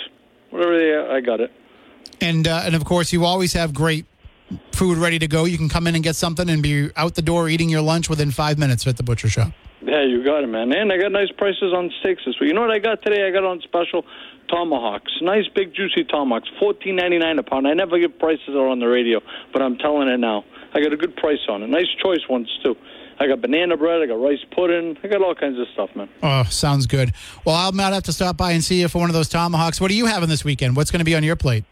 whatever 0.50 0.76
they. 0.76 1.14
I 1.14 1.22
got 1.22 1.40
it. 1.40 1.50
And 2.20 2.46
uh, 2.46 2.64
and 2.66 2.74
of 2.74 2.84
course, 2.84 3.10
you 3.10 3.24
always 3.24 3.54
have 3.54 3.72
great 3.72 4.04
food 4.72 4.98
ready 4.98 5.18
to 5.18 5.28
go. 5.28 5.44
You 5.44 5.58
can 5.58 5.68
come 5.68 5.86
in 5.86 5.94
and 5.94 6.02
get 6.02 6.16
something 6.16 6.48
and 6.48 6.62
be 6.62 6.90
out 6.96 7.14
the 7.14 7.22
door 7.22 7.48
eating 7.48 7.68
your 7.68 7.82
lunch 7.82 8.08
within 8.08 8.30
five 8.30 8.58
minutes 8.58 8.86
at 8.86 8.96
the 8.96 9.02
butcher 9.02 9.28
shop. 9.28 9.52
Yeah, 9.82 10.02
you 10.02 10.22
got 10.24 10.44
it, 10.44 10.48
man. 10.48 10.72
And 10.72 10.92
I 10.92 10.98
got 10.98 11.10
nice 11.12 11.30
prices 11.36 11.72
on 11.72 11.90
steaks 12.00 12.22
this 12.26 12.38
week. 12.40 12.48
You 12.48 12.54
know 12.54 12.60
what 12.60 12.70
I 12.70 12.78
got 12.78 13.02
today? 13.02 13.26
I 13.26 13.30
got 13.30 13.44
on 13.44 13.60
special 13.62 14.04
tomahawks. 14.48 15.10
Nice 15.22 15.48
big 15.54 15.74
juicy 15.74 16.04
tomahawks, 16.04 16.48
fourteen 16.58 16.96
ninety 16.96 17.18
nine 17.18 17.38
a 17.38 17.42
pound. 17.42 17.66
I 17.66 17.72
never 17.72 17.98
give 17.98 18.18
prices 18.18 18.50
out 18.50 18.68
on 18.68 18.78
the 18.78 18.86
radio, 18.88 19.20
but 19.52 19.62
I'm 19.62 19.78
telling 19.78 20.08
it 20.08 20.18
now. 20.18 20.44
I 20.74 20.80
got 20.80 20.92
a 20.92 20.96
good 20.96 21.16
price 21.16 21.40
on 21.48 21.62
it. 21.62 21.68
Nice 21.68 21.88
choice 22.02 22.20
ones 22.28 22.48
too. 22.62 22.76
I 23.18 23.26
got 23.26 23.40
banana 23.40 23.76
bread. 23.76 24.02
I 24.02 24.06
got 24.06 24.20
rice 24.20 24.44
pudding. 24.50 24.96
I 25.02 25.08
got 25.08 25.22
all 25.22 25.34
kinds 25.34 25.58
of 25.58 25.66
stuff, 25.72 25.90
man. 25.94 26.08
Oh, 26.22 26.44
sounds 26.44 26.86
good. 26.86 27.12
Well, 27.44 27.54
I 27.54 27.70
might 27.70 27.92
have 27.92 28.04
to 28.04 28.12
stop 28.12 28.36
by 28.36 28.52
and 28.52 28.62
see 28.62 28.80
you 28.80 28.88
for 28.88 28.98
one 28.98 29.10
of 29.10 29.14
those 29.14 29.28
tomahawks. 29.28 29.80
What 29.80 29.90
are 29.90 29.94
you 29.94 30.06
having 30.06 30.28
this 30.28 30.44
weekend? 30.44 30.76
What's 30.76 30.90
going 30.90 31.00
to 31.00 31.04
be 31.04 31.14
on 31.14 31.22
your 31.22 31.36
plate? 31.36 31.64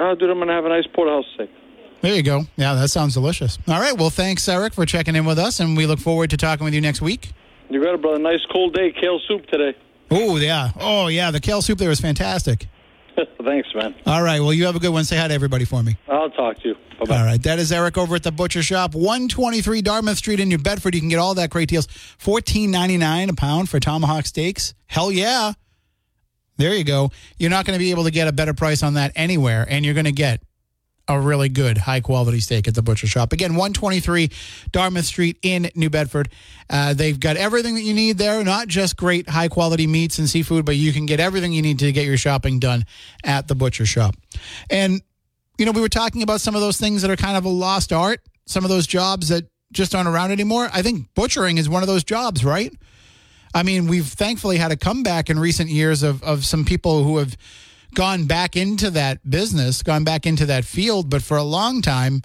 Oh, 0.00 0.14
dude, 0.14 0.30
I'm 0.30 0.38
gonna 0.38 0.52
have 0.52 0.64
a 0.64 0.68
nice 0.68 0.86
porterhouse 0.94 1.26
steak. 1.34 1.50
There 2.02 2.14
you 2.14 2.22
go. 2.22 2.44
Yeah, 2.56 2.74
that 2.74 2.88
sounds 2.88 3.14
delicious. 3.14 3.58
All 3.68 3.80
right. 3.80 3.96
Well, 3.96 4.10
thanks, 4.10 4.48
Eric, 4.48 4.72
for 4.74 4.86
checking 4.86 5.16
in 5.16 5.24
with 5.24 5.38
us, 5.38 5.60
and 5.60 5.76
we 5.76 5.86
look 5.86 5.98
forward 5.98 6.30
to 6.30 6.36
talking 6.36 6.64
with 6.64 6.72
you 6.74 6.80
next 6.80 7.02
week. 7.02 7.32
You 7.68 7.82
got 7.82 7.94
it, 7.94 8.02
brother. 8.02 8.18
Nice 8.18 8.40
cold 8.50 8.74
day. 8.74 8.92
Kale 8.92 9.20
soup 9.28 9.46
today. 9.46 9.76
Oh, 10.10 10.36
yeah. 10.36 10.70
Oh, 10.80 11.06
yeah. 11.08 11.30
The 11.30 11.40
kale 11.40 11.62
soup 11.62 11.78
there 11.78 11.88
was 11.88 12.00
fantastic. 12.00 12.66
Thanks, 13.44 13.68
man. 13.74 13.94
All 14.06 14.22
right. 14.22 14.40
Well, 14.40 14.52
you 14.52 14.66
have 14.66 14.74
a 14.76 14.80
good 14.80 14.92
one. 14.92 15.04
Say 15.04 15.16
hi 15.16 15.28
to 15.28 15.34
everybody 15.34 15.64
for 15.64 15.82
me. 15.82 15.96
I'll 16.08 16.30
talk 16.30 16.58
to 16.62 16.68
you. 16.68 16.74
Bye-bye. 16.98 17.16
All 17.16 17.24
right. 17.24 17.42
That 17.42 17.58
is 17.58 17.70
Eric 17.70 17.96
over 17.96 18.16
at 18.16 18.22
the 18.22 18.32
Butcher 18.32 18.62
Shop, 18.62 18.94
123 18.94 19.82
Dartmouth 19.82 20.18
Street 20.18 20.40
in 20.40 20.48
New 20.48 20.58
Bedford. 20.58 20.94
You 20.94 21.00
can 21.00 21.10
get 21.10 21.18
all 21.18 21.34
that 21.34 21.50
great 21.50 21.68
deals. 21.68 21.86
$14.99 21.86 23.30
a 23.30 23.34
pound 23.34 23.68
for 23.68 23.78
tomahawk 23.78 24.26
steaks. 24.26 24.74
Hell 24.86 25.12
yeah. 25.12 25.52
There 26.56 26.74
you 26.74 26.84
go. 26.84 27.10
You're 27.38 27.50
not 27.50 27.64
going 27.66 27.78
to 27.78 27.82
be 27.82 27.90
able 27.90 28.04
to 28.04 28.10
get 28.10 28.26
a 28.26 28.32
better 28.32 28.52
price 28.52 28.82
on 28.82 28.94
that 28.94 29.12
anywhere, 29.14 29.64
and 29.68 29.84
you're 29.84 29.94
going 29.94 30.04
to 30.06 30.12
get 30.12 30.42
a 31.16 31.20
really 31.20 31.48
good 31.48 31.78
high 31.78 32.00
quality 32.00 32.40
steak 32.40 32.68
at 32.68 32.74
the 32.74 32.82
butcher 32.82 33.06
shop. 33.06 33.32
Again, 33.32 33.52
123 33.52 34.30
Dartmouth 34.72 35.04
Street 35.04 35.38
in 35.42 35.70
New 35.74 35.90
Bedford. 35.90 36.28
Uh, 36.68 36.94
they've 36.94 37.18
got 37.18 37.36
everything 37.36 37.74
that 37.74 37.82
you 37.82 37.94
need 37.94 38.18
there, 38.18 38.42
not 38.44 38.68
just 38.68 38.96
great 38.96 39.28
high 39.28 39.48
quality 39.48 39.86
meats 39.86 40.18
and 40.18 40.28
seafood, 40.28 40.64
but 40.64 40.76
you 40.76 40.92
can 40.92 41.06
get 41.06 41.20
everything 41.20 41.52
you 41.52 41.62
need 41.62 41.78
to 41.80 41.92
get 41.92 42.06
your 42.06 42.16
shopping 42.16 42.58
done 42.58 42.84
at 43.24 43.48
the 43.48 43.54
butcher 43.54 43.86
shop. 43.86 44.14
And, 44.70 45.02
you 45.58 45.66
know, 45.66 45.72
we 45.72 45.80
were 45.80 45.88
talking 45.88 46.22
about 46.22 46.40
some 46.40 46.54
of 46.54 46.60
those 46.60 46.78
things 46.78 47.02
that 47.02 47.10
are 47.10 47.16
kind 47.16 47.36
of 47.36 47.44
a 47.44 47.48
lost 47.48 47.92
art, 47.92 48.20
some 48.46 48.64
of 48.64 48.70
those 48.70 48.86
jobs 48.86 49.28
that 49.28 49.48
just 49.72 49.94
aren't 49.94 50.08
around 50.08 50.32
anymore. 50.32 50.68
I 50.72 50.82
think 50.82 51.06
butchering 51.14 51.58
is 51.58 51.68
one 51.68 51.82
of 51.82 51.88
those 51.88 52.04
jobs, 52.04 52.44
right? 52.44 52.72
I 53.54 53.62
mean, 53.62 53.88
we've 53.88 54.06
thankfully 54.06 54.58
had 54.58 54.70
a 54.70 54.76
comeback 54.76 55.28
in 55.28 55.38
recent 55.38 55.70
years 55.70 56.02
of, 56.02 56.22
of 56.22 56.44
some 56.44 56.64
people 56.64 57.02
who 57.02 57.18
have 57.18 57.36
gone 57.94 58.26
back 58.26 58.56
into 58.56 58.90
that 58.90 59.28
business, 59.28 59.82
gone 59.82 60.04
back 60.04 60.26
into 60.26 60.46
that 60.46 60.64
field. 60.64 61.10
But 61.10 61.22
for 61.22 61.36
a 61.36 61.42
long 61.42 61.82
time, 61.82 62.22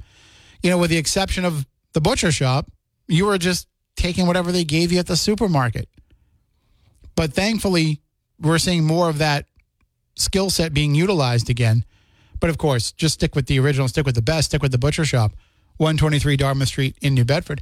you 0.62 0.70
know, 0.70 0.78
with 0.78 0.90
the 0.90 0.98
exception 0.98 1.46
of 1.46 1.66
the 1.94 2.02
butcher 2.02 2.32
shop, 2.32 2.72
you 3.08 3.26
were 3.26 3.38
just 3.38 3.68
taking 3.96 4.28
whatever 4.28 4.52
they 4.52 4.64
gave 4.64 4.92
you 4.92 5.00
at 5.00 5.08
the 5.08 5.18
supermarket. 5.18 5.88
But 7.16 7.34
thankfully, 7.34 8.02
we're 8.40 8.58
seeing 8.58 8.84
more 8.84 9.10
of 9.10 9.20
that 9.20 9.46
skill 10.16 10.50
set 10.50 10.74
being 10.74 10.96
utilized 10.96 11.50
again. 11.50 11.86
But 12.40 12.50
of 12.50 12.58
course, 12.58 12.92
just 12.92 13.16
stick 13.16 13.36
with 13.36 13.48
the 13.48 13.60
original, 13.60 13.88
stick 13.88 14.06
with 14.06 14.16
the 14.16 14.22
best, 14.22 14.50
stick 14.50 14.62
with 14.62 14.72
the 14.72 14.78
butcher 14.78 15.06
shop, 15.06 15.32
123 15.78 16.38
Dartmouth 16.38 16.68
Street 16.68 16.98
in 17.02 17.14
New 17.14 17.26
Bedford. 17.26 17.62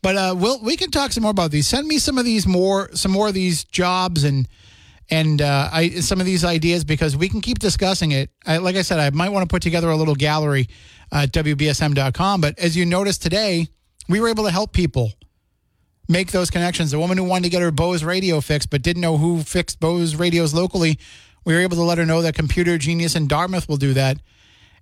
But 0.00 0.16
uh, 0.16 0.34
we'll 0.36 0.60
we 0.60 0.76
can 0.76 0.90
talk 0.90 1.12
some 1.12 1.22
more 1.22 1.30
about 1.30 1.50
these. 1.50 1.66
Send 1.66 1.86
me 1.86 1.98
some 1.98 2.18
of 2.18 2.24
these 2.24 2.46
more 2.46 2.90
some 2.94 3.10
more 3.10 3.28
of 3.28 3.34
these 3.34 3.64
jobs 3.64 4.24
and 4.24 4.48
and 5.10 5.40
uh, 5.40 5.70
I, 5.72 5.90
some 6.00 6.20
of 6.20 6.26
these 6.26 6.44
ideas 6.44 6.84
because 6.84 7.16
we 7.16 7.28
can 7.28 7.40
keep 7.40 7.58
discussing 7.58 8.12
it. 8.12 8.30
I, 8.46 8.58
like 8.58 8.76
I 8.76 8.82
said, 8.82 8.98
I 8.98 9.10
might 9.10 9.30
want 9.30 9.48
to 9.48 9.52
put 9.52 9.62
together 9.62 9.88
a 9.88 9.96
little 9.96 10.14
gallery 10.14 10.68
at 11.12 11.32
WBSM.com. 11.32 12.40
But 12.40 12.58
as 12.58 12.76
you 12.76 12.84
noticed 12.84 13.22
today, 13.22 13.68
we 14.08 14.20
were 14.20 14.28
able 14.28 14.44
to 14.44 14.50
help 14.50 14.72
people 14.72 15.12
make 16.08 16.30
those 16.32 16.50
connections. 16.50 16.90
The 16.90 16.98
woman 16.98 17.18
who 17.18 17.24
wanted 17.24 17.44
to 17.44 17.50
get 17.50 17.62
her 17.62 17.70
Bose 17.70 18.04
radio 18.04 18.40
fixed 18.40 18.70
but 18.70 18.82
didn't 18.82 19.02
know 19.02 19.16
who 19.16 19.42
fixed 19.42 19.80
Bose 19.80 20.14
radios 20.16 20.52
locally, 20.52 20.98
we 21.44 21.54
were 21.54 21.60
able 21.60 21.76
to 21.76 21.82
let 21.82 21.98
her 21.98 22.06
know 22.06 22.22
that 22.22 22.34
Computer 22.34 22.76
Genius 22.76 23.14
in 23.14 23.28
Dartmouth 23.28 23.68
will 23.68 23.76
do 23.76 23.94
that. 23.94 24.18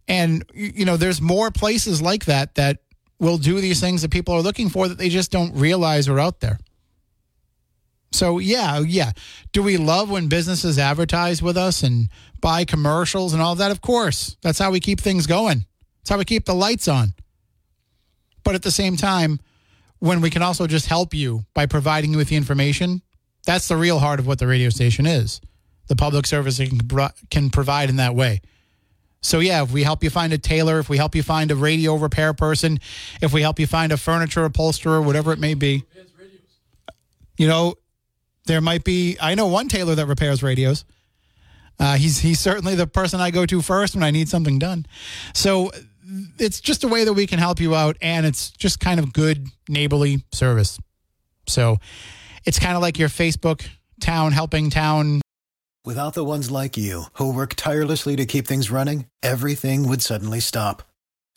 And, 0.08 0.44
you 0.54 0.84
know, 0.84 0.96
there's 0.96 1.20
more 1.20 1.50
places 1.50 2.00
like 2.00 2.26
that 2.26 2.54
that 2.56 2.78
will 3.18 3.38
do 3.38 3.60
these 3.60 3.80
things 3.80 4.02
that 4.02 4.10
people 4.10 4.34
are 4.34 4.40
looking 4.40 4.68
for 4.68 4.88
that 4.88 4.98
they 4.98 5.08
just 5.08 5.30
don't 5.30 5.54
realize 5.54 6.08
are 6.08 6.20
out 6.20 6.40
there. 6.40 6.58
So 8.16 8.38
yeah, 8.38 8.80
yeah. 8.80 9.12
Do 9.52 9.62
we 9.62 9.76
love 9.76 10.10
when 10.10 10.28
businesses 10.28 10.78
advertise 10.78 11.42
with 11.42 11.56
us 11.56 11.82
and 11.82 12.08
buy 12.40 12.64
commercials 12.64 13.34
and 13.34 13.42
all 13.42 13.54
that? 13.56 13.70
Of 13.70 13.80
course. 13.80 14.36
That's 14.42 14.58
how 14.58 14.70
we 14.70 14.80
keep 14.80 15.00
things 15.00 15.26
going. 15.26 15.66
That's 16.00 16.10
how 16.10 16.18
we 16.18 16.24
keep 16.24 16.46
the 16.46 16.54
lights 16.54 16.88
on. 16.88 17.14
But 18.42 18.54
at 18.54 18.62
the 18.62 18.70
same 18.70 18.96
time, 18.96 19.40
when 19.98 20.20
we 20.20 20.30
can 20.30 20.42
also 20.42 20.66
just 20.66 20.86
help 20.86 21.14
you 21.14 21.44
by 21.52 21.66
providing 21.66 22.12
you 22.12 22.16
with 22.16 22.28
the 22.28 22.36
information, 22.36 23.02
that's 23.44 23.68
the 23.68 23.76
real 23.76 23.98
heart 23.98 24.18
of 24.18 24.26
what 24.26 24.38
the 24.38 24.46
radio 24.46 24.70
station 24.70 25.04
is. 25.06 25.40
The 25.88 25.96
public 25.96 26.26
service 26.26 26.58
can, 26.58 26.80
can 27.30 27.50
provide 27.50 27.90
in 27.90 27.96
that 27.96 28.14
way. 28.14 28.40
So 29.20 29.40
yeah, 29.40 29.62
if 29.62 29.72
we 29.72 29.82
help 29.82 30.04
you 30.04 30.10
find 30.10 30.32
a 30.32 30.38
tailor, 30.38 30.78
if 30.78 30.88
we 30.88 30.96
help 30.96 31.14
you 31.14 31.22
find 31.22 31.50
a 31.50 31.56
radio 31.56 31.96
repair 31.96 32.32
person, 32.32 32.78
if 33.20 33.32
we 33.32 33.42
help 33.42 33.58
you 33.58 33.66
find 33.66 33.92
a 33.92 33.96
furniture 33.96 34.44
upholsterer, 34.44 35.02
whatever 35.02 35.32
it 35.32 35.38
may 35.38 35.54
be, 35.54 35.84
you 37.36 37.48
know, 37.48 37.74
there 38.47 38.61
might 38.61 38.84
be. 38.84 39.16
I 39.20 39.34
know 39.34 39.47
one 39.47 39.68
tailor 39.68 39.94
that 39.94 40.07
repairs 40.07 40.42
radios. 40.42 40.84
Uh, 41.78 41.97
he's 41.97 42.18
he's 42.18 42.40
certainly 42.40 42.74
the 42.74 42.86
person 42.86 43.20
I 43.20 43.30
go 43.30 43.44
to 43.47 43.61
first 43.61 43.94
when 43.94 44.03
I 44.03 44.11
need 44.11 44.28
something 44.28 44.59
done. 44.59 44.86
So 45.34 45.70
it's 46.38 46.61
just 46.61 46.84
a 46.84 46.88
way 46.88 47.05
that 47.05 47.12
we 47.12 47.26
can 47.26 47.38
help 47.38 47.61
you 47.61 47.74
out, 47.74 47.97
and 48.01 48.24
it's 48.24 48.51
just 48.51 48.80
kind 48.80 48.99
of 48.99 49.12
good 49.12 49.49
neighborly 49.68 50.24
service. 50.32 50.78
So 51.49 51.76
it's 52.44 52.59
kind 52.59 52.76
of 52.76 52.82
like 52.82 52.99
your 52.99 53.09
Facebook 53.09 53.66
town 54.01 54.32
helping 54.32 54.70
town. 54.70 55.20
Without 55.84 56.14
the 56.14 56.24
ones 56.24 56.51
like 56.51 56.76
you, 56.76 57.05
who 57.14 57.32
work 57.32 57.55
tirelessly 57.55 58.16
to 58.16 58.26
keep 58.26 58.47
things 58.47 58.70
running, 58.70 59.07
everything 59.22 59.88
would 59.88 60.03
suddenly 60.03 60.40
stop. 60.40 60.82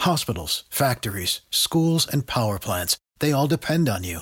Hospitals, 0.02 0.64
factories, 0.70 1.42
schools, 1.52 2.08
and 2.08 2.26
power 2.26 2.58
plants, 2.58 2.98
they 3.20 3.32
all 3.32 3.48
depend 3.48 3.90
on 3.90 4.04
you. 4.04 4.22